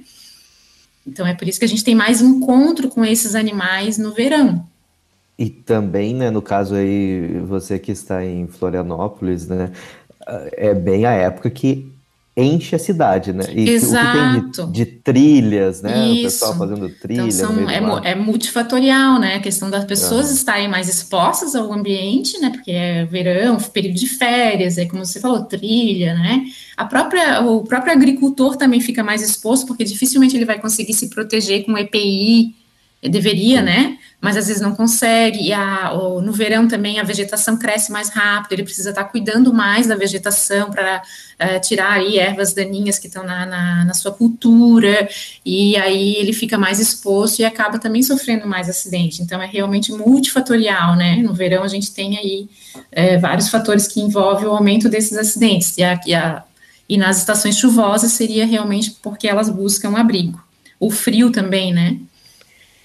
Então 1.05 1.25
é 1.25 1.33
por 1.33 1.47
isso 1.47 1.59
que 1.59 1.65
a 1.65 1.67
gente 1.67 1.83
tem 1.83 1.95
mais 1.95 2.21
encontro 2.21 2.89
com 2.89 3.03
esses 3.03 3.35
animais 3.35 3.97
no 3.97 4.13
verão. 4.13 4.65
E 5.37 5.49
também, 5.49 6.13
né, 6.13 6.29
no 6.29 6.41
caso 6.41 6.75
aí, 6.75 7.39
você 7.47 7.79
que 7.79 7.91
está 7.91 8.23
em 8.23 8.47
Florianópolis, 8.47 9.47
né, 9.47 9.71
é 10.53 10.73
bem 10.73 11.05
a 11.05 11.11
época 11.13 11.49
que 11.49 11.91
enche 12.35 12.75
a 12.75 12.79
cidade, 12.79 13.33
né? 13.33 13.43
E 13.53 13.69
Exato. 13.69 14.07
o 14.07 14.41
que 14.41 14.55
tem 14.55 14.71
de, 14.71 14.71
de 14.71 14.85
trilhas, 14.85 15.81
né? 15.81 16.07
Isso. 16.07 16.19
O 16.19 16.23
pessoal 16.23 16.57
fazendo 16.57 16.89
trilha. 16.89 17.21
Então 17.21 17.31
são, 17.31 17.69
é, 17.69 18.11
é, 18.11 18.15
multifatorial, 18.15 19.19
né? 19.19 19.35
A 19.35 19.39
questão 19.39 19.69
das 19.69 19.83
pessoas 19.83 20.27
uhum. 20.27 20.35
estarem 20.35 20.67
mais 20.69 20.87
expostas 20.87 21.55
ao 21.55 21.71
ambiente, 21.71 22.39
né? 22.39 22.49
Porque 22.49 22.71
é 22.71 23.05
verão, 23.05 23.57
período 23.57 23.95
de 23.95 24.07
férias, 24.07 24.77
é 24.77 24.85
como 24.85 25.05
você 25.05 25.19
falou, 25.19 25.43
trilha, 25.43 26.13
né? 26.13 26.43
A 26.77 26.85
própria, 26.85 27.41
o 27.41 27.63
próprio 27.63 27.91
agricultor 27.91 28.55
também 28.55 28.79
fica 28.79 29.03
mais 29.03 29.21
exposto, 29.21 29.67
porque 29.67 29.83
dificilmente 29.83 30.35
ele 30.35 30.45
vai 30.45 30.59
conseguir 30.59 30.93
se 30.93 31.09
proteger 31.09 31.65
com 31.65 31.77
EPI, 31.77 32.55
deveria, 33.09 33.59
Sim. 33.59 33.65
né? 33.65 33.97
mas 34.21 34.37
às 34.37 34.47
vezes 34.47 34.61
não 34.61 34.75
consegue. 34.75 35.41
E 35.41 35.51
a, 35.51 35.91
no 36.23 36.31
verão 36.31 36.67
também 36.67 36.99
a 36.99 37.03
vegetação 37.03 37.57
cresce 37.57 37.91
mais 37.91 38.09
rápido, 38.09 38.53
ele 38.53 38.63
precisa 38.63 38.91
estar 38.91 39.05
cuidando 39.05 39.51
mais 39.51 39.87
da 39.87 39.95
vegetação 39.95 40.69
para 40.69 41.01
uh, 41.01 41.59
tirar 41.59 41.93
aí 41.93 42.19
ervas 42.19 42.53
daninhas 42.53 42.99
que 42.99 43.07
estão 43.07 43.23
na, 43.23 43.47
na, 43.47 43.85
na, 43.85 43.93
sua 43.95 44.11
cultura, 44.11 45.09
e 45.43 45.75
aí 45.75 46.15
ele 46.17 46.33
fica 46.33 46.57
mais 46.57 46.79
exposto 46.79 47.39
e 47.39 47.45
acaba 47.45 47.79
também 47.79 48.03
sofrendo 48.03 48.47
mais 48.47 48.69
acidente. 48.69 49.23
Então 49.23 49.41
é 49.41 49.47
realmente 49.47 49.91
multifatorial, 49.91 50.95
né? 50.95 51.15
No 51.15 51.33
verão 51.33 51.63
a 51.63 51.67
gente 51.67 51.91
tem 51.91 52.17
aí 52.17 52.47
é, 52.91 53.17
vários 53.17 53.49
fatores 53.49 53.87
que 53.87 53.99
envolvem 53.99 54.45
o 54.45 54.51
aumento 54.51 54.87
desses 54.87 55.17
acidentes, 55.17 55.75
e, 55.79 55.83
a, 55.83 55.99
e, 56.05 56.13
a, 56.13 56.43
e 56.87 56.95
nas 56.95 57.17
estações 57.17 57.57
chuvosas 57.57 58.11
seria 58.11 58.45
realmente 58.45 58.91
porque 59.01 59.27
elas 59.27 59.49
buscam 59.49 59.97
abrigo. 59.97 60.39
O 60.79 60.91
frio 60.91 61.31
também, 61.31 61.73
né? 61.73 61.97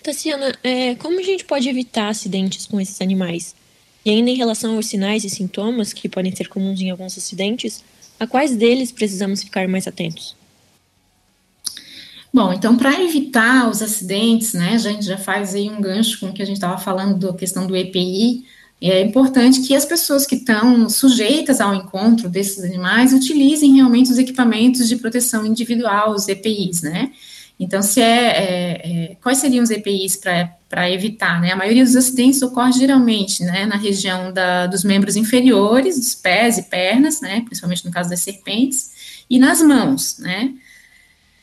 Tassiana, 0.07 0.55
é, 0.63 0.95
como 0.95 1.19
a 1.19 1.23
gente 1.23 1.45
pode 1.45 1.69
evitar 1.69 2.09
acidentes 2.09 2.65
com 2.65 2.81
esses 2.81 3.01
animais? 3.01 3.57
E 4.05 4.11
ainda 4.11 4.31
em 4.31 4.37
relação 4.37 4.77
aos 4.77 4.87
sinais 4.87 5.25
e 5.25 5.31
sintomas 5.31 5.93
que 5.93 6.09
podem 6.09 6.35
ser 6.35 6.47
comuns 6.49 6.81
em 6.81 6.91
alguns 6.91 7.19
acidentes, 7.19 7.83
a 8.21 8.25
quais 8.25 8.55
deles 8.55 8.93
precisamos 8.93 9.43
ficar 9.43 9.67
mais 9.67 9.89
atentos? 9.89 10.37
Bom, 12.33 12.53
então, 12.53 12.77
para 12.77 13.03
evitar 13.03 13.69
os 13.69 13.83
acidentes, 13.83 14.53
né, 14.53 14.75
a 14.75 14.79
gente 14.79 15.05
já 15.05 15.19
faz 15.19 15.57
aí 15.57 15.69
um 15.69 15.81
gancho 15.81 16.21
com 16.21 16.27
o 16.27 16.33
que 16.33 16.43
a 16.43 16.47
gente 16.47 16.57
estava 16.57 16.79
falando 16.79 17.19
da 17.19 17.37
questão 17.37 17.67
do 17.67 17.75
EPI, 17.75 18.45
é 18.81 19.01
importante 19.01 19.63
que 19.63 19.75
as 19.75 19.85
pessoas 19.85 20.25
que 20.25 20.37
estão 20.37 20.89
sujeitas 20.89 21.61
ao 21.61 21.75
encontro 21.75 22.29
desses 22.29 22.63
animais 22.63 23.13
utilizem 23.13 23.75
realmente 23.75 24.13
os 24.13 24.19
equipamentos 24.19 24.89
de 24.89 24.97
proteção 24.97 25.45
individual, 25.45 26.13
os 26.13 26.29
EPIs, 26.29 26.83
né? 26.83 27.11
Então, 27.59 27.81
se 27.81 28.01
é, 28.01 28.27
é, 28.27 29.13
é 29.13 29.15
quais 29.17 29.39
seriam 29.39 29.63
os 29.63 29.71
EPIs 29.71 30.17
para 30.69 30.91
evitar, 30.91 31.41
né? 31.41 31.53
A 31.53 31.57
maioria 31.57 31.85
dos 31.85 31.97
acidentes 31.97 32.43
ocorre 32.43 32.73
geralmente, 32.73 33.43
né, 33.43 33.65
na 33.65 33.77
região 33.77 34.33
da, 34.33 34.67
dos 34.67 34.85
membros 34.85 35.17
inferiores, 35.17 35.99
dos 35.99 36.15
pés 36.15 36.59
e 36.59 36.65
pernas, 36.65 37.21
né, 37.21 37.41
principalmente 37.43 37.85
no 37.85 37.91
caso 37.91 38.11
das 38.11 38.21
serpentes, 38.21 39.25
e 39.29 39.39
nas 39.39 39.63
mãos, 39.63 40.19
né? 40.19 40.53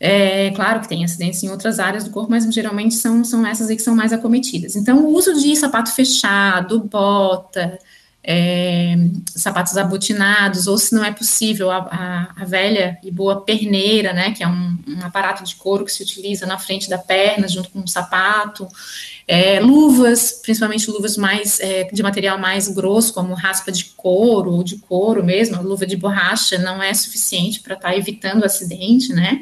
É 0.05 0.51
claro 0.51 0.81
que 0.81 0.89
tem 0.89 1.03
acidentes 1.03 1.41
em 1.43 1.49
outras 1.49 1.79
áreas 1.79 2.03
do 2.03 2.09
corpo, 2.09 2.29
mas 2.29 2.43
geralmente 2.53 2.93
são, 2.93 3.23
são 3.23 3.47
essas 3.47 3.69
aí 3.69 3.75
que 3.77 3.81
são 3.81 3.95
mais 3.95 4.11
acometidas. 4.11 4.75
Então, 4.75 5.05
o 5.05 5.13
uso 5.13 5.33
de 5.33 5.55
sapato 5.55 5.93
fechado, 5.93 6.81
bota, 6.81 7.79
é, 8.23 8.95
sapatos 9.25 9.75
abotinados, 9.77 10.65
ou 10.67 10.77
se 10.77 10.95
não 10.95 11.03
é 11.03 11.11
possível, 11.11 11.69
a, 11.69 11.77
a, 11.77 12.41
a, 12.41 12.45
velha 12.45 12.97
e 13.03 13.11
boa 13.11 13.41
perneira, 13.41 14.13
né, 14.13 14.31
que 14.31 14.41
é 14.41 14.47
um, 14.47 14.77
um, 14.87 14.99
aparato 15.03 15.43
de 15.43 15.55
couro 15.55 15.83
que 15.83 15.91
se 15.91 16.01
utiliza 16.01 16.45
na 16.45 16.57
frente 16.57 16.89
da 16.89 16.97
perna, 16.97 17.47
junto 17.47 17.69
com 17.69 17.79
um 17.79 17.87
sapato, 17.87 18.67
é, 19.27 19.59
luvas, 19.59 20.39
principalmente 20.41 20.89
luvas 20.89 21.17
mais 21.17 21.59
é, 21.59 21.83
de 21.83 22.01
material 22.01 22.37
mais 22.37 22.69
grosso, 22.69 23.13
como 23.13 23.33
raspa 23.33 23.71
de 23.71 23.85
couro 23.85 24.51
ou 24.51 24.63
de 24.63 24.77
couro 24.77 25.23
mesmo, 25.23 25.61
luva 25.61 25.85
de 25.85 25.97
borracha 25.97 26.57
não 26.57 26.81
é 26.81 26.93
suficiente 26.93 27.59
para 27.59 27.75
estar 27.75 27.89
tá 27.89 27.97
evitando 27.97 28.43
o 28.43 28.45
acidente, 28.45 29.11
né, 29.11 29.41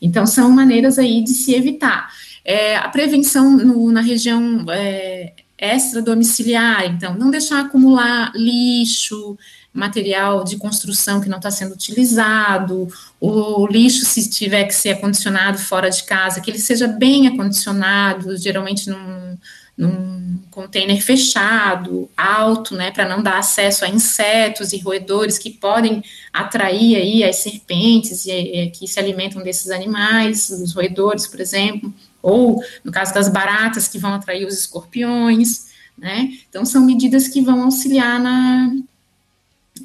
então, 0.00 0.26
são 0.26 0.50
maneiras 0.50 0.98
aí 0.98 1.22
de 1.22 1.30
se 1.30 1.54
evitar. 1.54 2.10
É, 2.44 2.76
a 2.76 2.88
prevenção 2.88 3.56
no, 3.56 3.90
na 3.90 4.00
região 4.00 4.64
é, 4.70 5.32
extra-domiciliar, 5.58 6.86
então, 6.86 7.14
não 7.14 7.30
deixar 7.30 7.60
acumular 7.60 8.32
lixo, 8.34 9.36
material 9.72 10.42
de 10.42 10.56
construção 10.56 11.20
que 11.20 11.28
não 11.28 11.36
está 11.36 11.50
sendo 11.50 11.74
utilizado, 11.74 12.88
o 13.20 13.66
lixo, 13.66 14.04
se 14.04 14.28
tiver 14.28 14.64
que 14.64 14.74
ser 14.74 14.90
acondicionado 14.90 15.58
fora 15.58 15.90
de 15.90 16.02
casa, 16.04 16.40
que 16.40 16.50
ele 16.50 16.58
seja 16.58 16.88
bem 16.88 17.28
acondicionado, 17.28 18.36
geralmente 18.36 18.88
num, 18.88 19.36
num 19.76 20.38
container 20.50 21.00
fechado, 21.02 22.08
alto, 22.16 22.74
né, 22.74 22.90
para 22.90 23.06
não 23.06 23.22
dar 23.22 23.38
acesso 23.38 23.84
a 23.84 23.88
insetos 23.88 24.72
e 24.72 24.78
roedores 24.78 25.38
que 25.38 25.50
podem 25.50 26.02
atrair 26.32 26.96
aí 26.96 27.22
as 27.22 27.36
serpentes 27.36 28.24
e, 28.24 28.32
e, 28.32 28.70
que 28.70 28.88
se 28.88 28.98
alimentam 28.98 29.42
desses 29.42 29.70
animais, 29.70 30.48
os 30.48 30.72
roedores, 30.72 31.26
por 31.26 31.40
exemplo, 31.40 31.92
ou 32.26 32.62
no 32.82 32.90
caso 32.90 33.14
das 33.14 33.28
baratas 33.28 33.86
que 33.86 33.98
vão 33.98 34.14
atrair 34.14 34.46
os 34.46 34.58
escorpiões, 34.58 35.66
né? 35.96 36.30
Então 36.48 36.64
são 36.64 36.84
medidas 36.84 37.28
que 37.28 37.40
vão 37.40 37.62
auxiliar 37.62 38.18
na 38.18 38.72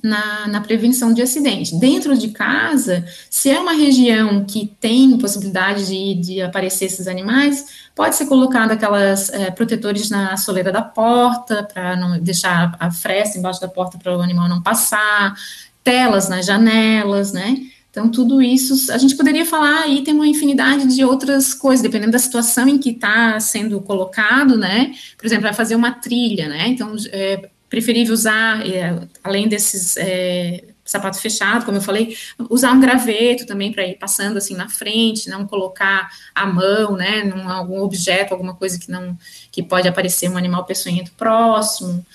na, 0.01 0.47
na, 0.47 0.61
prevenção 0.61 1.13
de 1.13 1.21
acidente. 1.21 1.75
Dentro 1.77 2.17
de 2.17 2.29
casa, 2.29 3.05
se 3.29 3.49
é 3.49 3.59
uma 3.59 3.73
região 3.73 4.45
que 4.45 4.73
tem 4.79 5.17
possibilidade 5.17 5.85
de, 5.85 6.15
de 6.15 6.41
aparecer 6.41 6.85
esses 6.85 7.07
animais, 7.07 7.65
pode 7.93 8.15
ser 8.15 8.25
colocado 8.25 8.71
aquelas 8.71 9.29
é, 9.29 9.51
protetores 9.51 10.09
na 10.09 10.37
soleira 10.37 10.71
da 10.71 10.81
porta, 10.81 11.67
para 11.71 11.95
não 11.97 12.17
deixar 12.19 12.75
a 12.79 12.89
fresta 12.89 13.37
embaixo 13.37 13.61
da 13.61 13.67
porta 13.67 13.97
para 13.97 14.17
o 14.17 14.21
animal 14.21 14.47
não 14.47 14.61
passar, 14.61 15.35
telas 15.83 16.29
nas 16.29 16.45
janelas, 16.45 17.31
né? 17.31 17.57
Então, 17.91 18.09
tudo 18.09 18.41
isso, 18.41 18.91
a 18.91 18.97
gente 18.97 19.15
poderia 19.15 19.45
falar 19.45 19.81
aí, 19.83 20.01
tem 20.01 20.13
uma 20.13 20.25
infinidade 20.25 20.87
de 20.95 21.03
outras 21.03 21.53
coisas, 21.53 21.83
dependendo 21.83 22.13
da 22.13 22.19
situação 22.19 22.67
em 22.67 22.77
que 22.77 22.91
está 22.91 23.37
sendo 23.41 23.81
colocado, 23.81 24.57
né? 24.57 24.93
Por 25.17 25.25
exemplo, 25.25 25.43
vai 25.43 25.53
fazer 25.53 25.75
uma 25.75 25.91
trilha, 25.91 26.47
né? 26.47 26.69
Então, 26.69 26.95
é, 27.11 27.49
preferível 27.69 28.13
usar, 28.13 28.65
é, 28.65 28.97
além 29.21 29.49
desses 29.49 29.97
é, 29.97 30.63
sapato 30.85 31.19
fechado, 31.19 31.65
como 31.65 31.77
eu 31.77 31.81
falei, 31.81 32.17
usar 32.49 32.71
um 32.71 32.79
graveto 32.79 33.45
também 33.45 33.71
para 33.71 33.85
ir 33.85 33.97
passando 33.97 34.37
assim 34.37 34.55
na 34.55 34.67
frente, 34.67 35.29
não 35.29 35.45
colocar 35.45 36.09
a 36.35 36.45
mão, 36.45 36.97
né, 36.97 37.23
num 37.23 37.47
algum 37.49 37.81
objeto, 37.81 38.33
alguma 38.33 38.53
coisa 38.53 38.79
que 38.79 38.91
não 38.91 39.17
que 39.51 39.63
pode 39.63 39.87
aparecer 39.87 40.29
um 40.29 40.37
animal 40.37 40.65
peçonhento 40.65 41.11
próximo. 41.13 42.05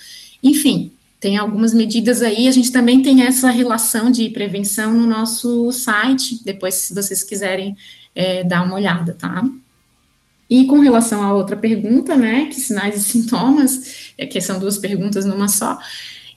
Enfim, 0.43 0.91
tem 1.19 1.37
algumas 1.37 1.73
medidas 1.73 2.21
aí. 2.21 2.47
A 2.47 2.51
gente 2.51 2.71
também 2.71 3.01
tem 3.01 3.23
essa 3.23 3.49
relação 3.49 4.11
de 4.11 4.29
prevenção 4.29 4.93
no 4.93 5.07
nosso 5.07 5.71
site. 5.71 6.43
Depois, 6.43 6.75
se 6.75 6.93
vocês 6.93 7.23
quiserem 7.23 7.75
é, 8.13 8.43
dar 8.43 8.63
uma 8.63 8.75
olhada, 8.75 9.13
tá? 9.13 9.43
E 10.49 10.65
com 10.65 10.79
relação 10.79 11.23
à 11.23 11.33
outra 11.33 11.57
pergunta, 11.57 12.15
né, 12.15 12.45
que 12.45 12.55
sinais 12.55 12.95
e 12.95 13.03
sintomas, 13.03 14.11
é 14.17 14.25
que 14.25 14.39
são 14.39 14.59
duas 14.59 14.77
perguntas 14.77 15.25
numa 15.25 15.47
só. 15.47 15.77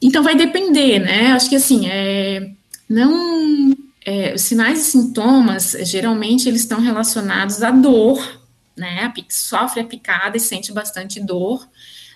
Então 0.03 0.23
vai 0.23 0.35
depender, 0.35 0.99
né? 0.99 1.33
Acho 1.33 1.49
que 1.49 1.57
assim, 1.57 1.89
é, 1.89 2.51
não 2.89 3.77
é, 4.05 4.35
os 4.35 4.43
sinais 4.43 4.81
e 4.81 4.91
sintomas 4.91 5.77
geralmente 5.83 6.49
eles 6.49 6.63
estão 6.63 6.81
relacionados 6.81 7.63
à 7.63 7.71
dor, 7.71 8.43
né? 8.77 9.13
Sofre 9.29 9.81
a 9.81 9.85
picada 9.85 10.37
e 10.37 10.41
sente 10.41 10.73
bastante 10.73 11.21
dor. 11.21 11.69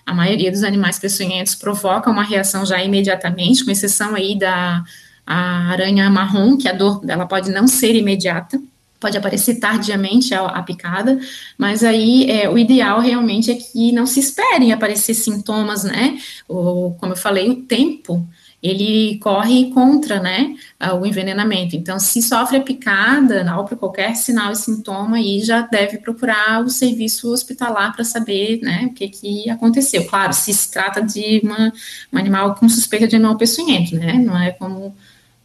A 0.05 0.13
maioria 0.13 0.51
dos 0.51 0.63
animais 0.63 0.99
peçonhentos 0.99 1.55
provoca 1.55 2.11
uma 2.11 2.23
reação 2.23 2.65
já 2.65 2.83
imediatamente, 2.83 3.65
com 3.65 3.71
exceção 3.71 4.15
aí 4.15 4.37
da 4.37 4.83
aranha 5.25 6.09
marrom, 6.09 6.57
que 6.57 6.67
a 6.67 6.73
dor 6.73 7.03
dela 7.03 7.25
pode 7.25 7.49
não 7.51 7.67
ser 7.67 7.95
imediata 7.95 8.59
pode 9.05 9.17
aparecer 9.17 9.59
tardiamente 9.59 10.33
a, 10.33 10.45
a 10.45 10.63
picada, 10.63 11.19
mas 11.57 11.83
aí 11.83 12.29
é, 12.29 12.49
o 12.49 12.57
ideal 12.57 12.99
realmente 12.99 13.51
é 13.51 13.55
que 13.55 13.91
não 13.91 14.07
se 14.07 14.19
esperem 14.19 14.73
aparecer 14.73 15.13
sintomas, 15.13 15.83
né? 15.83 16.17
O, 16.47 16.95
como 16.99 17.13
eu 17.13 17.17
falei, 17.17 17.47
o 17.47 17.55
tempo 17.55 18.27
ele 18.61 19.19
corre 19.19 19.69
contra, 19.71 20.19
né, 20.19 20.55
o 20.99 21.05
envenenamento. 21.05 21.75
Então, 21.75 21.99
se 21.99 22.21
sofre 22.21 22.57
a 22.57 22.61
picada, 22.61 23.45
ou 23.57 23.65
por 23.65 23.77
qualquer 23.77 24.15
sinal 24.15 24.51
e 24.51 24.55
sintoma, 24.55 25.17
aí 25.17 25.41
já 25.43 25.61
deve 25.61 25.99
procurar 25.99 26.63
o 26.63 26.69
serviço 26.69 27.31
hospitalar 27.31 27.93
para 27.93 28.03
saber, 28.03 28.59
né, 28.61 28.87
o 28.89 28.93
que 28.93 29.07
que 29.07 29.49
aconteceu. 29.49 30.05
Claro, 30.05 30.33
se 30.33 30.53
se 30.53 30.71
trata 30.71 31.01
de 31.01 31.41
uma, 31.43 31.71
um 32.11 32.17
animal 32.17 32.55
com 32.55 32.67
suspeita 32.67 33.07
de 33.07 33.15
animal 33.15 33.37
peçonhento, 33.37 33.95
né, 33.95 34.13
não 34.13 34.37
é 34.37 34.51
como 34.51 34.95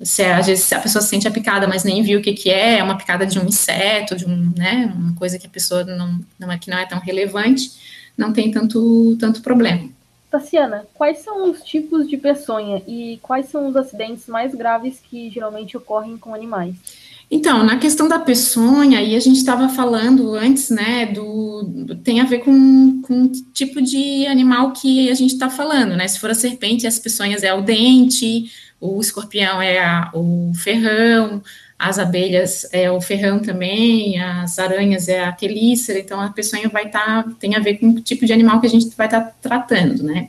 se 0.03 0.23
a 0.23 0.81
pessoa 0.81 1.03
sente 1.03 1.29
a 1.29 1.31
picada, 1.31 1.69
mas 1.69 1.85
nem 1.85 2.03
viu 2.03 2.21
o 2.21 2.23
que, 2.23 2.33
que 2.33 2.49
é, 2.49 2.79
é 2.79 2.83
uma 2.83 2.97
picada 2.97 3.27
de 3.27 3.39
um 3.39 3.47
inseto, 3.47 4.17
de 4.17 4.25
um, 4.25 4.53
né, 4.57 4.91
uma 4.97 5.15
coisa 5.15 5.39
que 5.39 5.47
a 5.47 5.51
pessoa 5.51 5.85
não, 5.85 6.21
não 6.39 6.51
é 6.51 6.59
que 6.59 6.71
não 6.71 6.79
é 6.79 6.87
tão 6.87 6.99
relevante, 6.99 7.71
não 8.17 8.33
tem 8.33 8.51
tanto, 8.51 9.17
tanto 9.21 9.43
problema. 9.43 9.91
Tassiana, 10.31 10.87
quais 10.95 11.18
são 11.18 11.51
os 11.51 11.61
tipos 11.62 12.09
de 12.09 12.16
peçonha 12.16 12.83
e 12.87 13.18
quais 13.20 13.49
são 13.49 13.68
os 13.68 13.76
acidentes 13.76 14.28
mais 14.28 14.55
graves 14.55 15.01
que 15.01 15.28
geralmente 15.28 15.76
ocorrem 15.76 16.16
com 16.16 16.33
animais? 16.33 16.76
Então, 17.28 17.62
na 17.64 17.78
questão 17.78 18.09
da 18.09 18.18
peçonha, 18.18 18.99
aí 18.99 19.14
a 19.14 19.20
gente 19.20 19.37
estava 19.37 19.68
falando 19.68 20.35
antes, 20.35 20.70
né, 20.70 21.07
do, 21.07 21.97
tem 22.03 22.20
a 22.20 22.24
ver 22.24 22.41
com, 22.41 23.03
com 23.03 23.28
tipo 23.53 23.81
de 23.81 24.26
animal 24.26 24.72
que 24.72 25.09
a 25.09 25.14
gente 25.14 25.35
está 25.35 25.49
falando, 25.49 25.97
né, 25.97 26.09
se 26.09 26.18
for 26.18 26.31
a 26.31 26.35
serpente, 26.35 26.89
as 26.89 26.99
peçonhas 26.99 27.45
é 27.45 27.55
o 27.55 27.62
dente, 27.62 28.51
o 28.81 29.01
escorpião 29.01 29.62
é 29.62 29.78
a, 29.78 30.11
o 30.12 30.53
ferrão, 30.55 31.41
as 31.81 31.99
abelhas 31.99 32.68
é 32.72 32.91
o 32.91 33.01
ferrão 33.01 33.39
também, 33.39 34.20
as 34.20 34.59
aranhas 34.59 35.09
é 35.09 35.24
a 35.24 35.33
quelícera, 35.33 35.99
então 35.99 36.20
a 36.20 36.28
peçonha 36.28 36.68
vai 36.68 36.85
estar, 36.85 37.24
tá, 37.24 37.31
tem 37.41 37.57
a 37.57 37.59
ver 37.59 37.78
com 37.78 37.89
o 37.89 38.01
tipo 38.03 38.26
de 38.26 38.35
animal 38.35 38.61
que 38.61 38.66
a 38.66 38.70
gente 38.70 38.95
vai 38.95 39.07
estar 39.07 39.22
tá 39.22 39.35
tratando, 39.41 40.03
né? 40.03 40.28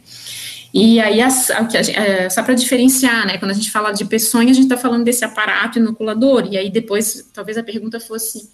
E 0.73 0.97
aí, 1.01 1.19
as, 1.19 1.49
é, 1.49 2.29
só 2.29 2.41
para 2.41 2.53
diferenciar, 2.53 3.27
né, 3.27 3.37
quando 3.37 3.51
a 3.51 3.53
gente 3.53 3.69
fala 3.69 3.91
de 3.91 4.05
peçonha, 4.05 4.49
a 4.49 4.53
gente 4.53 4.63
está 4.63 4.77
falando 4.77 5.03
desse 5.03 5.25
aparato 5.25 5.77
inoculador, 5.77 6.47
e 6.49 6.57
aí 6.57 6.69
depois, 6.69 7.29
talvez 7.33 7.57
a 7.57 7.63
pergunta 7.63 7.99
fosse 7.99 8.49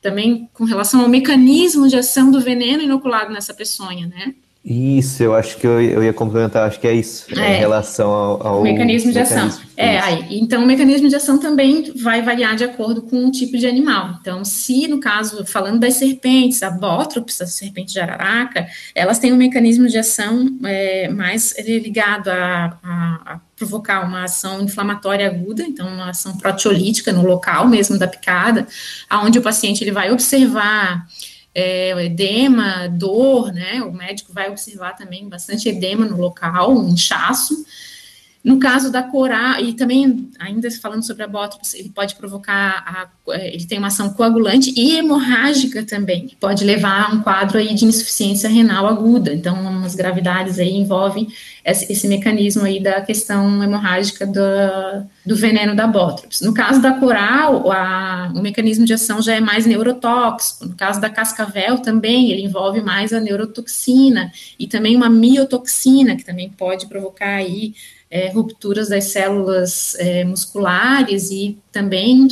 também 0.00 0.48
com 0.54 0.62
relação 0.62 1.00
ao 1.00 1.08
mecanismo 1.08 1.88
de 1.88 1.96
ação 1.96 2.30
do 2.30 2.40
veneno 2.40 2.84
inoculado 2.84 3.32
nessa 3.32 3.52
peçonha, 3.52 4.06
né? 4.06 4.32
Isso, 4.70 5.22
eu 5.22 5.34
acho 5.34 5.56
que 5.56 5.66
eu, 5.66 5.80
eu 5.80 6.04
ia 6.04 6.12
complementar, 6.12 6.68
acho 6.68 6.78
que 6.78 6.86
é 6.86 6.92
isso, 6.92 7.24
é, 7.34 7.56
em 7.56 7.58
relação 7.58 8.10
ao, 8.10 8.46
ao 8.46 8.62
mecanismo 8.62 9.10
de 9.10 9.18
mecanismo. 9.18 9.48
ação. 9.48 9.62
É, 9.74 9.98
aí, 9.98 10.26
então 10.38 10.62
o 10.62 10.66
mecanismo 10.66 11.08
de 11.08 11.16
ação 11.16 11.38
também 11.38 11.90
vai 11.96 12.20
variar 12.20 12.54
de 12.54 12.64
acordo 12.64 13.00
com 13.00 13.24
o 13.24 13.30
tipo 13.30 13.56
de 13.56 13.66
animal. 13.66 14.18
Então, 14.20 14.44
se 14.44 14.86
no 14.86 15.00
caso, 15.00 15.42
falando 15.46 15.80
das 15.80 15.94
serpentes, 15.94 16.62
a 16.62 16.68
bótrops, 16.68 17.40
a 17.40 17.46
serpente 17.46 17.94
de 17.94 18.00
araraca, 18.00 18.66
elas 18.94 19.18
têm 19.18 19.32
um 19.32 19.36
mecanismo 19.36 19.88
de 19.88 19.96
ação 19.96 20.58
é, 20.62 21.08
mais 21.08 21.54
ligado 21.66 22.28
a, 22.28 22.78
a, 22.82 23.20
a 23.24 23.40
provocar 23.56 24.06
uma 24.06 24.24
ação 24.24 24.60
inflamatória 24.60 25.26
aguda, 25.26 25.62
então 25.62 25.88
uma 25.88 26.10
ação 26.10 26.36
proteolítica 26.36 27.10
no 27.10 27.24
local 27.24 27.66
mesmo 27.66 27.98
da 27.98 28.06
picada, 28.06 28.66
aonde 29.08 29.38
o 29.38 29.42
paciente 29.42 29.82
ele 29.82 29.92
vai 29.92 30.12
observar 30.12 31.06
é, 31.58 32.04
edema, 32.04 32.86
dor, 32.88 33.52
né? 33.52 33.82
O 33.82 33.92
médico 33.92 34.32
vai 34.32 34.48
observar 34.48 34.94
também 34.94 35.28
bastante 35.28 35.68
edema 35.68 36.06
no 36.06 36.16
local, 36.16 36.72
um 36.72 36.88
inchaço. 36.88 37.66
No 38.48 38.58
caso 38.58 38.90
da 38.90 39.02
coral, 39.02 39.60
e 39.60 39.74
também, 39.74 40.30
ainda 40.38 40.70
falando 40.70 41.04
sobre 41.04 41.22
a 41.22 41.28
bótrops, 41.28 41.74
ele 41.74 41.90
pode 41.90 42.14
provocar, 42.14 42.82
a, 42.86 43.34
é, 43.34 43.54
ele 43.54 43.66
tem 43.66 43.76
uma 43.76 43.88
ação 43.88 44.08
coagulante 44.14 44.72
e 44.74 44.96
hemorrágica 44.96 45.84
também, 45.84 46.26
que 46.26 46.34
pode 46.34 46.64
levar 46.64 47.10
a 47.10 47.14
um 47.14 47.20
quadro 47.20 47.58
aí 47.58 47.74
de 47.74 47.84
insuficiência 47.84 48.48
renal 48.48 48.86
aguda. 48.86 49.34
Então, 49.34 49.84
as 49.84 49.94
gravidades 49.94 50.58
aí 50.58 50.74
envolvem 50.74 51.28
esse, 51.62 51.92
esse 51.92 52.08
mecanismo 52.08 52.64
aí 52.64 52.82
da 52.82 53.02
questão 53.02 53.62
hemorrágica 53.62 54.26
do, 54.26 54.40
do 55.26 55.36
veneno 55.36 55.76
da 55.76 55.86
bótrops. 55.86 56.40
No 56.40 56.54
caso 56.54 56.80
da 56.80 56.94
coral, 56.94 57.70
a, 57.70 58.32
o 58.34 58.40
mecanismo 58.40 58.86
de 58.86 58.94
ação 58.94 59.20
já 59.20 59.34
é 59.34 59.40
mais 59.40 59.66
neurotóxico. 59.66 60.64
No 60.64 60.74
caso 60.74 60.98
da 61.02 61.10
cascavel 61.10 61.80
também, 61.80 62.30
ele 62.30 62.40
envolve 62.40 62.80
mais 62.80 63.12
a 63.12 63.20
neurotoxina 63.20 64.32
e 64.58 64.66
também 64.66 64.96
uma 64.96 65.10
miotoxina, 65.10 66.16
que 66.16 66.24
também 66.24 66.48
pode 66.48 66.86
provocar 66.86 67.34
aí 67.34 67.74
é, 68.10 68.30
rupturas 68.30 68.88
das 68.88 69.04
células 69.04 69.94
é, 69.98 70.24
musculares 70.24 71.30
e 71.30 71.58
também 71.70 72.26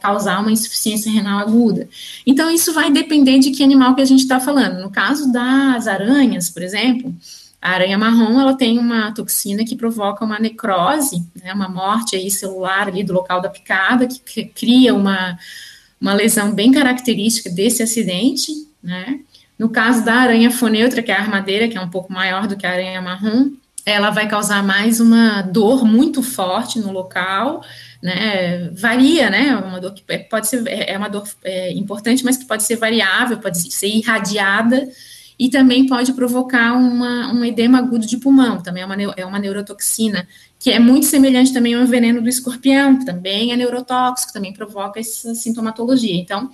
causar 0.00 0.40
uma 0.40 0.50
insuficiência 0.50 1.10
renal 1.10 1.38
aguda. 1.38 1.88
Então, 2.26 2.50
isso 2.50 2.72
vai 2.72 2.90
depender 2.90 3.38
de 3.38 3.50
que 3.50 3.62
animal 3.62 3.94
que 3.94 4.02
a 4.02 4.06
gente 4.06 4.20
está 4.20 4.40
falando. 4.40 4.80
No 4.80 4.90
caso 4.90 5.32
das 5.32 5.86
aranhas, 5.86 6.50
por 6.50 6.62
exemplo, 6.62 7.14
a 7.62 7.70
aranha 7.70 7.98
marrom, 7.98 8.40
ela 8.40 8.56
tem 8.56 8.78
uma 8.78 9.12
toxina 9.12 9.64
que 9.64 9.76
provoca 9.76 10.24
uma 10.24 10.38
necrose, 10.38 11.24
né, 11.40 11.52
uma 11.52 11.68
morte 11.68 12.16
aí 12.16 12.30
celular 12.30 12.88
ali 12.88 13.04
do 13.04 13.12
local 13.12 13.40
da 13.40 13.50
picada, 13.50 14.06
que, 14.06 14.18
que 14.18 14.44
cria 14.46 14.94
uma, 14.94 15.38
uma 16.00 16.14
lesão 16.14 16.52
bem 16.52 16.72
característica 16.72 17.50
desse 17.50 17.82
acidente, 17.82 18.50
né. 18.82 19.20
No 19.58 19.68
caso 19.68 20.02
da 20.02 20.14
aranha 20.14 20.50
foneutra, 20.50 21.02
que 21.02 21.12
é 21.12 21.14
a 21.14 21.20
armadeira, 21.20 21.68
que 21.68 21.76
é 21.76 21.80
um 21.80 21.90
pouco 21.90 22.10
maior 22.10 22.46
do 22.46 22.56
que 22.56 22.66
a 22.66 22.72
aranha 22.72 23.02
marrom, 23.02 23.50
ela 23.84 24.10
vai 24.10 24.28
causar 24.28 24.62
mais 24.62 25.00
uma 25.00 25.42
dor 25.42 25.84
muito 25.84 26.22
forte 26.22 26.78
no 26.78 26.92
local, 26.92 27.62
né? 28.02 28.70
Varia, 28.72 29.30
né? 29.30 29.56
Uma 29.56 29.80
dor 29.80 29.92
que 29.92 30.02
é, 30.08 30.18
pode 30.18 30.48
ser 30.48 30.66
é, 30.66 30.92
é 30.92 30.98
uma 30.98 31.08
dor 31.08 31.28
é, 31.44 31.72
importante, 31.72 32.24
mas 32.24 32.36
que 32.36 32.46
pode 32.46 32.62
ser 32.62 32.76
variável, 32.76 33.38
pode 33.38 33.72
ser 33.72 33.88
irradiada 33.88 34.88
e 35.38 35.48
também 35.48 35.86
pode 35.86 36.12
provocar 36.12 36.74
uma, 36.74 37.32
um 37.32 37.42
edema 37.42 37.78
agudo 37.78 38.06
de 38.06 38.18
pulmão, 38.18 38.62
também 38.62 38.82
é 38.82 38.86
uma, 38.86 39.02
é 39.16 39.24
uma 39.24 39.38
neurotoxina, 39.38 40.28
que 40.60 40.70
é 40.70 40.78
muito 40.78 41.06
semelhante 41.06 41.54
também 41.54 41.74
ao 41.74 41.86
veneno 41.86 42.20
do 42.20 42.28
escorpião, 42.28 42.98
que 42.98 43.06
também 43.06 43.50
é 43.50 43.56
neurotóxico, 43.56 44.30
também 44.30 44.52
provoca 44.52 45.00
essa 45.00 45.34
sintomatologia. 45.34 46.14
Então, 46.14 46.50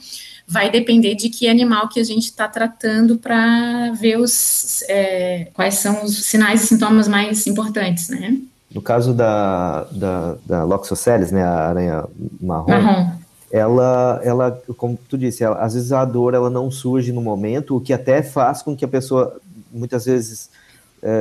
vai 0.47 0.71
depender 0.71 1.17
de 1.17 1.29
que 1.29 1.49
animal 1.49 1.89
que 1.89 1.99
a 1.99 2.05
gente 2.05 2.27
está 2.27 2.47
tratando 2.47 3.19
para 3.19 3.91
ver 4.01 4.17
os, 4.17 4.83
é, 4.89 5.49
quais 5.53 5.75
são 5.75 6.05
os 6.05 6.25
sinais 6.25 6.63
e 6.63 6.67
sintomas 6.69 7.09
mais 7.09 7.49
importantes, 7.49 8.09
né? 8.09 8.39
No 8.73 8.81
caso 8.81 9.13
da, 9.13 9.89
da, 9.91 10.37
da 10.47 10.65
Loxoceles, 10.65 11.33
né, 11.33 11.43
a 11.43 11.69
aranha 11.69 12.05
marrom, 12.41 12.69
marrom, 12.69 13.11
ela, 13.51 14.21
ela, 14.23 14.63
como 14.77 14.97
tu 15.09 15.19
disse, 15.19 15.43
ela, 15.43 15.57
às 15.57 15.75
vezes 15.75 15.91
a 15.91 16.05
dor 16.05 16.33
ela 16.35 16.51
não 16.51 16.71
surge 16.71 17.11
no 17.11 17.21
momento, 17.21 17.77
o 17.77 17.81
que 17.81 17.93
até 17.93 18.23
faz 18.23 18.63
com 18.63 18.77
que 18.77 18.85
a 18.85 18.89
pessoa, 18.89 19.41
muitas 19.73 20.05
vezes, 20.05 20.49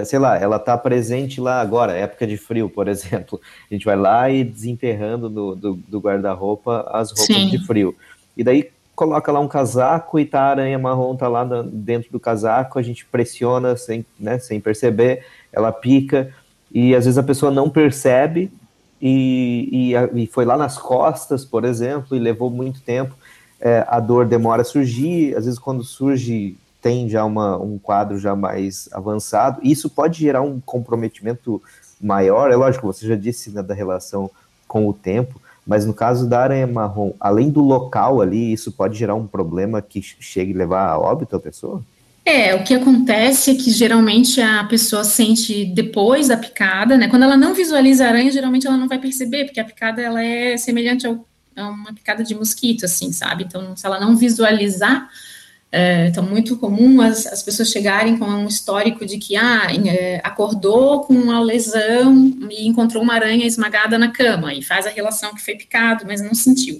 sei 0.05 0.19
lá, 0.19 0.37
ela 0.37 0.57
está 0.57 0.77
presente 0.77 1.39
lá 1.39 1.61
agora, 1.61 1.93
época 1.93 2.25
de 2.25 2.37
frio, 2.37 2.69
por 2.69 2.87
exemplo, 2.89 3.39
a 3.69 3.73
gente 3.73 3.85
vai 3.85 3.95
lá 3.95 4.29
e 4.29 4.43
desenterrando 4.43 5.29
do, 5.29 5.55
do, 5.55 5.73
do 5.87 5.99
guarda-roupa 5.99 6.89
as 6.91 7.09
roupas 7.09 7.25
Sim. 7.25 7.49
de 7.49 7.65
frio. 7.65 7.95
E 8.35 8.43
daí 8.43 8.69
coloca 8.95 9.31
lá 9.31 9.39
um 9.39 9.47
casaco 9.47 10.17
e 10.17 10.25
tá 10.25 10.41
a 10.41 10.49
aranha 10.49 10.79
marrom 10.79 11.15
tá 11.15 11.27
lá 11.27 11.43
dentro 11.65 12.11
do 12.11 12.19
casaco, 12.19 12.79
a 12.79 12.81
gente 12.81 13.05
pressiona 13.05 13.75
sem, 13.75 14.05
né, 14.17 14.39
sem 14.39 14.59
perceber, 14.59 15.25
ela 15.51 15.71
pica 15.71 16.33
e 16.73 16.95
às 16.95 17.05
vezes 17.05 17.17
a 17.17 17.23
pessoa 17.23 17.51
não 17.51 17.69
percebe 17.69 18.51
e, 19.01 19.93
e, 19.93 20.23
e 20.23 20.27
foi 20.27 20.45
lá 20.45 20.57
nas 20.57 20.77
costas, 20.77 21.43
por 21.43 21.65
exemplo, 21.65 22.15
e 22.15 22.19
levou 22.19 22.49
muito 22.49 22.81
tempo. 22.81 23.15
É, 23.59 23.85
a 23.87 23.99
dor 23.99 24.25
demora 24.25 24.61
a 24.61 24.65
surgir, 24.65 25.35
às 25.35 25.45
vezes 25.45 25.59
quando 25.59 25.83
surge 25.83 26.57
tem 26.85 27.09
já 27.09 27.25
uma, 27.25 27.57
um 27.57 27.79
quadro 27.79 28.19
já 28.19 28.35
mais 28.35 28.87
avançado. 28.91 29.59
Isso 29.63 29.89
pode 29.89 30.19
gerar 30.19 30.43
um 30.43 30.59
comprometimento 30.59 31.59
maior. 31.99 32.51
É 32.51 32.55
lógico, 32.55 32.85
você 32.85 33.07
já 33.07 33.15
disse 33.15 33.49
né, 33.49 33.63
da 33.63 33.73
relação 33.73 34.29
com 34.67 34.87
o 34.87 34.93
tempo, 34.93 35.41
mas 35.65 35.83
no 35.83 35.95
caso 35.95 36.29
da 36.29 36.41
aranha 36.41 36.67
marrom, 36.67 37.13
além 37.19 37.49
do 37.49 37.59
local 37.59 38.21
ali, 38.21 38.53
isso 38.53 38.71
pode 38.71 38.99
gerar 38.99 39.15
um 39.15 39.25
problema 39.25 39.81
que 39.81 39.99
chegue 39.99 40.53
a 40.53 40.57
levar 40.57 40.87
a 40.87 40.99
óbito 40.99 41.35
a 41.35 41.39
pessoa? 41.39 41.83
É, 42.23 42.53
o 42.53 42.63
que 42.63 42.75
acontece 42.75 43.49
é 43.49 43.55
que 43.55 43.71
geralmente 43.71 44.39
a 44.39 44.63
pessoa 44.65 45.03
sente 45.03 45.65
depois 45.65 46.27
da 46.27 46.37
picada, 46.37 46.99
né? 46.99 47.07
Quando 47.07 47.23
ela 47.23 47.35
não 47.35 47.55
visualiza 47.55 48.05
a 48.05 48.09
aranha, 48.09 48.31
geralmente 48.31 48.67
ela 48.67 48.77
não 48.77 48.87
vai 48.87 48.99
perceber, 48.99 49.45
porque 49.45 49.59
a 49.59 49.65
picada 49.65 50.03
ela 50.03 50.23
é 50.23 50.55
semelhante 50.55 51.07
ao, 51.07 51.25
a 51.55 51.67
uma 51.67 51.95
picada 51.95 52.23
de 52.23 52.35
mosquito, 52.35 52.85
assim, 52.85 53.11
sabe? 53.11 53.43
Então, 53.43 53.75
se 53.75 53.87
ela 53.87 53.99
não 53.99 54.15
visualizar, 54.15 55.09
é, 55.71 56.07
então, 56.07 56.23
muito 56.23 56.55
comum 56.57 57.01
as, 57.01 57.25
as 57.27 57.43
pessoas 57.43 57.69
chegarem 57.69 58.17
com 58.17 58.25
um 58.25 58.47
histórico 58.47 59.05
de 59.05 59.17
que 59.17 59.35
ah, 59.35 59.67
é, 59.85 60.21
acordou 60.23 61.01
com 61.01 61.13
uma 61.13 61.41
lesão 61.41 62.33
e 62.49 62.67
encontrou 62.67 63.03
uma 63.03 63.13
aranha 63.13 63.45
esmagada 63.45 63.97
na 63.97 64.09
cama 64.09 64.53
e 64.53 64.61
faz 64.61 64.85
a 64.85 64.89
relação 64.89 65.33
que 65.35 65.43
foi 65.43 65.55
picado, 65.55 66.05
mas 66.07 66.21
não 66.21 66.33
sentiu. 66.33 66.79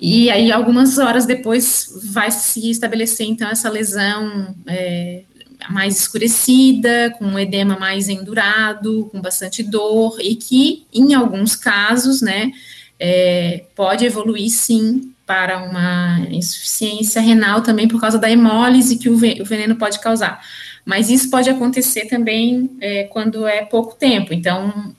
E 0.00 0.28
aí, 0.28 0.50
algumas 0.50 0.98
horas 0.98 1.24
depois, 1.24 1.88
vai 2.12 2.30
se 2.30 2.68
estabelecer, 2.68 3.26
então, 3.26 3.48
essa 3.48 3.70
lesão 3.70 4.54
é, 4.66 5.22
mais 5.70 5.98
escurecida, 5.98 7.14
com 7.16 7.24
um 7.24 7.38
edema 7.38 7.78
mais 7.78 8.08
endurado, 8.08 9.08
com 9.12 9.20
bastante 9.20 9.62
dor, 9.62 10.18
e 10.20 10.34
que, 10.34 10.84
em 10.92 11.14
alguns 11.14 11.54
casos, 11.54 12.20
né, 12.20 12.50
é, 12.98 13.64
pode 13.74 14.04
evoluir, 14.04 14.50
sim, 14.50 15.12
para 15.26 15.58
uma 15.62 16.20
insuficiência 16.30 17.20
renal 17.20 17.62
também 17.62 17.88
por 17.88 18.00
causa 18.00 18.18
da 18.18 18.30
hemólise 18.30 18.98
que 18.98 19.08
o 19.08 19.16
veneno 19.16 19.76
pode 19.76 19.98
causar. 20.00 20.40
Mas 20.84 21.08
isso 21.08 21.30
pode 21.30 21.48
acontecer 21.48 22.06
também 22.06 22.70
é, 22.80 23.04
quando 23.04 23.46
é 23.46 23.64
pouco 23.64 23.94
tempo. 23.94 24.34
Então, 24.34 24.94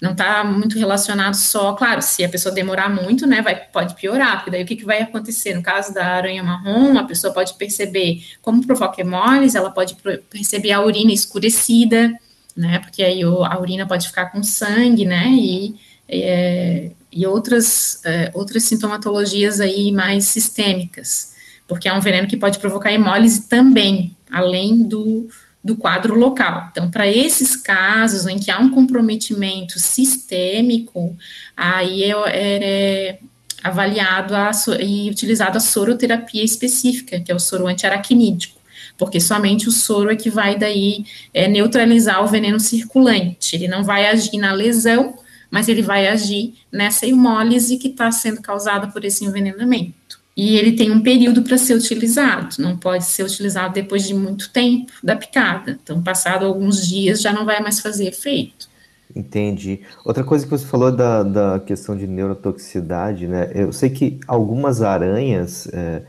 não 0.00 0.12
está 0.12 0.44
muito 0.44 0.78
relacionado 0.78 1.34
só, 1.34 1.72
claro, 1.72 2.00
se 2.00 2.24
a 2.24 2.28
pessoa 2.28 2.54
demorar 2.54 2.88
muito, 2.88 3.26
né, 3.26 3.42
vai, 3.42 3.56
pode 3.56 3.94
piorar, 3.94 4.36
porque 4.36 4.50
daí 4.50 4.62
o 4.62 4.66
que, 4.66 4.76
que 4.76 4.84
vai 4.84 5.02
acontecer? 5.02 5.54
No 5.54 5.62
caso 5.62 5.92
da 5.92 6.06
aranha 6.06 6.42
marrom, 6.42 6.96
a 6.96 7.04
pessoa 7.04 7.32
pode 7.32 7.54
perceber 7.54 8.22
como 8.40 8.64
provoca 8.64 9.00
hemólise, 9.00 9.56
ela 9.56 9.70
pode 9.70 9.96
perceber 10.30 10.70
a 10.70 10.80
urina 10.80 11.12
escurecida, 11.12 12.12
né, 12.56 12.78
porque 12.78 13.02
aí 13.02 13.22
a 13.22 13.58
urina 13.58 13.86
pode 13.86 14.06
ficar 14.06 14.26
com 14.26 14.40
sangue, 14.42 15.04
né, 15.04 15.26
e 15.30 15.74
é, 16.08 16.90
e 17.12 17.26
outras, 17.26 18.00
é, 18.04 18.30
outras 18.34 18.64
sintomatologias 18.64 19.60
aí 19.60 19.92
mais 19.92 20.24
sistêmicas, 20.26 21.34
porque 21.66 21.88
é 21.88 21.92
um 21.92 22.00
veneno 22.00 22.28
que 22.28 22.36
pode 22.36 22.58
provocar 22.58 22.92
hemólise 22.92 23.42
também, 23.42 24.16
além 24.30 24.82
do, 24.82 25.28
do 25.62 25.76
quadro 25.76 26.18
local. 26.18 26.68
Então, 26.70 26.90
para 26.90 27.06
esses 27.06 27.56
casos 27.56 28.26
em 28.26 28.38
que 28.38 28.50
há 28.50 28.58
um 28.58 28.70
comprometimento 28.70 29.78
sistêmico, 29.78 31.16
aí 31.56 32.04
é, 32.04 32.14
é 32.32 33.18
avaliado 33.62 34.34
a, 34.34 34.50
e 34.80 35.10
utilizado 35.10 35.56
a 35.56 35.60
soroterapia 35.60 36.44
específica, 36.44 37.20
que 37.20 37.32
é 37.32 37.34
o 37.34 37.40
soro 37.40 37.66
antiaracnídico, 37.66 38.58
porque 38.96 39.20
somente 39.20 39.68
o 39.68 39.72
soro 39.72 40.10
é 40.10 40.16
que 40.16 40.30
vai 40.30 40.56
daí 40.56 41.04
é, 41.34 41.48
neutralizar 41.48 42.22
o 42.22 42.28
veneno 42.28 42.60
circulante, 42.60 43.56
ele 43.56 43.68
não 43.68 43.82
vai 43.82 44.06
agir 44.06 44.38
na 44.38 44.52
lesão, 44.52 45.18
mas 45.50 45.68
ele 45.68 45.82
vai 45.82 46.06
agir 46.08 46.54
nessa 46.70 47.06
hemólise 47.06 47.76
que 47.78 47.88
está 47.88 48.10
sendo 48.10 48.40
causada 48.40 48.88
por 48.88 49.04
esse 49.04 49.24
envenenamento. 49.24 50.18
E 50.36 50.56
ele 50.56 50.72
tem 50.72 50.90
um 50.92 51.02
período 51.02 51.42
para 51.42 51.58
ser 51.58 51.74
utilizado, 51.74 52.56
não 52.60 52.76
pode 52.76 53.04
ser 53.04 53.24
utilizado 53.24 53.74
depois 53.74 54.06
de 54.06 54.14
muito 54.14 54.52
tempo 54.52 54.92
da 55.02 55.16
picada. 55.16 55.76
Então, 55.82 56.00
passado 56.00 56.46
alguns 56.46 56.86
dias, 56.86 57.20
já 57.20 57.32
não 57.32 57.44
vai 57.44 57.60
mais 57.60 57.80
fazer 57.80 58.06
efeito. 58.06 58.68
Entendi. 59.16 59.80
Outra 60.04 60.22
coisa 60.22 60.44
que 60.44 60.50
você 60.50 60.64
falou 60.64 60.92
da, 60.92 61.24
da 61.24 61.58
questão 61.58 61.96
de 61.96 62.06
neurotoxicidade, 62.06 63.26
né? 63.26 63.50
Eu 63.52 63.72
sei 63.72 63.90
que 63.90 64.20
algumas 64.28 64.80
aranhas, 64.80 65.66
é, 65.72 66.02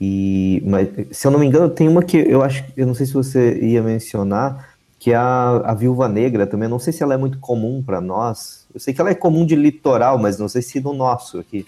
e, 0.00 0.62
mas, 0.64 0.88
se 1.10 1.26
eu 1.26 1.30
não 1.30 1.40
me 1.40 1.46
engano, 1.46 1.68
tem 1.68 1.88
uma 1.88 2.02
que 2.04 2.16
eu 2.16 2.42
acho, 2.42 2.64
eu 2.76 2.86
não 2.86 2.94
sei 2.94 3.06
se 3.06 3.12
você 3.12 3.58
ia 3.60 3.82
mencionar, 3.82 4.76
que 4.98 5.10
é 5.10 5.16
a, 5.16 5.62
a 5.64 5.74
viúva 5.74 6.08
negra 6.08 6.46
também. 6.46 6.68
não 6.68 6.78
sei 6.78 6.92
se 6.92 7.02
ela 7.02 7.14
é 7.14 7.16
muito 7.16 7.38
comum 7.38 7.82
para 7.82 8.00
nós. 8.00 8.61
Eu 8.74 8.80
sei 8.80 8.94
que 8.94 9.00
ela 9.00 9.10
é 9.10 9.14
comum 9.14 9.44
de 9.44 9.54
litoral, 9.54 10.18
mas 10.18 10.38
não 10.38 10.48
sei 10.48 10.62
se 10.62 10.80
no 10.80 10.94
nosso 10.94 11.38
aqui. 11.38 11.66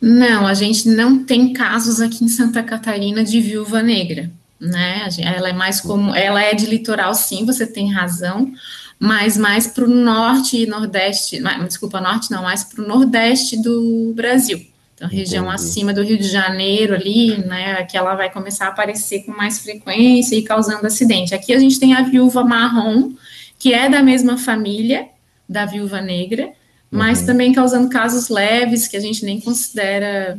Não, 0.00 0.46
a 0.46 0.54
gente 0.54 0.88
não 0.88 1.24
tem 1.24 1.52
casos 1.52 2.00
aqui 2.00 2.24
em 2.24 2.28
Santa 2.28 2.62
Catarina 2.62 3.22
de 3.22 3.40
viúva 3.40 3.82
negra, 3.82 4.30
né? 4.60 5.08
Ela 5.18 5.50
é 5.50 5.52
mais 5.52 5.80
comum, 5.80 6.14
ela 6.14 6.42
é 6.42 6.54
de 6.54 6.66
litoral, 6.66 7.14
sim, 7.14 7.46
você 7.46 7.66
tem 7.66 7.92
razão, 7.92 8.52
mas 8.98 9.36
mais 9.36 9.68
para 9.68 9.84
o 9.84 9.88
norte 9.88 10.60
e 10.60 10.66
nordeste, 10.66 11.40
desculpa, 11.66 12.00
norte 12.00 12.30
não, 12.32 12.42
mais 12.42 12.64
para 12.64 12.82
o 12.82 12.88
nordeste 12.88 13.62
do 13.62 14.12
Brasil. 14.14 14.60
Então, 14.94 15.08
região 15.08 15.44
Entendi. 15.46 15.54
acima 15.54 15.92
do 15.92 16.02
Rio 16.02 16.18
de 16.18 16.28
Janeiro 16.28 16.94
ali, 16.94 17.38
né, 17.38 17.82
que 17.84 17.96
ela 17.96 18.14
vai 18.14 18.30
começar 18.30 18.66
a 18.66 18.68
aparecer 18.68 19.24
com 19.24 19.32
mais 19.32 19.58
frequência 19.60 20.36
e 20.36 20.42
causando 20.42 20.86
acidente. 20.86 21.34
Aqui 21.34 21.52
a 21.52 21.58
gente 21.58 21.80
tem 21.80 21.94
a 21.94 22.02
viúva 22.02 22.44
marrom, 22.44 23.12
que 23.58 23.72
é 23.72 23.88
da 23.88 24.02
mesma 24.02 24.36
família 24.36 25.06
da 25.52 25.66
viúva 25.66 26.00
negra, 26.00 26.52
mas 26.90 27.20
uhum. 27.20 27.26
também 27.26 27.52
causando 27.52 27.88
casos 27.88 28.28
leves 28.28 28.88
que 28.88 28.96
a 28.96 29.00
gente 29.00 29.24
nem 29.24 29.40
considera 29.40 30.38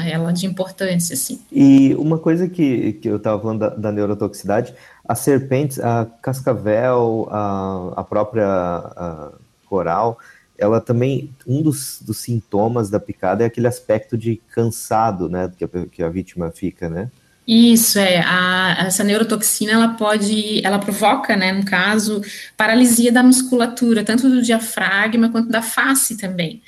ela 0.00 0.32
de 0.32 0.46
importância, 0.46 1.14
assim. 1.14 1.40
E 1.50 1.94
uma 1.96 2.18
coisa 2.18 2.48
que, 2.48 2.94
que 2.94 3.08
eu 3.08 3.16
estava 3.16 3.40
falando 3.40 3.60
da, 3.60 3.68
da, 3.70 3.92
neurotoxicidade, 3.92 4.74
as 5.06 5.18
serpentes, 5.18 5.78
a 5.80 6.06
cascavel, 6.22 7.28
a, 7.30 7.92
a 7.96 8.04
própria 8.04 8.46
a 8.46 9.32
coral, 9.66 10.18
ela 10.56 10.80
também, 10.80 11.30
um 11.46 11.60
dos, 11.60 12.00
dos, 12.00 12.18
sintomas 12.18 12.88
da 12.88 13.00
picada 13.00 13.42
é 13.42 13.46
aquele 13.46 13.66
aspecto 13.66 14.16
de 14.16 14.40
cansado, 14.50 15.28
né, 15.28 15.50
que 15.56 15.64
a, 15.64 15.68
que 15.90 16.02
a 16.02 16.08
vítima 16.08 16.50
fica, 16.50 16.88
né? 16.88 17.10
Isso, 17.46 17.98
é, 17.98 18.20
a, 18.24 18.84
essa 18.86 19.02
neurotoxina, 19.02 19.72
ela 19.72 19.88
pode, 19.88 20.64
ela 20.64 20.78
provoca, 20.78 21.36
né, 21.36 21.52
no 21.52 21.64
caso, 21.64 22.22
paralisia 22.56 23.10
da 23.10 23.22
musculatura, 23.22 24.04
tanto 24.04 24.28
do 24.28 24.40
diafragma 24.40 25.28
quanto 25.28 25.48
da 25.48 25.60
face 25.60 26.16
também. 26.16 26.62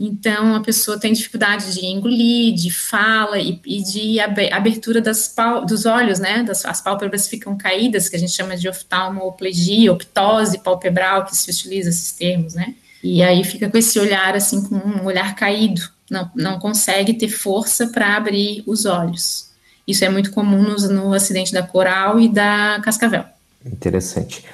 Então, 0.00 0.54
a 0.54 0.60
pessoa 0.60 0.98
tem 0.98 1.12
dificuldade 1.12 1.74
de 1.74 1.84
engolir, 1.84 2.54
de 2.54 2.70
fala 2.70 3.38
e, 3.38 3.60
e 3.66 3.82
de 3.82 4.20
abertura 4.20 5.00
das 5.00 5.34
dos 5.66 5.86
olhos, 5.86 6.20
né? 6.20 6.44
Das, 6.44 6.64
as 6.64 6.80
pálpebras 6.80 7.26
ficam 7.26 7.56
caídas, 7.56 8.08
que 8.08 8.14
a 8.14 8.18
gente 8.18 8.32
chama 8.32 8.56
de 8.56 8.68
oftalmoplegia, 8.68 9.92
optose 9.92 10.58
palpebral, 10.62 11.24
que 11.24 11.36
se 11.36 11.50
utiliza 11.50 11.88
esses 11.88 12.12
termos, 12.12 12.54
né? 12.54 12.74
E 13.02 13.22
aí 13.22 13.42
fica 13.42 13.68
com 13.68 13.76
esse 13.76 13.98
olhar, 13.98 14.36
assim, 14.36 14.62
com 14.68 14.76
um 14.76 15.04
olhar 15.04 15.34
caído, 15.34 15.80
não, 16.08 16.30
não 16.34 16.58
consegue 16.58 17.14
ter 17.14 17.28
força 17.28 17.88
para 17.88 18.16
abrir 18.16 18.62
os 18.66 18.84
olhos. 18.86 19.47
Isso 19.88 20.04
é 20.04 20.10
muito 20.10 20.30
comum 20.32 20.62
no, 20.62 20.76
no 20.76 21.14
acidente 21.14 21.50
da 21.50 21.62
coral 21.62 22.20
e 22.20 22.28
da 22.28 22.78
cascavel. 22.84 23.24
Interessante. 23.64 24.44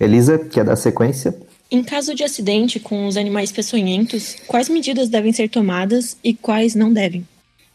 Elisa, 0.00 0.36
quer 0.36 0.64
dar 0.64 0.74
sequência? 0.74 1.32
Em 1.70 1.84
caso 1.84 2.12
de 2.12 2.24
acidente 2.24 2.80
com 2.80 3.06
os 3.06 3.16
animais 3.16 3.52
peçonhentos, 3.52 4.34
quais 4.48 4.68
medidas 4.68 5.08
devem 5.08 5.32
ser 5.32 5.48
tomadas 5.48 6.16
e 6.24 6.34
quais 6.34 6.74
não 6.74 6.92
devem? 6.92 7.24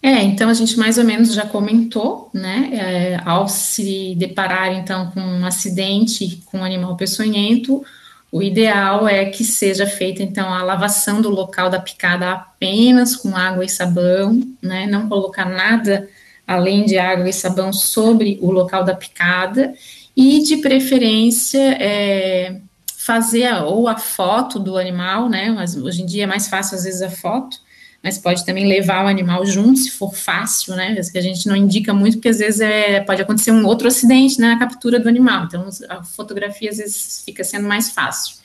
É, 0.03 0.21
então 0.21 0.49
a 0.49 0.53
gente 0.53 0.77
mais 0.77 0.97
ou 0.97 1.05
menos 1.05 1.33
já 1.33 1.45
comentou, 1.45 2.29
né? 2.33 2.69
É, 2.73 3.21
ao 3.23 3.47
se 3.47 4.13
deparar 4.15 4.73
então 4.73 5.09
com 5.11 5.21
um 5.21 5.45
acidente 5.45 6.43
com 6.45 6.59
um 6.59 6.63
animal 6.63 6.97
peçonhento, 6.97 7.83
o 8.31 8.43
ideal 8.43 9.07
é 9.07 9.25
que 9.25 9.45
seja 9.45 9.87
feita 9.87 10.21
então 10.21 10.53
a 10.53 10.61
lavação 10.61 11.21
do 11.21 11.29
local 11.29 11.69
da 11.69 11.79
picada 11.79 12.33
apenas 12.33 13.15
com 13.15 13.35
água 13.35 13.63
e 13.63 13.69
sabão, 13.69 14.41
né? 14.61 14.85
Não 14.85 15.07
colocar 15.07 15.45
nada 15.45 16.09
além 16.47 16.85
de 16.85 16.97
água 16.97 17.29
e 17.29 17.33
sabão 17.33 17.73
sobre 17.73 18.37
o 18.41 18.51
local 18.51 18.83
da 18.83 18.95
picada 18.95 19.73
e 20.15 20.41
de 20.43 20.57
preferência 20.57 21.77
é, 21.79 22.61
fazer 22.97 23.45
a, 23.45 23.63
ou 23.65 23.87
a 23.87 23.97
foto 23.97 24.59
do 24.59 24.77
animal, 24.77 25.27
né? 25.29 25.49
Mas 25.49 25.75
hoje 25.75 26.01
em 26.01 26.05
dia 26.05 26.23
é 26.23 26.27
mais 26.27 26.47
fácil 26.47 26.77
às 26.77 26.83
vezes 26.83 27.01
a 27.01 27.09
foto, 27.09 27.57
mas 28.01 28.17
pode 28.17 28.45
também 28.45 28.67
levar 28.67 29.05
o 29.05 29.07
animal 29.07 29.45
junto, 29.45 29.79
se 29.79 29.91
for 29.91 30.15
fácil, 30.15 30.75
né? 30.75 30.95
Que 31.11 31.17
a 31.17 31.21
gente 31.21 31.47
não 31.47 31.55
indica 31.55 31.93
muito, 31.93 32.17
porque 32.17 32.29
às 32.29 32.39
vezes 32.39 32.61
é, 32.61 33.01
pode 33.01 33.21
acontecer 33.21 33.51
um 33.51 33.65
outro 33.65 33.87
acidente 33.87 34.39
né, 34.39 34.49
na 34.49 34.59
captura 34.59 34.99
do 34.99 35.09
animal. 35.09 35.45
Então 35.45 35.67
a 35.89 36.03
fotografia 36.03 36.69
às 36.69 36.77
vezes 36.77 37.23
fica 37.25 37.43
sendo 37.43 37.67
mais 37.67 37.89
fácil. 37.89 38.35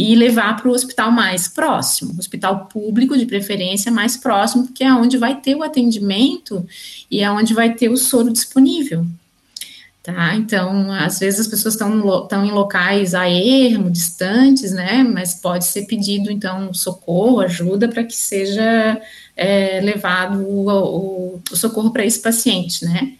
E 0.00 0.14
levar 0.14 0.54
para 0.56 0.68
o 0.68 0.72
hospital 0.72 1.10
mais 1.10 1.48
próximo, 1.48 2.14
hospital 2.16 2.66
público 2.66 3.18
de 3.18 3.26
preferência 3.26 3.90
mais 3.90 4.16
próximo, 4.16 4.66
porque 4.66 4.84
é 4.84 4.92
onde 4.92 5.18
vai 5.18 5.40
ter 5.40 5.56
o 5.56 5.62
atendimento 5.64 6.64
e 7.10 7.20
é 7.20 7.28
onde 7.28 7.52
vai 7.52 7.74
ter 7.74 7.88
o 7.88 7.96
soro 7.96 8.32
disponível. 8.32 9.04
Tá? 10.08 10.36
Então, 10.36 10.90
às 10.92 11.18
vezes 11.18 11.40
as 11.40 11.46
pessoas 11.48 11.74
estão, 11.74 11.92
em 12.46 12.50
locais 12.50 13.14
a 13.14 13.28
ermo, 13.28 13.90
distantes, 13.90 14.72
né? 14.72 15.02
Mas 15.02 15.34
pode 15.34 15.66
ser 15.66 15.82
pedido, 15.86 16.30
então, 16.30 16.72
socorro, 16.72 17.40
ajuda 17.40 17.88
para 17.88 18.04
que 18.04 18.16
seja 18.16 19.02
é, 19.36 19.80
levado 19.82 20.38
o, 20.38 20.70
o, 20.70 21.42
o 21.50 21.56
socorro 21.56 21.90
para 21.90 22.06
esse 22.06 22.20
paciente, 22.20 22.86
né? 22.86 23.17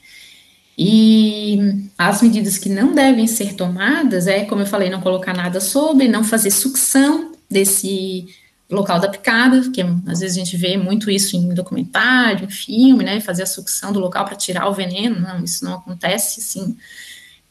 E 0.79 1.91
as 1.99 2.23
medidas 2.23 2.57
que 2.57 2.69
não 2.69 2.95
devem 2.95 3.27
ser 3.27 3.55
tomadas 3.55 4.29
é, 4.29 4.45
como 4.45 4.63
eu 4.63 4.67
falei, 4.67 4.89
não 4.89 5.01
colocar 5.01 5.35
nada 5.35 5.61
sobre, 5.61 6.07
não 6.07 6.23
fazer 6.23 6.53
sucção 6.53 7.33
desse 7.51 8.27
local 8.71 9.01
da 9.01 9.09
picada, 9.09 9.71
que 9.71 9.83
às 10.07 10.21
vezes 10.21 10.37
a 10.37 10.41
gente 10.41 10.57
vê 10.57 10.77
muito 10.77 11.11
isso 11.11 11.35
em 11.37 11.53
documentário, 11.53 12.45
em 12.45 12.51
filme, 12.51 13.03
né, 13.03 13.19
fazer 13.19 13.43
a 13.43 13.47
sucção 13.47 13.93
do 13.93 13.99
local 13.99 14.25
para 14.25 14.37
tirar 14.37 14.69
o 14.69 14.75
veneno, 14.75 15.19
não, 15.19 15.43
isso 15.43 15.65
não 15.65 15.75
acontece, 15.75 16.41
assim, 16.41 16.77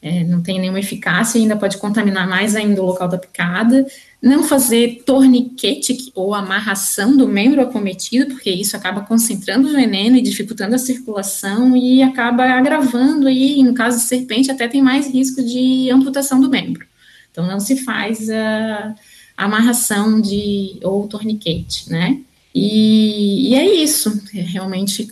é, 0.00 0.22
não 0.22 0.40
tem 0.40 0.60
nenhuma 0.60 0.78
eficácia, 0.78 1.40
ainda 1.40 1.56
pode 1.56 1.76
contaminar 1.78 2.28
mais 2.28 2.54
ainda 2.54 2.80
o 2.80 2.86
local 2.86 3.08
da 3.08 3.18
picada, 3.18 3.84
não 4.22 4.44
fazer 4.44 5.02
torniquete 5.04 6.12
ou 6.14 6.34
amarração 6.34 7.16
do 7.16 7.26
membro 7.26 7.60
acometido, 7.60 8.26
porque 8.26 8.50
isso 8.50 8.76
acaba 8.76 9.00
concentrando 9.00 9.68
o 9.68 9.72
veneno 9.72 10.16
e 10.16 10.22
dificultando 10.22 10.76
a 10.76 10.78
circulação 10.78 11.76
e 11.76 12.02
acaba 12.02 12.44
agravando 12.44 13.26
aí, 13.26 13.62
no 13.62 13.74
caso 13.74 13.98
de 13.98 14.04
serpente, 14.04 14.50
até 14.50 14.68
tem 14.68 14.82
mais 14.82 15.12
risco 15.12 15.42
de 15.42 15.90
amputação 15.90 16.40
do 16.40 16.48
membro. 16.48 16.86
Então, 17.30 17.46
não 17.46 17.58
se 17.58 17.76
faz 17.84 18.30
a 18.30 18.94
amarração 19.36 20.20
de 20.20 20.78
ou 20.82 21.06
torniquete, 21.08 21.90
né? 21.90 22.20
E, 22.54 23.50
e 23.50 23.54
é 23.54 23.74
isso, 23.82 24.22
é 24.34 24.40
realmente 24.40 25.08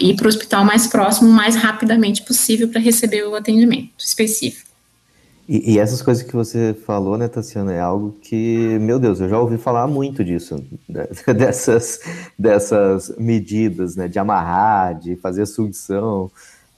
ir 0.00 0.16
para 0.16 0.24
o 0.24 0.28
hospital 0.28 0.64
mais 0.64 0.86
próximo 0.86 1.28
o 1.28 1.32
mais 1.32 1.54
rapidamente 1.54 2.22
possível 2.22 2.68
para 2.68 2.80
receber 2.80 3.24
o 3.24 3.34
atendimento 3.34 3.90
específico. 3.98 4.74
E, 5.46 5.74
e, 5.74 5.78
essas 5.78 6.00
coisas 6.00 6.22
que 6.22 6.34
você 6.34 6.74
falou, 6.86 7.18
né, 7.18 7.28
Tassiana, 7.28 7.72
é 7.74 7.80
algo 7.80 8.16
que, 8.22 8.78
meu 8.80 8.98
Deus, 8.98 9.20
eu 9.20 9.28
já 9.28 9.38
ouvi 9.38 9.58
falar 9.58 9.86
muito 9.86 10.24
disso, 10.24 10.64
né, 10.88 11.06
dessas, 11.36 12.00
dessas 12.38 13.14
medidas, 13.18 13.94
né, 13.94 14.08
de 14.08 14.18
amarrar, 14.18 14.98
de 14.98 15.16
fazer 15.16 15.44
sucção, 15.44 16.30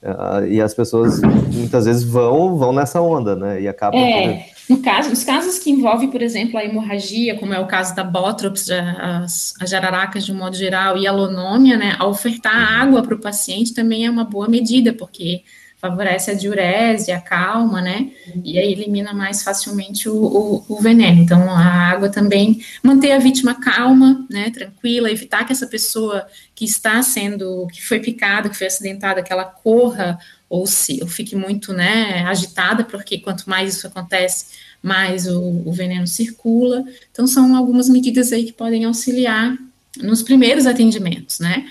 uh, 0.03 0.45
e 0.49 0.61
as 0.61 0.75
pessoas 0.75 1.21
muitas 1.21 1.85
vezes 1.85 2.03
vão, 2.03 2.57
vão 2.57 2.73
nessa 2.73 3.01
onda, 3.01 3.37
né, 3.37 3.63
e 3.63 3.69
acabam... 3.69 4.01
É. 4.01 4.56
No 4.69 4.79
caso, 4.83 5.11
nos 5.11 5.23
casos 5.23 5.59
que 5.59 5.71
envolvem, 5.71 6.11
por 6.11 6.21
exemplo, 6.21 6.59
a 6.59 6.65
hemorragia, 6.65 7.39
como 7.39 7.55
é 7.55 7.61
o 7.61 7.67
caso 7.67 7.95
da 7.95 8.03
bótrops, 8.03 8.69
as, 8.71 9.55
as 9.61 9.71
jararacas 9.71 10.25
de 10.25 10.33
um 10.33 10.37
modo 10.37 10.57
geral, 10.57 10.99
e 10.99 11.07
a 11.07 11.13
lonômia, 11.13 11.77
né, 11.77 11.97
a 11.99 12.07
ofertar 12.07 12.55
uhum. 12.55 12.83
água 12.83 13.03
para 13.03 13.15
o 13.15 13.21
paciente 13.21 13.73
também 13.73 14.07
é 14.07 14.11
uma 14.11 14.25
boa 14.25 14.49
medida, 14.49 14.93
porque 14.93 15.45
favorece 15.79 16.31
a 16.31 16.35
diurese, 16.35 17.13
a 17.13 17.21
calma, 17.21 17.81
né, 17.81 18.11
e 18.43 18.59
aí 18.59 18.73
elimina 18.73 19.13
mais 19.13 19.45
facilmente 19.45 20.09
o, 20.09 20.17
o, 20.17 20.65
o, 20.69 20.81
veneno. 20.81 21.23
Então, 21.23 21.49
a 21.49 21.91
água 21.91 22.09
também 22.09 22.61
manter 22.83 23.13
a 23.13 23.19
vítima 23.19 23.55
calma, 23.55 24.27
né, 24.29 24.51
tranquila, 24.51 25.11
evitar 25.11 25.45
que 25.45 25.53
essa 25.53 25.67
pessoa 25.67 26.27
que 26.55 26.65
está 26.65 27.01
sendo, 27.03 27.69
que 27.69 27.85
foi 27.87 28.01
picada, 28.01 28.49
que 28.49 28.57
foi 28.57 28.67
acidentada, 28.67 29.23
que 29.23 29.33
ela 29.33 29.45
corra 29.45 30.19
ou 30.49 30.67
se 30.67 31.01
eu 31.01 31.07
fique 31.07 31.35
muito 31.35 31.73
né, 31.73 32.23
agitada, 32.23 32.85
porque 32.85 33.19
quanto 33.19 33.49
mais 33.49 33.77
isso 33.77 33.87
acontece, 33.87 34.47
mais 34.83 35.27
o, 35.27 35.63
o, 35.65 35.73
veneno 35.73 36.07
circula. 36.07 36.85
Então, 37.11 37.27
são 37.27 37.57
algumas 37.57 37.89
medidas 37.89 38.33
aí 38.33 38.45
que 38.45 38.53
podem 38.53 38.85
auxiliar 38.85 39.57
nos 39.99 40.23
primeiros 40.23 40.67
atendimentos, 40.67 41.41
né? 41.41 41.67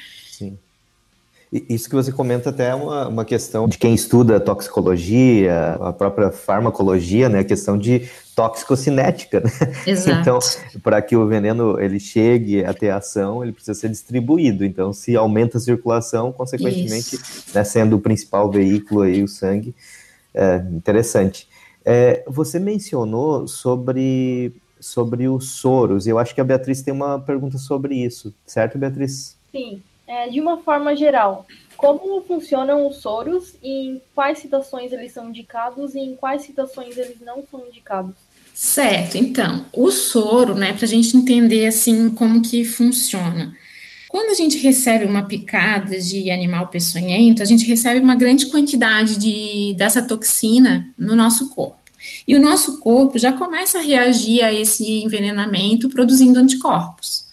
Isso 1.69 1.87
que 1.87 1.95
você 1.95 2.11
comenta 2.11 2.49
até 2.49 2.69
é 2.69 2.75
uma, 2.75 3.07
uma 3.07 3.25
questão 3.25 3.67
de 3.67 3.77
quem 3.77 3.93
estuda 3.93 4.39
toxicologia, 4.39 5.77
a 5.79 5.93
própria 5.93 6.31
farmacologia, 6.31 7.29
né? 7.29 7.39
A 7.39 7.43
questão 7.43 7.77
de 7.77 8.09
toxicocinética, 8.35 9.39
né? 9.39 9.49
Exato. 9.87 10.19
Então, 10.19 10.39
para 10.83 11.01
que 11.01 11.15
o 11.15 11.25
veneno 11.25 11.79
ele 11.79 11.99
chegue 11.99 12.65
a 12.65 12.73
ter 12.73 12.89
ação, 12.89 13.43
ele 13.43 13.53
precisa 13.53 13.73
ser 13.73 13.89
distribuído. 13.89 14.65
Então, 14.65 14.91
se 14.91 15.15
aumenta 15.15 15.57
a 15.57 15.61
circulação, 15.61 16.31
consequentemente, 16.31 17.17
né, 17.53 17.63
sendo 17.63 17.95
o 17.95 18.01
principal 18.01 18.51
veículo 18.51 19.01
aí 19.01 19.23
o 19.23 19.27
sangue, 19.27 19.73
é 20.33 20.57
interessante. 20.71 21.47
É, 21.85 22.23
você 22.27 22.59
mencionou 22.59 23.47
sobre 23.47 24.53
sobre 24.77 25.27
os 25.27 25.51
soros, 25.51 26.05
e 26.05 26.11
eu 26.11 26.19
acho 26.19 26.35
que 26.35 26.41
a 26.41 26.43
Beatriz 26.43 26.83
tem 26.83 26.93
uma 26.93 27.17
pergunta 27.17 27.57
sobre 27.57 27.95
isso, 27.95 28.31
certo, 28.45 28.77
Beatriz? 28.77 29.35
Sim. 29.51 29.81
É, 30.07 30.29
de 30.29 30.39
uma 30.39 30.57
forma 30.57 30.95
geral, 30.95 31.47
como 31.75 32.21
funcionam 32.21 32.87
os 32.87 32.97
soros 32.97 33.55
e 33.61 33.87
em 33.87 34.01
quais 34.13 34.39
situações 34.39 34.91
eles 34.91 35.11
são 35.11 35.29
indicados 35.29 35.95
e 35.95 35.99
em 35.99 36.15
quais 36.15 36.43
situações 36.43 36.97
eles 36.97 37.19
não 37.21 37.43
são 37.49 37.65
indicados? 37.67 38.13
Certo, 38.53 39.17
então, 39.17 39.65
o 39.73 39.91
soro, 39.91 40.55
né, 40.55 40.73
para 40.73 40.85
a 40.85 40.87
gente 40.87 41.17
entender 41.17 41.65
assim 41.65 42.09
como 42.09 42.41
que 42.41 42.63
funciona. 42.63 43.53
Quando 44.07 44.29
a 44.29 44.33
gente 44.33 44.57
recebe 44.59 45.03
uma 45.03 45.23
picada 45.23 45.99
de 45.99 46.31
animal 46.31 46.67
peçonhento, 46.67 47.41
a 47.41 47.45
gente 47.45 47.65
recebe 47.65 47.99
uma 47.99 48.15
grande 48.15 48.45
quantidade 48.45 49.17
de, 49.17 49.73
dessa 49.77 50.01
toxina 50.01 50.87
no 50.97 51.15
nosso 51.15 51.49
corpo. 51.49 51.77
E 52.25 52.35
o 52.35 52.39
nosso 52.39 52.79
corpo 52.79 53.19
já 53.19 53.33
começa 53.33 53.79
a 53.79 53.81
reagir 53.81 54.41
a 54.41 54.53
esse 54.53 55.03
envenenamento 55.03 55.89
produzindo 55.89 56.39
anticorpos 56.39 57.24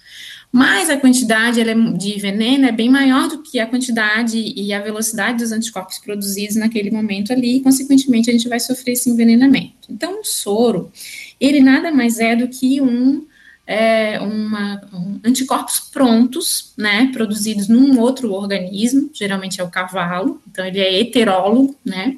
mas 0.53 0.90
a 0.90 0.98
quantidade 0.98 1.59
é, 1.62 1.74
de 1.74 2.20
veneno 2.20 2.66
é 2.66 2.72
bem 2.72 2.90
maior 2.90 3.26
do 3.26 3.42
que 3.42 3.59
a 3.59 3.66
quantidade 3.66 4.36
e 4.38 4.70
a 4.74 4.82
velocidade 4.82 5.38
dos 5.38 5.50
anticorpos 5.50 5.98
produzidos 5.98 6.57
naquele 6.57 6.90
momento 6.90 7.32
ali, 7.32 7.57
e, 7.57 7.61
consequentemente, 7.61 8.28
a 8.28 8.34
gente 8.34 8.46
vai 8.50 8.61
sofrer 8.61 8.92
esse 8.92 9.09
envenenamento. 9.09 9.88
Então, 9.88 10.20
o 10.20 10.24
soro, 10.24 10.92
ele 11.40 11.61
nada 11.61 11.90
mais 11.90 12.20
é 12.20 12.36
do 12.36 12.48
que 12.48 12.82
um, 12.82 13.26
é, 13.66 14.20
uma, 14.20 14.82
um 14.92 15.20
anticorpos 15.24 15.80
prontos, 15.80 16.74
né, 16.76 17.09
produzidos 17.14 17.66
num 17.66 17.98
outro 17.98 18.30
organismo, 18.34 19.09
geralmente 19.14 19.59
é 19.59 19.64
o 19.64 19.70
cavalo, 19.70 20.42
então 20.50 20.66
ele 20.66 20.80
é 20.80 21.00
heterólogo, 21.00 21.74
né, 21.82 22.14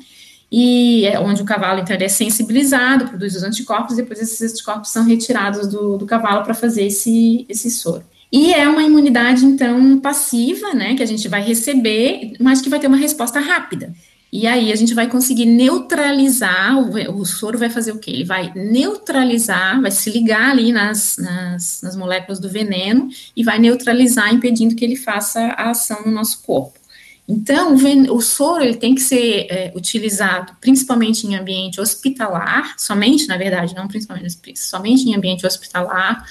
e 0.51 1.07
é 1.07 1.21
onde 1.21 1.41
o 1.41 1.45
cavalo, 1.45 1.81
então, 1.81 1.95
ele 1.95 2.05
é 2.05 2.09
sensibilizado, 2.09 3.07
produz 3.07 3.37
os 3.37 3.45
anticorpos, 3.45 3.95
depois 3.95 4.21
esses 4.21 4.53
anticorpos 4.53 4.91
são 4.91 5.05
retirados 5.05 5.69
do, 5.69 5.97
do 5.97 6.05
cavalo 6.05 6.43
para 6.43 6.55
fazer 6.55 6.87
esse, 6.87 7.47
esse 7.49 7.71
soro. 7.71 8.03
E 8.37 8.53
é 8.53 8.69
uma 8.69 8.83
imunidade, 8.83 9.47
então, 9.47 10.01
passiva, 10.01 10.75
né, 10.75 10.97
que 10.97 11.03
a 11.05 11.07
gente 11.07 11.29
vai 11.29 11.41
receber, 11.41 12.33
mas 12.41 12.61
que 12.61 12.69
vai 12.69 12.81
ter 12.81 12.89
uma 12.89 12.97
resposta 12.97 13.39
rápida. 13.39 13.95
E 14.33 14.45
aí 14.45 14.73
a 14.73 14.75
gente 14.75 14.93
vai 14.93 15.09
conseguir 15.09 15.47
neutralizar, 15.47 16.77
o, 16.77 17.21
o, 17.21 17.25
soro 17.25 17.57
vai 17.57 17.71
fazer 17.71 17.93
o 17.93 17.99
quê? 18.01 18.11
Ele 18.11 18.25
vai 18.25 18.53
neutralizar, 18.53 19.81
vai 19.81 19.93
se 19.93 20.11
ligar 20.11 20.51
ali 20.51 20.73
nas, 20.73 21.17
nas, 21.17 21.81
nas 21.81 21.95
moléculas 21.95 22.41
do 22.41 22.49
veneno 22.49 23.09
e 23.37 23.45
vai 23.45 23.61
neutralizar, 23.61 24.35
impedindo 24.35 24.75
que 24.75 24.85
ele 24.85 24.97
faça 24.97 25.41
a 25.57 25.71
ação 25.71 26.03
no 26.05 26.11
nosso 26.11 26.43
corpo. 26.43 26.81
Então, 27.29 27.77
o, 27.77 28.17
o 28.17 28.21
soro 28.21 28.65
ele 28.65 28.79
tem 28.79 28.97
que 28.97 29.01
ser 29.01 29.47
é, 29.49 29.73
utilizado 29.77 30.57
principalmente 30.61 31.25
em 31.25 31.37
ambiente 31.37 31.81
hospitalar, 31.81 32.75
somente, 32.77 33.29
na 33.29 33.37
verdade, 33.37 33.77
não 33.77 33.87
principalmente, 33.87 34.37
somente 34.57 35.09
em 35.09 35.15
ambiente 35.15 35.47
hospitalar, 35.47 36.27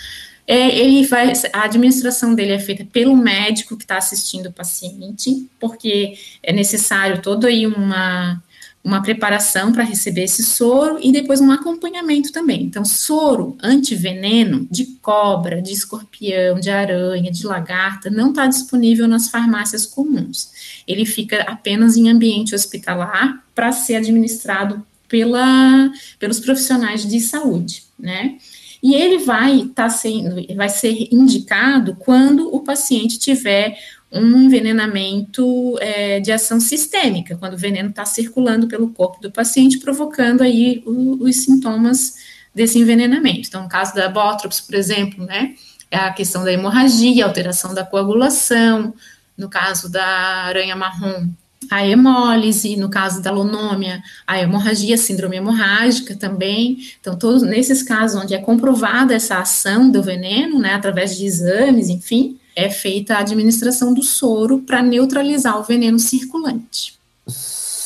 é, 0.46 0.78
ele 0.78 1.06
vai, 1.08 1.32
a 1.54 1.64
administração 1.64 2.36
dele 2.36 2.52
é 2.52 2.60
feita 2.60 2.86
pelo 2.86 3.16
médico 3.16 3.78
que 3.78 3.84
está 3.84 3.98
assistindo 3.98 4.48
o 4.48 4.54
paciente, 4.54 5.50
porque 5.60 6.16
é 6.42 6.52
necessário 6.52 7.22
toda 7.22 7.48
aí 7.48 7.66
uma, 7.66 8.44
uma 8.84 9.02
preparação 9.02 9.72
para 9.72 9.84
receber 9.84 10.24
esse 10.24 10.44
soro 10.44 11.00
e 11.02 11.12
depois 11.12 11.40
um 11.40 11.50
acompanhamento 11.50 12.32
também. 12.34 12.64
Então, 12.64 12.84
soro 12.84 13.58
antiveneno 13.64 14.68
de 14.70 14.86
cobra, 15.02 15.62
de 15.62 15.72
escorpião, 15.72 16.60
de 16.60 16.70
aranha, 16.70 17.32
de 17.32 17.46
lagarta, 17.48 18.10
não 18.10 18.30
está 18.30 18.46
disponível 18.46 19.08
nas 19.08 19.30
farmácias 19.30 19.86
comuns. 19.86 20.52
Ele 20.86 21.06
fica 21.06 21.42
apenas 21.44 21.96
em 21.96 22.10
ambiente 22.10 22.54
hospitalar 22.54 23.42
para 23.56 23.72
ser 23.72 23.96
administrado 23.96 24.86
pela, 25.08 25.90
pelos 26.20 26.40
profissionais 26.40 27.08
de 27.08 27.22
saúde, 27.22 27.84
né? 27.98 28.38
E 28.84 28.94
ele 28.94 29.20
vai 29.20 29.72
tá 29.74 29.90
sendo, 29.90 30.46
vai 30.58 30.68
ser 30.68 31.08
indicado 31.10 31.96
quando 31.96 32.54
o 32.54 32.60
paciente 32.60 33.18
tiver 33.18 33.78
um 34.12 34.44
envenenamento 34.44 35.78
é, 35.80 36.20
de 36.20 36.34
ação 36.34 36.60
sistêmica, 36.60 37.38
quando 37.38 37.54
o 37.54 37.58
veneno 37.58 37.90
está 37.90 38.06
circulando 38.06 38.68
pelo 38.68 38.90
corpo 38.90 39.22
do 39.22 39.32
paciente, 39.32 39.80
provocando 39.80 40.42
aí 40.42 40.84
o, 40.86 41.24
os 41.24 41.38
sintomas 41.38 42.16
desse 42.54 42.78
envenenamento. 42.78 43.48
Então, 43.48 43.64
no 43.64 43.70
caso 43.70 43.96
da 43.96 44.10
bótrops, 44.10 44.60
por 44.60 44.76
exemplo, 44.76 45.26
né, 45.26 45.56
é 45.90 45.98
a 45.98 46.12
questão 46.12 46.44
da 46.44 46.52
hemorragia, 46.52 47.26
alteração 47.26 47.74
da 47.74 47.86
coagulação, 47.86 48.94
no 49.38 49.50
caso 49.50 49.90
da 49.90 50.06
aranha 50.06 50.76
marrom, 50.76 51.30
a 51.70 51.86
hemólise, 51.86 52.76
no 52.76 52.90
caso 52.90 53.22
da 53.22 53.32
lonômia, 53.32 54.02
a 54.26 54.40
hemorragia, 54.40 54.98
síndrome 54.98 55.38
hemorrágica 55.38 56.16
também. 56.16 56.78
Então, 57.00 57.18
todos 57.18 57.42
nesses 57.42 57.84
casos 57.84 58.22
onde 58.22 58.34
é 58.34 58.40
comprovada 58.40 59.14
essa 59.14 59.38
ação 59.40 59.90
do 59.90 60.02
veneno, 60.02 60.60
né, 60.60 60.74
através 60.74 61.18
de 61.18 61.26
exames, 61.26 61.90
enfim, 61.90 62.38
é 62.56 62.70
feita 62.70 63.16
a 63.16 63.20
administração 63.20 63.94
do 63.94 64.04
soro 64.04 64.60
para 64.60 64.82
neutralizar 64.82 65.60
o 65.60 65.64
veneno 65.64 66.00
circulante. 66.00 67.03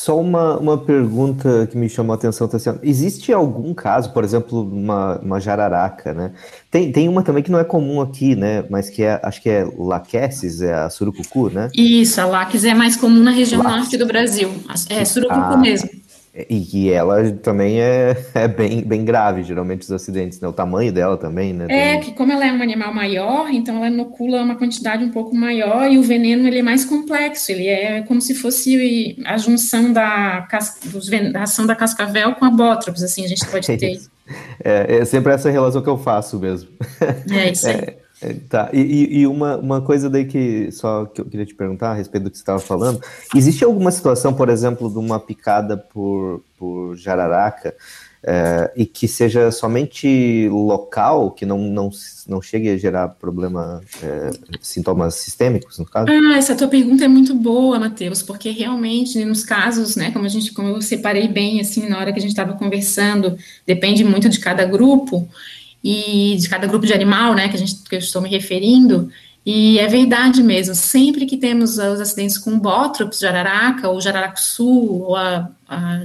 Só 0.08 0.18
uma, 0.18 0.56
uma 0.56 0.78
pergunta 0.78 1.68
que 1.70 1.76
me 1.76 1.86
chamou 1.86 2.14
a 2.14 2.16
atenção, 2.16 2.48
Tassiano. 2.48 2.78
Existe 2.82 3.30
algum 3.30 3.74
caso, 3.74 4.10
por 4.10 4.24
exemplo, 4.24 4.62
uma, 4.62 5.18
uma 5.18 5.38
jararaca, 5.38 6.14
né? 6.14 6.32
Tem, 6.70 6.90
tem 6.90 7.10
uma 7.10 7.22
também 7.22 7.42
que 7.42 7.50
não 7.50 7.58
é 7.58 7.64
comum 7.64 8.00
aqui, 8.00 8.34
né? 8.34 8.64
Mas 8.70 8.88
que 8.88 9.02
é, 9.02 9.20
acho 9.22 9.42
que 9.42 9.50
é 9.50 9.68
laquesis, 9.76 10.62
é 10.62 10.72
a 10.72 10.88
surucucu, 10.88 11.50
né? 11.50 11.68
Isso, 11.74 12.18
a 12.22 12.24
laques 12.24 12.64
é 12.64 12.72
mais 12.72 12.96
comum 12.96 13.22
na 13.22 13.32
região 13.32 13.62
norte 13.62 13.98
do 13.98 14.06
Brasil. 14.06 14.50
É 14.88 15.04
surucucu 15.04 15.38
ah, 15.38 15.58
mesmo. 15.58 15.90
E 16.48 16.60
que 16.60 16.92
ela 16.92 17.30
também 17.32 17.80
é, 17.80 18.16
é 18.34 18.48
bem, 18.48 18.82
bem 18.82 19.04
grave, 19.04 19.42
geralmente, 19.42 19.82
os 19.82 19.92
acidentes, 19.92 20.40
né? 20.40 20.48
O 20.48 20.52
tamanho 20.52 20.92
dela 20.92 21.16
também, 21.16 21.52
né? 21.52 21.66
É, 21.68 21.98
que 21.98 22.12
como 22.12 22.32
ela 22.32 22.46
é 22.46 22.52
um 22.52 22.62
animal 22.62 22.92
maior, 22.94 23.48
então 23.50 23.76
ela 23.76 23.88
inocula 23.88 24.42
uma 24.42 24.56
quantidade 24.56 25.04
um 25.04 25.10
pouco 25.10 25.34
maior 25.34 25.90
e 25.90 25.98
o 25.98 26.02
veneno, 26.02 26.46
ele 26.46 26.58
é 26.58 26.62
mais 26.62 26.84
complexo, 26.84 27.50
ele 27.50 27.66
é 27.66 28.02
como 28.02 28.20
se 28.20 28.34
fosse 28.34 29.16
a 29.24 29.36
junção 29.36 29.92
da, 29.92 30.46
da 31.32 31.42
ação 31.42 31.66
da 31.66 31.74
cascavel 31.74 32.34
com 32.34 32.44
a 32.44 32.50
bótropos, 32.50 33.02
assim, 33.02 33.24
a 33.24 33.28
gente 33.28 33.46
pode 33.46 33.66
ter. 33.66 33.98
É, 34.62 34.98
é 34.98 35.04
sempre 35.06 35.32
essa 35.32 35.50
relação 35.50 35.80
que 35.80 35.88
eu 35.88 35.96
faço 35.96 36.38
mesmo. 36.38 36.68
É 37.30 37.50
isso 37.50 37.66
aí. 37.66 37.76
É, 37.98 38.07
é, 38.20 38.34
tá, 38.48 38.70
e, 38.72 39.20
e, 39.20 39.26
uma, 39.26 39.56
uma 39.56 39.80
coisa 39.80 40.10
daí 40.10 40.24
que 40.24 40.72
só 40.72 41.06
que 41.06 41.20
eu 41.20 41.24
queria 41.24 41.46
te 41.46 41.54
perguntar 41.54 41.90
a 41.90 41.94
respeito 41.94 42.24
do 42.24 42.30
que 42.30 42.36
você 42.36 42.42
estava 42.42 42.58
falando, 42.58 43.00
existe 43.34 43.64
alguma 43.64 43.90
situação, 43.90 44.34
por 44.34 44.48
exemplo, 44.48 44.90
de 44.90 44.98
uma 44.98 45.20
picada 45.20 45.76
por, 45.76 46.42
por 46.58 46.96
jararaca 46.96 47.74
é, 48.24 48.72
e 48.76 48.84
que 48.84 49.06
seja 49.06 49.50
somente 49.52 50.48
local, 50.48 51.30
que 51.30 51.46
não, 51.46 51.58
não, 51.58 51.90
não 52.26 52.42
chegue 52.42 52.68
a 52.70 52.76
gerar 52.76 53.08
problema, 53.08 53.80
é, 54.02 54.30
sintomas 54.60 55.14
sistêmicos, 55.14 55.78
no 55.78 55.86
caso? 55.86 56.08
Ah, 56.10 56.36
essa 56.36 56.56
tua 56.56 56.66
pergunta 56.66 57.04
é 57.04 57.08
muito 57.08 57.34
boa, 57.34 57.78
Matheus, 57.78 58.22
porque 58.22 58.50
realmente 58.50 59.24
nos 59.24 59.44
casos, 59.44 59.94
né, 59.94 60.10
como 60.10 60.24
a 60.24 60.28
gente, 60.28 60.52
como 60.52 60.68
eu 60.68 60.82
separei 60.82 61.28
bem 61.28 61.60
assim 61.60 61.88
na 61.88 61.98
hora 61.98 62.12
que 62.12 62.18
a 62.18 62.22
gente 62.22 62.32
estava 62.32 62.54
conversando, 62.54 63.38
depende 63.64 64.02
muito 64.02 64.28
de 64.28 64.40
cada 64.40 64.64
grupo 64.64 65.28
e 65.82 66.36
de 66.38 66.48
cada 66.48 66.66
grupo 66.66 66.86
de 66.86 66.92
animal, 66.92 67.34
né, 67.34 67.48
que 67.48 67.56
a 67.56 67.58
gente 67.58 67.76
que 67.88 67.94
eu 67.94 67.98
estou 67.98 68.20
me 68.20 68.28
referindo, 68.28 69.10
e 69.50 69.78
é 69.78 69.86
verdade 69.86 70.42
mesmo, 70.42 70.74
sempre 70.74 71.24
que 71.24 71.36
temos 71.36 71.78
os 71.78 72.00
acidentes 72.00 72.36
com 72.36 72.58
bótropos 72.58 73.18
de 73.18 73.26
araraca, 73.26 73.88
ou 73.88 73.98
sul 74.36 75.02
ou 75.04 75.16
a, 75.16 75.50
a, 75.66 76.02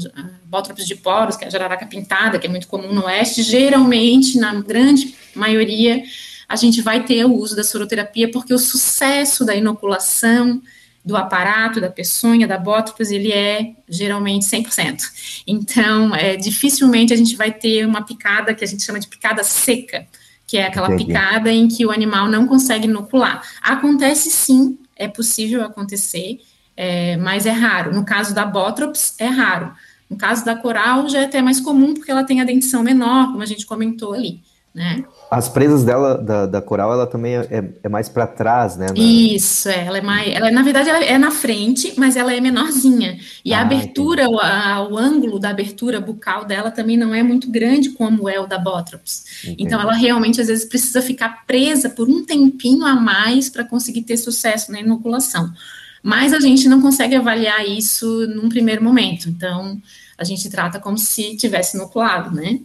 a 0.52 0.62
de 0.86 0.96
poros, 0.96 1.36
que 1.36 1.44
é 1.44 1.48
a 1.48 1.52
jararaca 1.52 1.86
pintada, 1.86 2.40
que 2.40 2.48
é 2.48 2.50
muito 2.50 2.68
comum 2.68 2.94
no 2.94 3.04
oeste, 3.04 3.44
geralmente, 3.44 4.38
na 4.38 4.54
grande 4.62 5.14
maioria, 5.36 6.04
a 6.48 6.56
gente 6.56 6.82
vai 6.82 7.04
ter 7.04 7.26
o 7.26 7.34
uso 7.34 7.56
da 7.56 7.64
soroterapia, 7.64 8.32
porque 8.32 8.54
o 8.54 8.60
sucesso 8.60 9.44
da 9.44 9.56
inoculação 9.56 10.62
do 11.04 11.18
aparato, 11.18 11.82
da 11.82 11.90
peçonha, 11.90 12.48
da 12.48 12.58
bótopus, 12.58 13.12
ele 13.12 13.32
é 13.32 13.74
geralmente 13.90 14.46
100%. 14.46 15.02
Então, 15.46 16.16
é, 16.16 16.36
dificilmente 16.36 17.14
a 17.14 17.18
gente 17.18 17.36
vai 17.36 17.52
ter 17.52 17.86
uma 17.86 18.04
picada 18.04 18.54
que 18.54 18.64
a 18.64 18.68
gente 18.68 18.84
chama 18.84 19.00
de 19.00 19.08
picada 19.08 19.44
seca, 19.44 20.08
que 20.48 20.58
é 20.58 20.68
aquela 20.68 20.88
Entendi. 20.88 21.06
picada 21.06 21.52
em 21.52 21.68
que 21.68 21.86
o 21.86 21.92
animal 21.92 22.30
não 22.30 22.48
consegue 22.48 22.86
inocular. 22.86 23.44
Acontece 23.62 24.32
sim, 24.32 24.78
é 24.96 25.08
possível 25.08 25.64
acontecer, 25.64 26.40
é, 26.78 27.18
mas 27.18 27.46
é 27.46 27.52
raro. 27.52 27.94
No 27.94 28.06
caso 28.06 28.34
da 28.34 28.46
bótrops, 28.46 29.16
é 29.20 29.28
raro. 29.28 29.74
No 30.10 30.18
caso 30.18 30.46
da 30.46 30.56
coral, 30.56 31.10
já 31.10 31.22
é 31.22 31.26
até 31.26 31.42
mais 31.42 31.60
comum, 31.60 31.94
porque 31.94 32.12
ela 32.12 32.24
tem 32.24 32.40
a 32.40 32.46
dentição 32.46 32.82
menor, 32.84 33.28
como 33.32 33.42
a 33.42 33.46
gente 33.46 33.66
comentou 33.66 34.14
ali, 34.14 34.42
né? 34.74 35.06
As 35.30 35.48
presas 35.48 35.84
dela, 35.84 36.18
da, 36.18 36.48
da 36.48 36.60
coral, 36.62 36.92
ela 36.92 37.06
também 37.06 37.36
é, 37.36 37.74
é 37.84 37.90
mais 37.90 38.10
para 38.10 38.26
trás, 38.26 38.76
né? 38.76 38.88
Na... 38.88 38.94
Isso, 38.96 39.70
é, 39.70 39.86
ela 39.86 40.00
é 40.00 40.02
mais. 40.02 40.34
Ela, 40.34 40.50
na 40.50 40.64
verdade, 40.64 40.90
ela 40.90 41.04
é 41.04 41.18
na 41.18 41.30
frente, 41.30 41.94
mas 41.96 42.16
ela 42.16 42.34
é 42.34 42.42
menorzinha. 42.42 43.20
E 43.46 43.54
ah, 43.54 43.60
a 43.60 43.62
abertura, 43.62 44.28
o, 44.28 44.40
a, 44.40 44.88
o, 44.90 44.98
ângulo 44.98 45.38
da 45.38 45.50
abertura 45.50 46.00
bucal 46.00 46.46
dela 46.46 46.72
também 46.72 46.98
não 46.98 47.14
é 47.14 47.22
muito 47.22 47.52
grande 47.52 47.92
como 47.92 48.28
é 48.28 48.40
o 48.40 48.48
da 48.48 48.58
Botrops. 48.58 49.44
Entendi. 49.44 49.64
Então, 49.64 49.80
ela 49.80 49.94
realmente, 49.94 50.42
às 50.42 50.48
vezes, 50.48 50.66
precisa 50.66 51.04
ficar 51.04 51.46
presa 51.46 51.90
por 51.90 52.10
um 52.10 52.26
tempinho 52.26 52.84
a 52.84 52.96
mais 52.96 53.50
para 53.50 53.64
conseguir 53.64 54.02
ter 54.02 54.18
sucesso 54.18 54.72
na 54.72 54.80
inoculação. 54.80 55.54
Mas 56.02 56.34
a 56.34 56.40
gente 56.40 56.68
não 56.68 56.82
consegue 56.82 57.16
avaliar 57.16 57.64
isso 57.64 58.28
num 58.28 58.50
primeiro 58.50 58.84
momento. 58.84 59.30
Então, 59.30 59.80
a 60.18 60.24
gente 60.24 60.50
trata 60.50 60.80
como 60.80 60.98
se 60.98 61.38
tivesse 61.38 61.78
inoculado, 61.78 62.36
né? 62.36 62.60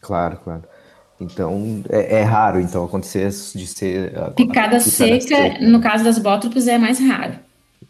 Claro, 0.00 0.38
claro. 0.44 0.73
Então, 1.20 1.82
é, 1.88 2.20
é, 2.20 2.22
raro, 2.22 2.60
então, 2.60 2.84
acontecer 2.84 3.28
de 3.54 3.66
ser... 3.66 4.18
A, 4.18 4.30
picada, 4.30 4.76
a 4.76 4.80
seca, 4.80 5.20
seca, 5.20 5.60
no 5.60 5.80
caso 5.80 6.04
das 6.04 6.18
bótropos, 6.18 6.66
é 6.66 6.76
mais 6.76 6.98
raro. 6.98 7.34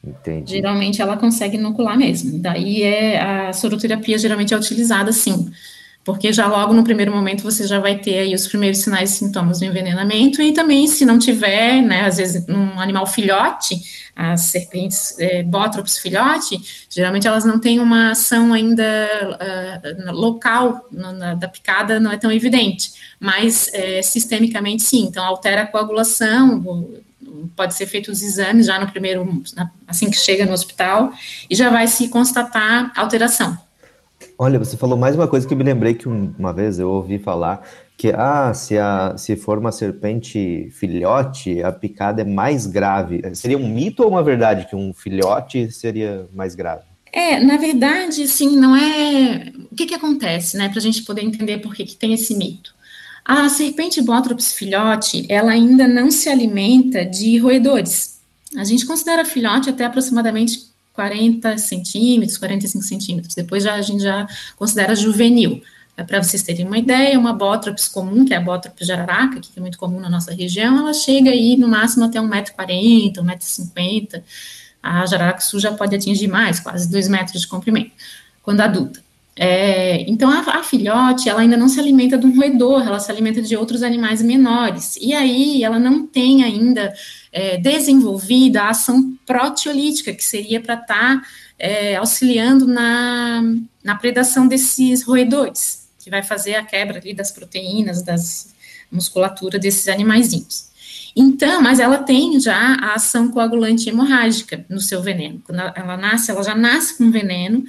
Entendi. 0.07 0.53
Geralmente, 0.53 1.01
ela 1.01 1.17
consegue 1.17 1.57
inocular 1.57 1.97
mesmo. 1.97 2.39
Daí, 2.39 2.83
é, 2.83 3.21
a 3.21 3.53
soroterapia 3.53 4.19
geralmente 4.19 4.53
é 4.53 4.57
utilizada, 4.57 5.11
sim 5.13 5.51
porque 6.05 6.33
já 6.33 6.47
logo 6.47 6.75
no 6.75 6.85
primeiro 6.85 7.11
momento 7.11 7.43
você 7.43 7.67
já 7.67 7.81
vai 7.81 7.99
ter 7.99 8.19
aí 8.19 8.35
os 8.35 8.47
primeiros 8.47 8.81
sinais 8.81 9.11
e 9.11 9.17
sintomas 9.17 9.61
do 9.61 9.65
envenenamento, 9.65 10.43
e 10.43 10.53
também 10.53 10.87
se 10.87 11.05
não 11.05 11.19
tiver, 11.19 11.81
né, 11.81 12.03
às 12.03 12.19
vezes 12.19 12.47
um 12.47 12.79
animal 12.79 13.07
filhote, 13.07 13.81
as 14.15 14.43
serpentes 14.43 15.19
é, 15.19 15.43
bótropos 15.43 15.99
filhote, 15.99 16.87
geralmente 16.91 17.27
elas 17.27 17.45
não 17.45 17.59
têm 17.59 17.81
uma 17.81 18.11
ação 18.11 18.53
ainda 18.53 18.85
uh, 18.87 20.13
local 20.13 20.87
na, 20.93 21.35
da 21.35 21.49
picada, 21.49 21.99
não 21.99 22.13
é 22.13 22.17
tão 22.17 22.31
evidente, 22.31 22.93
mas 23.25 23.71
é, 23.73 24.03
sistemicamente 24.03 24.83
sim, 24.83 25.05
então 25.05 25.25
altera 25.25 25.63
a 25.63 25.67
coagulação, 25.67 26.63
pode 27.57 27.73
ser 27.73 27.87
feito 27.87 28.11
os 28.11 28.23
exames 28.23 28.67
já 28.67 28.79
no 28.79 28.87
primeiro, 28.91 29.43
assim 29.89 30.11
que 30.11 30.17
chega 30.17 30.45
no 30.45 30.53
hospital, 30.53 31.11
e 31.49 31.55
já 31.55 31.71
vai 31.71 31.87
se 31.87 32.09
constatar 32.09 32.93
alteração. 32.95 33.57
Olha, 34.39 34.59
você 34.59 34.77
falou 34.77 34.99
mais 34.99 35.17
uma 35.17 35.27
coisa 35.27 35.49
que 35.49 35.55
eu 35.55 35.57
me 35.57 35.65
lembrei 35.65 35.95
que 35.95 36.07
uma 36.07 36.53
vez 36.53 36.79
eu 36.79 36.91
ouvi 36.91 37.19
falar 37.19 37.67
que 37.97 38.11
ah, 38.11 38.53
se, 38.53 38.77
a, 38.77 39.17
se 39.17 39.37
for 39.37 39.57
uma 39.57 39.73
serpente 39.73 40.69
filhote, 40.73 41.63
a 41.63 41.73
picada 41.73 42.21
é 42.21 42.25
mais 42.27 42.67
grave. 42.67 43.23
Seria 43.35 43.57
um 43.57 43.67
mito 43.67 44.03
ou 44.03 44.11
uma 44.11 44.23
verdade 44.23 44.69
que 44.69 44.77
um 44.77 44.93
filhote 44.93 45.71
seria 45.71 46.27
mais 46.35 46.55
grave? 46.55 46.83
É, 47.11 47.41
na 47.41 47.57
verdade, 47.57 48.29
sim, 48.29 48.57
não 48.57 48.77
é. 48.77 49.51
O 49.71 49.75
que, 49.75 49.87
que 49.87 49.95
acontece, 49.95 50.59
né, 50.59 50.69
para 50.69 50.79
a 50.79 50.83
gente 50.83 51.05
poder 51.05 51.23
entender 51.23 51.59
por 51.59 51.75
que, 51.75 51.87
que 51.87 51.97
tem 51.97 52.13
esse 52.13 52.35
mito? 52.35 52.75
A 53.25 53.49
serpente 53.49 54.03
Botrops 54.03 54.53
filhote, 54.53 55.25
ela 55.31 55.53
ainda 55.53 55.89
não 55.89 56.11
se 56.11 56.29
alimenta 56.29 57.07
de 57.07 57.39
roedores. 57.39 58.21
A 58.55 58.65
gente 58.65 58.85
considera 58.85 59.25
filhote 59.25 59.71
até 59.71 59.87
aproximadamente 59.87 60.67
40 60.93 61.57
centímetros, 61.57 62.37
45 62.37 62.85
centímetros. 62.85 63.35
Depois 63.35 63.65
já, 63.65 63.75
a 63.75 63.83
gente 63.83 64.03
já 64.03 64.29
considera 64.57 64.95
juvenil. 64.95 65.63
É, 65.97 66.03
Para 66.03 66.23
vocês 66.23 66.43
terem 66.43 66.67
uma 66.67 66.77
ideia, 66.77 67.19
uma 67.19 67.33
bótrops 67.33 67.89
comum, 67.89 68.27
que 68.27 68.35
é 68.35 68.37
a 68.37 68.41
bótrops 68.41 68.87
jararaca, 68.87 69.41
que 69.41 69.49
é 69.57 69.61
muito 69.61 69.79
comum 69.79 70.01
na 70.01 70.11
nossa 70.11 70.35
região, 70.35 70.79
ela 70.79 70.93
chega 70.93 71.31
aí 71.31 71.57
no 71.57 71.67
máximo 71.67 72.05
até 72.05 72.19
1,40m, 72.19 73.15
1,50m. 73.15 74.23
A 74.83 75.07
jararaca 75.07 75.41
sul 75.41 75.59
já 75.59 75.73
pode 75.73 75.97
atingir 75.97 76.29
mais, 76.29 76.61
quase 76.61 76.91
2 76.91 77.09
metros 77.09 77.41
de 77.41 77.49
comprimento, 77.49 77.93
quando 78.43 78.61
adulta. 78.61 79.03
É, 79.37 80.03
então, 80.09 80.31
a, 80.31 80.59
a, 80.59 80.63
filhote, 80.63 81.29
ela 81.29 81.41
ainda 81.41 81.57
não 81.57 81.69
se 81.69 81.81
alimenta 81.81 82.17
de 82.17 82.25
um 82.25 82.37
roedor, 82.37 82.87
ela 82.87 83.01
se 83.01 83.11
alimenta 83.11 83.43
de 83.43 83.57
outros 83.57 83.83
animais 83.83 84.23
menores. 84.23 84.97
E 85.01 85.13
aí, 85.13 85.65
ela 85.65 85.79
não 85.79 86.07
tem 86.07 86.45
ainda 86.45 86.95
é, 87.33 87.57
desenvolvida 87.57 88.63
a 88.63 88.71
ação 88.71 89.17
proteolítica, 89.27 90.13
que 90.13 90.25
seria 90.25 90.61
para 90.61 90.75
estar 90.75 91.21
tá, 91.21 91.23
é, 91.59 91.97
auxiliando 91.97 92.67
na, 92.67 93.43
na 93.83 93.97
predação 93.97 94.47
desses 94.47 95.03
roedores 95.03 95.85
que 95.99 96.11
vai 96.11 96.23
fazer 96.23 96.55
a 96.55 96.63
quebra 96.63 96.99
ali 96.99 97.15
das 97.15 97.31
proteínas, 97.31 98.03
das 98.03 98.55
musculatura 98.93 99.59
desses 99.59 99.89
animaizinhos. 99.89 100.69
Então, 101.17 101.63
mas 101.63 101.81
ela 101.81 101.99
tem 101.99 102.39
já 102.39 102.75
a 102.75 102.95
ação 102.95 103.29
coagulante 103.31 103.89
hemorrágica 103.89 104.65
no 104.69 104.81
seu 104.81 105.01
veneno. 105.01 105.41
Quando 105.45 105.61
ela 105.61 105.97
nasce, 105.97 106.31
ela 106.31 106.43
já 106.43 106.55
nasce 106.55 106.99
com 106.99 107.11
veneno, 107.11 107.65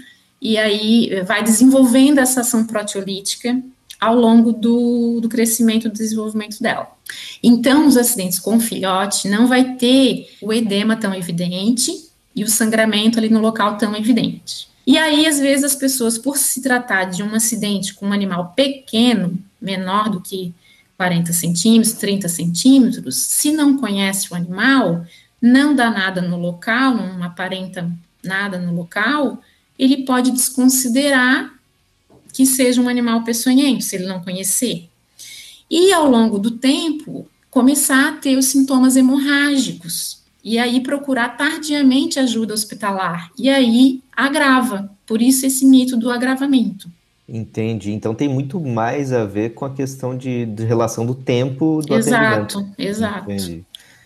e 0.46 0.60
aí 0.60 1.24
vai 1.24 1.44
desenvolvendo 1.44 2.20
essa 2.20 2.42
ação 2.42 2.68
proteolítica 2.68 3.60
ao 4.00 4.16
longo 4.16 4.52
do, 4.54 5.20
do 5.20 5.28
crescimento 5.28 5.88
e 5.88 5.90
do 5.90 5.98
desenvolvimento 5.98 6.62
dela. 6.62 6.88
Então, 7.42 7.88
os 7.88 7.98
acidentes 7.98 8.38
com 8.38 8.60
filhote 8.60 9.28
não 9.28 9.48
vai 9.48 9.74
ter 9.74 10.30
o 10.40 10.54
edema 10.54 10.96
tão 10.96 11.16
evidente 11.16 11.92
e 12.36 12.44
o 12.44 12.48
sangramento 12.48 13.18
ali 13.18 13.28
no 13.28 13.40
local 13.40 13.76
tão 13.80 13.96
evidente. 13.96 14.68
E 14.86 15.00
aí, 15.00 15.26
às 15.26 15.40
vezes, 15.40 15.64
as 15.64 15.76
pessoas, 15.76 16.16
por 16.16 16.38
se 16.38 16.62
tratar 16.62 17.06
de 17.06 17.24
um 17.24 17.34
acidente 17.34 17.96
com 17.96 18.10
um 18.10 18.14
animal 18.14 18.54
pequeno, 18.56 19.40
menor 19.60 20.10
do 20.10 20.22
que 20.22 20.54
40 20.96 21.34
centímetros, 21.34 21.94
30 21.94 22.30
centímetros, 22.30 23.16
se 23.16 23.52
não 23.52 23.80
conhece 23.80 24.32
o 24.32 24.36
animal, 24.36 25.04
não 25.42 25.76
dá 25.76 25.90
nada 25.90 26.22
no 26.22 26.38
local, 26.38 26.94
não 26.94 27.24
aparenta 27.24 27.90
nada 28.24 28.60
no 28.60 28.76
local, 28.76 29.42
ele 29.78 30.04
pode 30.04 30.32
desconsiderar 30.32 31.54
que 32.34 32.46
seja 32.46 32.82
um 32.82 32.90
animal 32.90 33.24
peçonhento, 33.24 33.84
se 33.84 33.96
ele 33.96 34.06
não 34.06 34.22
conhecer. 34.22 34.90
E 35.70 35.94
ao 35.94 36.10
longo 36.10 36.38
do 36.38 36.52
tempo, 36.52 37.28
começar 37.50 38.10
a 38.10 38.12
ter 38.14 38.38
os 38.38 38.46
sintomas 38.46 38.96
hemorrágicos, 38.96 40.20
e 40.44 40.60
aí 40.60 40.82
procurar 40.82 41.38
tardiamente 41.38 42.20
ajuda 42.20 42.54
hospitalar, 42.54 43.32
e 43.38 43.50
aí 43.50 44.02
agrava, 44.16 44.92
por 45.08 45.22
isso 45.22 45.46
esse 45.46 45.66
mito 45.66 45.98
do 45.98 46.12
agravamento. 46.12 46.90
Entendi. 47.28 47.92
Então 47.92 48.14
tem 48.14 48.30
muito 48.30 48.60
mais 48.60 49.12
a 49.12 49.26
ver 49.26 49.56
com 49.56 49.66
a 49.66 49.74
questão 49.74 50.16
de, 50.16 50.46
de 50.46 50.64
relação 50.64 51.06
do 51.06 51.16
tempo 51.16 51.82
do 51.82 51.96
exato, 51.96 52.60
atendimento. 52.60 52.74
Exato, 52.78 53.32
exato. 53.32 53.66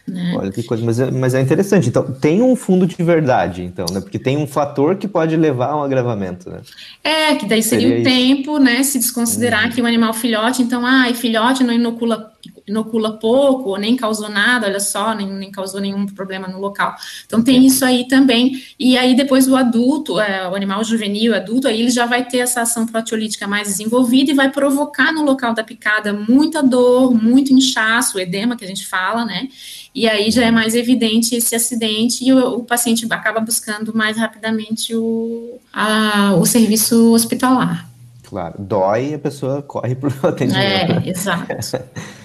Né? 0.10 0.34
Olha 0.36 0.51
que 0.51 0.64
coisa, 0.64 0.84
mas 0.84 0.99
é, 0.99 1.12
mas 1.12 1.34
é 1.34 1.41
interessante. 1.41 1.89
Então, 1.89 2.03
tem 2.03 2.41
um 2.41 2.55
fundo 2.55 2.86
de 2.86 3.01
verdade, 3.03 3.64
então, 3.64 3.86
né? 3.91 4.01
Porque 4.01 4.20
tem 4.20 4.38
um 4.38 4.47
fator 4.47 4.95
que 4.95 5.07
pode 5.07 5.36
levar 5.36 5.72
a 5.72 5.78
um 5.78 5.84
agravamento, 5.84 6.49
né? 6.49 6.60
É, 7.03 7.36
que 7.36 7.45
daí 7.45 7.64
seria, 7.64 7.88
seria 7.88 8.01
o 8.01 8.03
tempo, 8.03 8.57
né? 8.57 8.84
Se 8.84 8.97
desconsiderar 8.97 9.66
uhum. 9.66 9.72
que 9.72 9.82
o 9.82 9.86
animal 9.86 10.14
filhote, 10.14 10.62
então, 10.62 10.86
ah, 10.86 11.12
filhote 11.14 11.64
não 11.64 11.74
inocula 11.74 12.32
inocula 12.70 13.13
pouco, 13.20 13.70
ou 13.70 13.78
nem 13.78 13.95
causou 13.95 14.30
nada, 14.30 14.67
olha 14.67 14.80
só, 14.80 15.13
nem, 15.13 15.28
nem 15.28 15.51
causou 15.51 15.82
nenhum 15.82 16.05
problema 16.05 16.47
no 16.47 16.59
local. 16.59 16.95
Então 17.26 17.41
tem 17.41 17.65
isso 17.65 17.84
aí 17.84 18.07
também. 18.07 18.63
E 18.80 18.97
aí 18.97 19.15
depois 19.15 19.47
o 19.47 19.55
adulto, 19.55 20.20
é, 20.20 20.47
o 20.47 20.55
animal 20.55 20.84
juvenil, 20.84 21.36
adulto, 21.36 21.67
aí 21.67 21.82
ele 21.82 21.89
já 21.89 22.05
vai 22.05 22.26
ter 22.26 22.39
essa 22.39 22.61
ação 22.61 22.86
proteolítica 22.86 23.47
mais 23.47 23.67
desenvolvida 23.67 24.32
e 24.32 24.36
vai 24.36 24.49
provocar 24.49 25.11
no 25.11 25.24
local 25.24 25.53
da 25.53 25.63
picada 25.63 26.13
muita 26.13 26.63
dor, 26.63 27.13
muito 27.13 27.53
inchaço, 27.53 28.20
edema 28.20 28.55
que 28.55 28.65
a 28.65 28.67
gente 28.67 28.86
fala, 28.86 29.26
né? 29.26 29.49
E 29.93 30.07
aí 30.07 30.30
já 30.32 30.45
é 30.45 30.51
mais 30.51 30.76
evidente 30.76 31.36
esse 31.36 31.55
acidente 31.55 32.24
e 32.24 32.32
o, 32.32 32.57
o 32.59 32.63
paciente 32.63 33.05
acaba 33.09 33.39
buscando 33.39 33.93
mais 33.95 34.17
rapidamente 34.17 34.95
o, 34.95 35.59
a, 35.74 36.36
o 36.36 36.45
serviço 36.45 37.11
hospitalar. 37.13 37.89
Claro, 38.24 38.55
dói 38.59 39.09
e 39.09 39.13
a 39.15 39.20
pessoa 39.20 39.61
corre 39.63 39.95
para 39.95 40.09
o 40.09 40.13
atendimento. 40.28 41.07
É, 41.07 41.09
exato. 41.09 41.47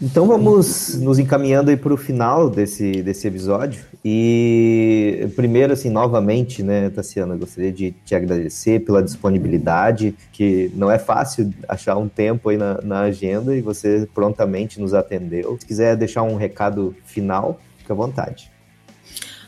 Então 0.00 0.26
vamos 0.28 0.94
nos 1.00 1.18
encaminhando 1.18 1.70
aí 1.70 1.76
para 1.76 1.92
o 1.92 1.96
final 1.96 2.48
desse, 2.48 3.02
desse 3.02 3.26
episódio. 3.26 3.82
E 4.04 5.28
primeiro, 5.34 5.72
assim, 5.72 5.90
novamente, 5.90 6.62
né, 6.62 6.88
Tassiana, 6.88 7.34
gostaria 7.34 7.72
de 7.72 7.90
te 8.04 8.14
agradecer 8.14 8.84
pela 8.84 9.02
disponibilidade, 9.02 10.14
que 10.32 10.70
não 10.76 10.88
é 10.88 11.00
fácil 11.00 11.52
achar 11.68 11.96
um 11.96 12.08
tempo 12.08 12.48
aí 12.48 12.56
na, 12.56 12.80
na 12.80 13.00
agenda 13.00 13.56
e 13.56 13.60
você 13.60 14.08
prontamente 14.14 14.80
nos 14.80 14.94
atendeu. 14.94 15.56
Se 15.58 15.66
quiser 15.66 15.96
deixar 15.96 16.22
um 16.22 16.36
recado 16.36 16.94
final, 17.04 17.60
fique 17.78 17.90
à 17.90 17.94
vontade. 17.94 18.52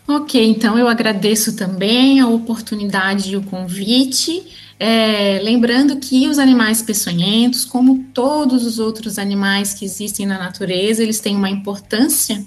Ok, 0.09 0.45
então 0.45 0.77
eu 0.77 0.89
agradeço 0.89 1.55
também 1.55 2.19
a 2.19 2.27
oportunidade 2.27 3.33
e 3.33 3.37
o 3.37 3.43
convite. 3.43 4.45
É, 4.83 5.39
lembrando 5.43 5.99
que 5.99 6.27
os 6.27 6.39
animais 6.39 6.81
peçonhentos, 6.81 7.67
como 7.67 8.03
todos 8.15 8.65
os 8.65 8.79
outros 8.79 9.19
animais 9.19 9.75
que 9.75 9.85
existem 9.85 10.25
na 10.25 10.39
natureza, 10.39 11.03
eles 11.03 11.21
têm 11.21 11.37
uma 11.37 11.51
importância 11.51 12.43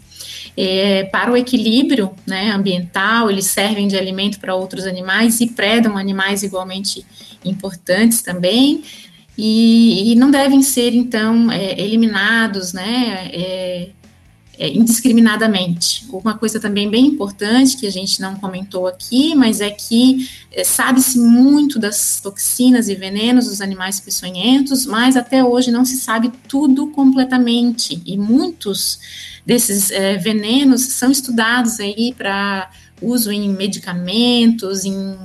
é, 0.57 1.03
para 1.03 1.31
o 1.31 1.37
equilíbrio 1.37 2.11
né, 2.25 2.49
ambiental, 2.49 3.29
eles 3.29 3.45
servem 3.45 3.87
de 3.87 3.95
alimento 3.95 4.39
para 4.39 4.55
outros 4.55 4.87
animais 4.87 5.41
e 5.41 5.47
predam 5.47 5.95
animais 5.95 6.41
igualmente 6.41 7.05
importantes 7.45 8.23
também, 8.23 8.83
e, 9.37 10.11
e 10.11 10.15
não 10.15 10.31
devem 10.31 10.63
ser, 10.63 10.95
então, 10.95 11.51
é, 11.51 11.79
eliminados, 11.79 12.73
né, 12.73 13.29
é, 14.57 14.69
indiscriminadamente. 14.69 16.05
Uma 16.11 16.37
coisa 16.37 16.59
também 16.59 16.89
bem 16.89 17.07
importante 17.07 17.75
que 17.75 17.87
a 17.87 17.91
gente 17.91 18.21
não 18.21 18.35
comentou 18.35 18.87
aqui, 18.87 19.33
mas 19.33 19.61
é 19.61 19.71
que 19.71 20.29
é, 20.51 20.63
sabe-se 20.63 21.17
muito 21.17 21.79
das 21.79 22.19
toxinas 22.21 22.87
e 22.87 22.95
venenos 22.95 23.47
dos 23.47 23.61
animais 23.61 23.99
peçonhentos, 23.99 24.85
mas 24.85 25.17
até 25.17 25.43
hoje 25.43 25.71
não 25.71 25.83
se 25.83 25.97
sabe 25.97 26.31
tudo 26.47 26.87
completamente. 26.87 28.01
E 28.05 28.17
muitos 28.17 28.99
desses 29.45 29.89
é, 29.91 30.17
venenos 30.17 30.81
são 30.81 31.11
estudados 31.11 31.79
aí 31.79 32.13
para 32.15 32.69
uso 33.01 33.31
em 33.31 33.49
medicamentos, 33.49 34.85
em 34.85 35.17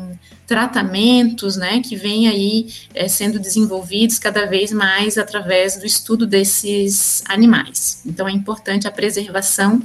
tratamentos, 0.48 1.56
né, 1.56 1.80
que 1.80 1.94
vêm 1.94 2.26
aí 2.26 2.68
é, 2.94 3.06
sendo 3.06 3.38
desenvolvidos 3.38 4.18
cada 4.18 4.46
vez 4.46 4.72
mais 4.72 5.18
através 5.18 5.76
do 5.76 5.84
estudo 5.84 6.26
desses 6.26 7.22
animais. 7.28 8.02
Então, 8.06 8.26
é 8.26 8.32
importante 8.32 8.88
a 8.88 8.90
preservação 8.90 9.82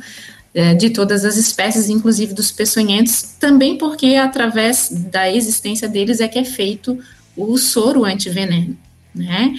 é, 0.54 0.74
de 0.74 0.90
todas 0.90 1.26
as 1.26 1.36
espécies, 1.36 1.90
inclusive 1.90 2.34
dos 2.34 2.50
peçonhentos, 2.50 3.36
também 3.38 3.78
porque 3.78 4.16
através 4.16 4.90
da 4.90 5.30
existência 5.30 5.88
deles 5.88 6.22
é 6.22 6.30
que 6.30 6.40
é 6.40 6.46
feito 6.46 6.98
o 7.36 7.58
soro 7.58 8.06
antiveneno, 8.06 8.78
né? 9.14 9.54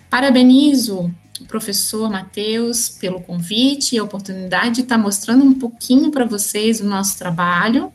Parabenizo 0.09 1.13
professor 1.47 2.09
Matheus 2.09 2.89
pelo 2.89 3.21
convite 3.21 3.95
e 3.95 3.99
a 3.99 4.03
oportunidade 4.03 4.75
de 4.75 4.81
estar 4.81 4.97
mostrando 4.97 5.43
um 5.43 5.53
pouquinho 5.53 6.11
para 6.11 6.25
vocês 6.25 6.79
o 6.79 6.85
nosso 6.85 7.17
trabalho 7.17 7.91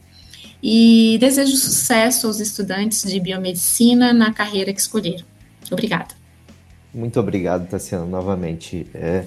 e 0.62 1.18
desejo 1.20 1.56
sucesso 1.56 2.26
aos 2.26 2.40
estudantes 2.40 3.02
de 3.02 3.20
biomedicina 3.20 4.12
na 4.12 4.32
carreira 4.32 4.72
que 4.72 4.80
escolheram. 4.80 5.24
Obrigada. 5.70 6.14
Muito 6.92 7.18
obrigado, 7.18 7.68
Tassiana, 7.68 8.06
novamente. 8.06 8.86
É, 8.94 9.24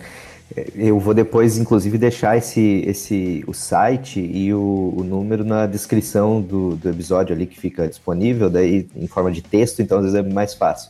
Eu 0.75 0.99
vou 0.99 1.13
depois, 1.13 1.57
inclusive, 1.57 1.97
deixar 1.97 2.37
esse, 2.37 2.83
esse, 2.87 3.43
o 3.45 3.53
site 3.53 4.19
e 4.19 4.53
o, 4.53 4.93
o 4.95 5.03
número 5.03 5.43
na 5.43 5.67
descrição 5.67 6.41
do, 6.41 6.75
do 6.75 6.89
episódio 6.89 7.35
ali 7.35 7.45
que 7.45 7.59
fica 7.59 7.87
disponível, 7.87 8.49
daí 8.49 8.87
em 8.95 9.07
forma 9.07 9.31
de 9.31 9.41
texto, 9.41 9.81
então 9.81 9.97
às 9.97 10.05
vezes 10.05 10.17
é 10.17 10.23
mais 10.23 10.53
fácil. 10.53 10.89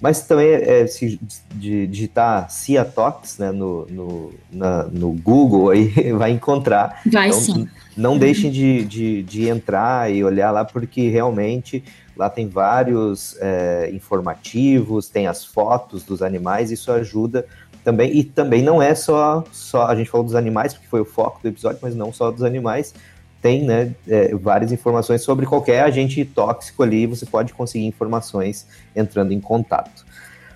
Mas 0.00 0.22
também 0.22 0.48
é, 0.48 0.86
se 0.86 1.18
de 1.54 1.86
digitar 1.86 2.48
Ciatox 2.50 3.38
né, 3.38 3.50
no, 3.50 3.84
no, 3.86 4.32
na, 4.50 4.84
no 4.84 5.12
Google, 5.12 5.70
aí 5.70 5.88
vai 6.14 6.30
encontrar. 6.30 7.00
Vai 7.04 7.28
então, 7.28 7.40
sim. 7.40 7.68
Não 7.96 8.12
uhum. 8.12 8.18
deixem 8.18 8.50
de, 8.50 8.84
de, 8.84 9.22
de, 9.24 9.48
entrar 9.48 10.12
e 10.12 10.22
olhar 10.22 10.52
lá, 10.52 10.64
porque 10.64 11.08
realmente 11.08 11.82
lá 12.16 12.30
tem 12.30 12.48
vários 12.48 13.36
é, 13.40 13.90
informativos, 13.92 15.08
tem 15.08 15.26
as 15.26 15.44
fotos 15.44 16.04
dos 16.04 16.22
animais, 16.22 16.70
isso 16.70 16.92
ajuda 16.92 17.44
também. 17.82 18.16
E 18.16 18.22
também 18.22 18.62
não 18.62 18.80
é 18.80 18.94
só, 18.94 19.42
só 19.50 19.86
a 19.86 19.96
gente 19.96 20.10
falou 20.10 20.24
dos 20.24 20.36
animais, 20.36 20.74
porque 20.74 20.86
foi 20.86 21.00
o 21.00 21.04
foco 21.04 21.40
do 21.42 21.48
episódio, 21.48 21.80
mas 21.82 21.96
não 21.96 22.12
só 22.12 22.30
dos 22.30 22.44
animais, 22.44 22.94
tem 23.40 23.64
né, 23.64 23.94
é, 24.06 24.34
várias 24.34 24.72
informações 24.72 25.22
sobre 25.22 25.46
qualquer 25.46 25.82
agente 25.82 26.24
tóxico 26.24 26.82
ali, 26.82 27.06
você 27.06 27.24
pode 27.24 27.52
conseguir 27.54 27.86
informações 27.86 28.66
entrando 28.94 29.32
em 29.32 29.40
contato. 29.40 30.04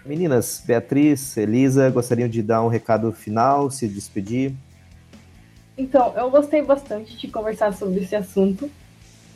Meninas, 0.04 0.62
Beatriz, 0.66 1.36
Elisa, 1.36 1.88
gostariam 1.90 2.28
de 2.28 2.42
dar 2.42 2.62
um 2.62 2.68
recado 2.68 3.12
final, 3.12 3.70
se 3.70 3.86
despedir? 3.86 4.52
Então, 5.78 6.12
eu 6.16 6.28
gostei 6.28 6.60
bastante 6.60 7.16
de 7.16 7.28
conversar 7.28 7.72
sobre 7.72 8.00
esse 8.00 8.16
assunto. 8.16 8.68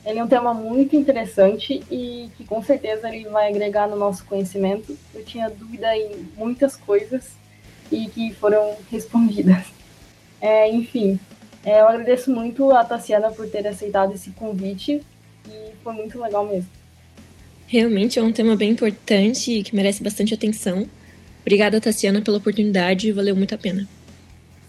Ele 0.04 0.18
é 0.18 0.24
um 0.24 0.28
tema 0.28 0.52
muito 0.52 0.94
interessante 0.94 1.82
e 1.90 2.30
que 2.36 2.44
com 2.44 2.62
certeza 2.62 3.08
ele 3.08 3.28
vai 3.28 3.48
agregar 3.48 3.88
no 3.88 3.96
nosso 3.96 4.24
conhecimento. 4.24 4.96
Eu 5.14 5.24
tinha 5.24 5.48
dúvida 5.48 5.96
em 5.96 6.28
muitas 6.36 6.76
coisas 6.76 7.32
e 7.90 8.06
que 8.08 8.34
foram 8.34 8.76
respondidas. 8.90 9.64
É, 10.40 10.70
enfim, 10.70 11.18
é, 11.66 11.80
eu 11.80 11.88
agradeço 11.88 12.30
muito 12.30 12.70
a 12.70 12.84
Tassiana 12.84 13.32
por 13.32 13.48
ter 13.48 13.66
aceitado 13.66 14.14
esse 14.14 14.30
convite 14.30 15.02
e 15.48 15.72
foi 15.82 15.92
muito 15.94 16.20
legal 16.20 16.46
mesmo. 16.46 16.70
Realmente 17.66 18.20
é 18.20 18.22
um 18.22 18.30
tema 18.30 18.54
bem 18.54 18.70
importante 18.70 19.50
e 19.50 19.62
que 19.64 19.74
merece 19.74 20.00
bastante 20.00 20.32
atenção. 20.32 20.86
Obrigada, 21.40 21.80
Tassiana, 21.80 22.22
pela 22.22 22.38
oportunidade, 22.38 23.10
valeu 23.10 23.34
muito 23.34 23.52
a 23.52 23.58
pena. 23.58 23.88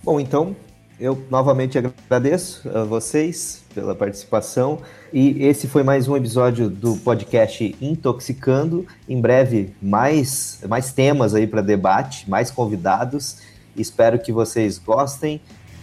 Bom, 0.04 0.20
então, 0.20 0.56
eu 1.00 1.24
novamente 1.30 1.78
agradeço 1.78 2.68
a 2.70 2.84
vocês 2.84 3.64
pela 3.76 3.94
participação 3.94 4.82
e 5.14 5.46
esse 5.46 5.68
foi 5.68 5.84
mais 5.84 6.08
um 6.08 6.18
episódio 6.18 6.68
do 6.68 6.98
podcast 6.98 7.76
Intoxicando. 7.80 8.88
Em 9.08 9.22
breve, 9.22 9.70
mais, 9.80 10.60
mais 10.68 10.92
temas 10.92 11.36
aí 11.36 11.46
para 11.46 11.62
debate, 11.62 12.28
mais 12.28 12.50
convidados. 12.50 13.38
Espero 13.76 14.18
que 14.18 14.32
vocês 14.32 14.80
gostem 14.80 15.40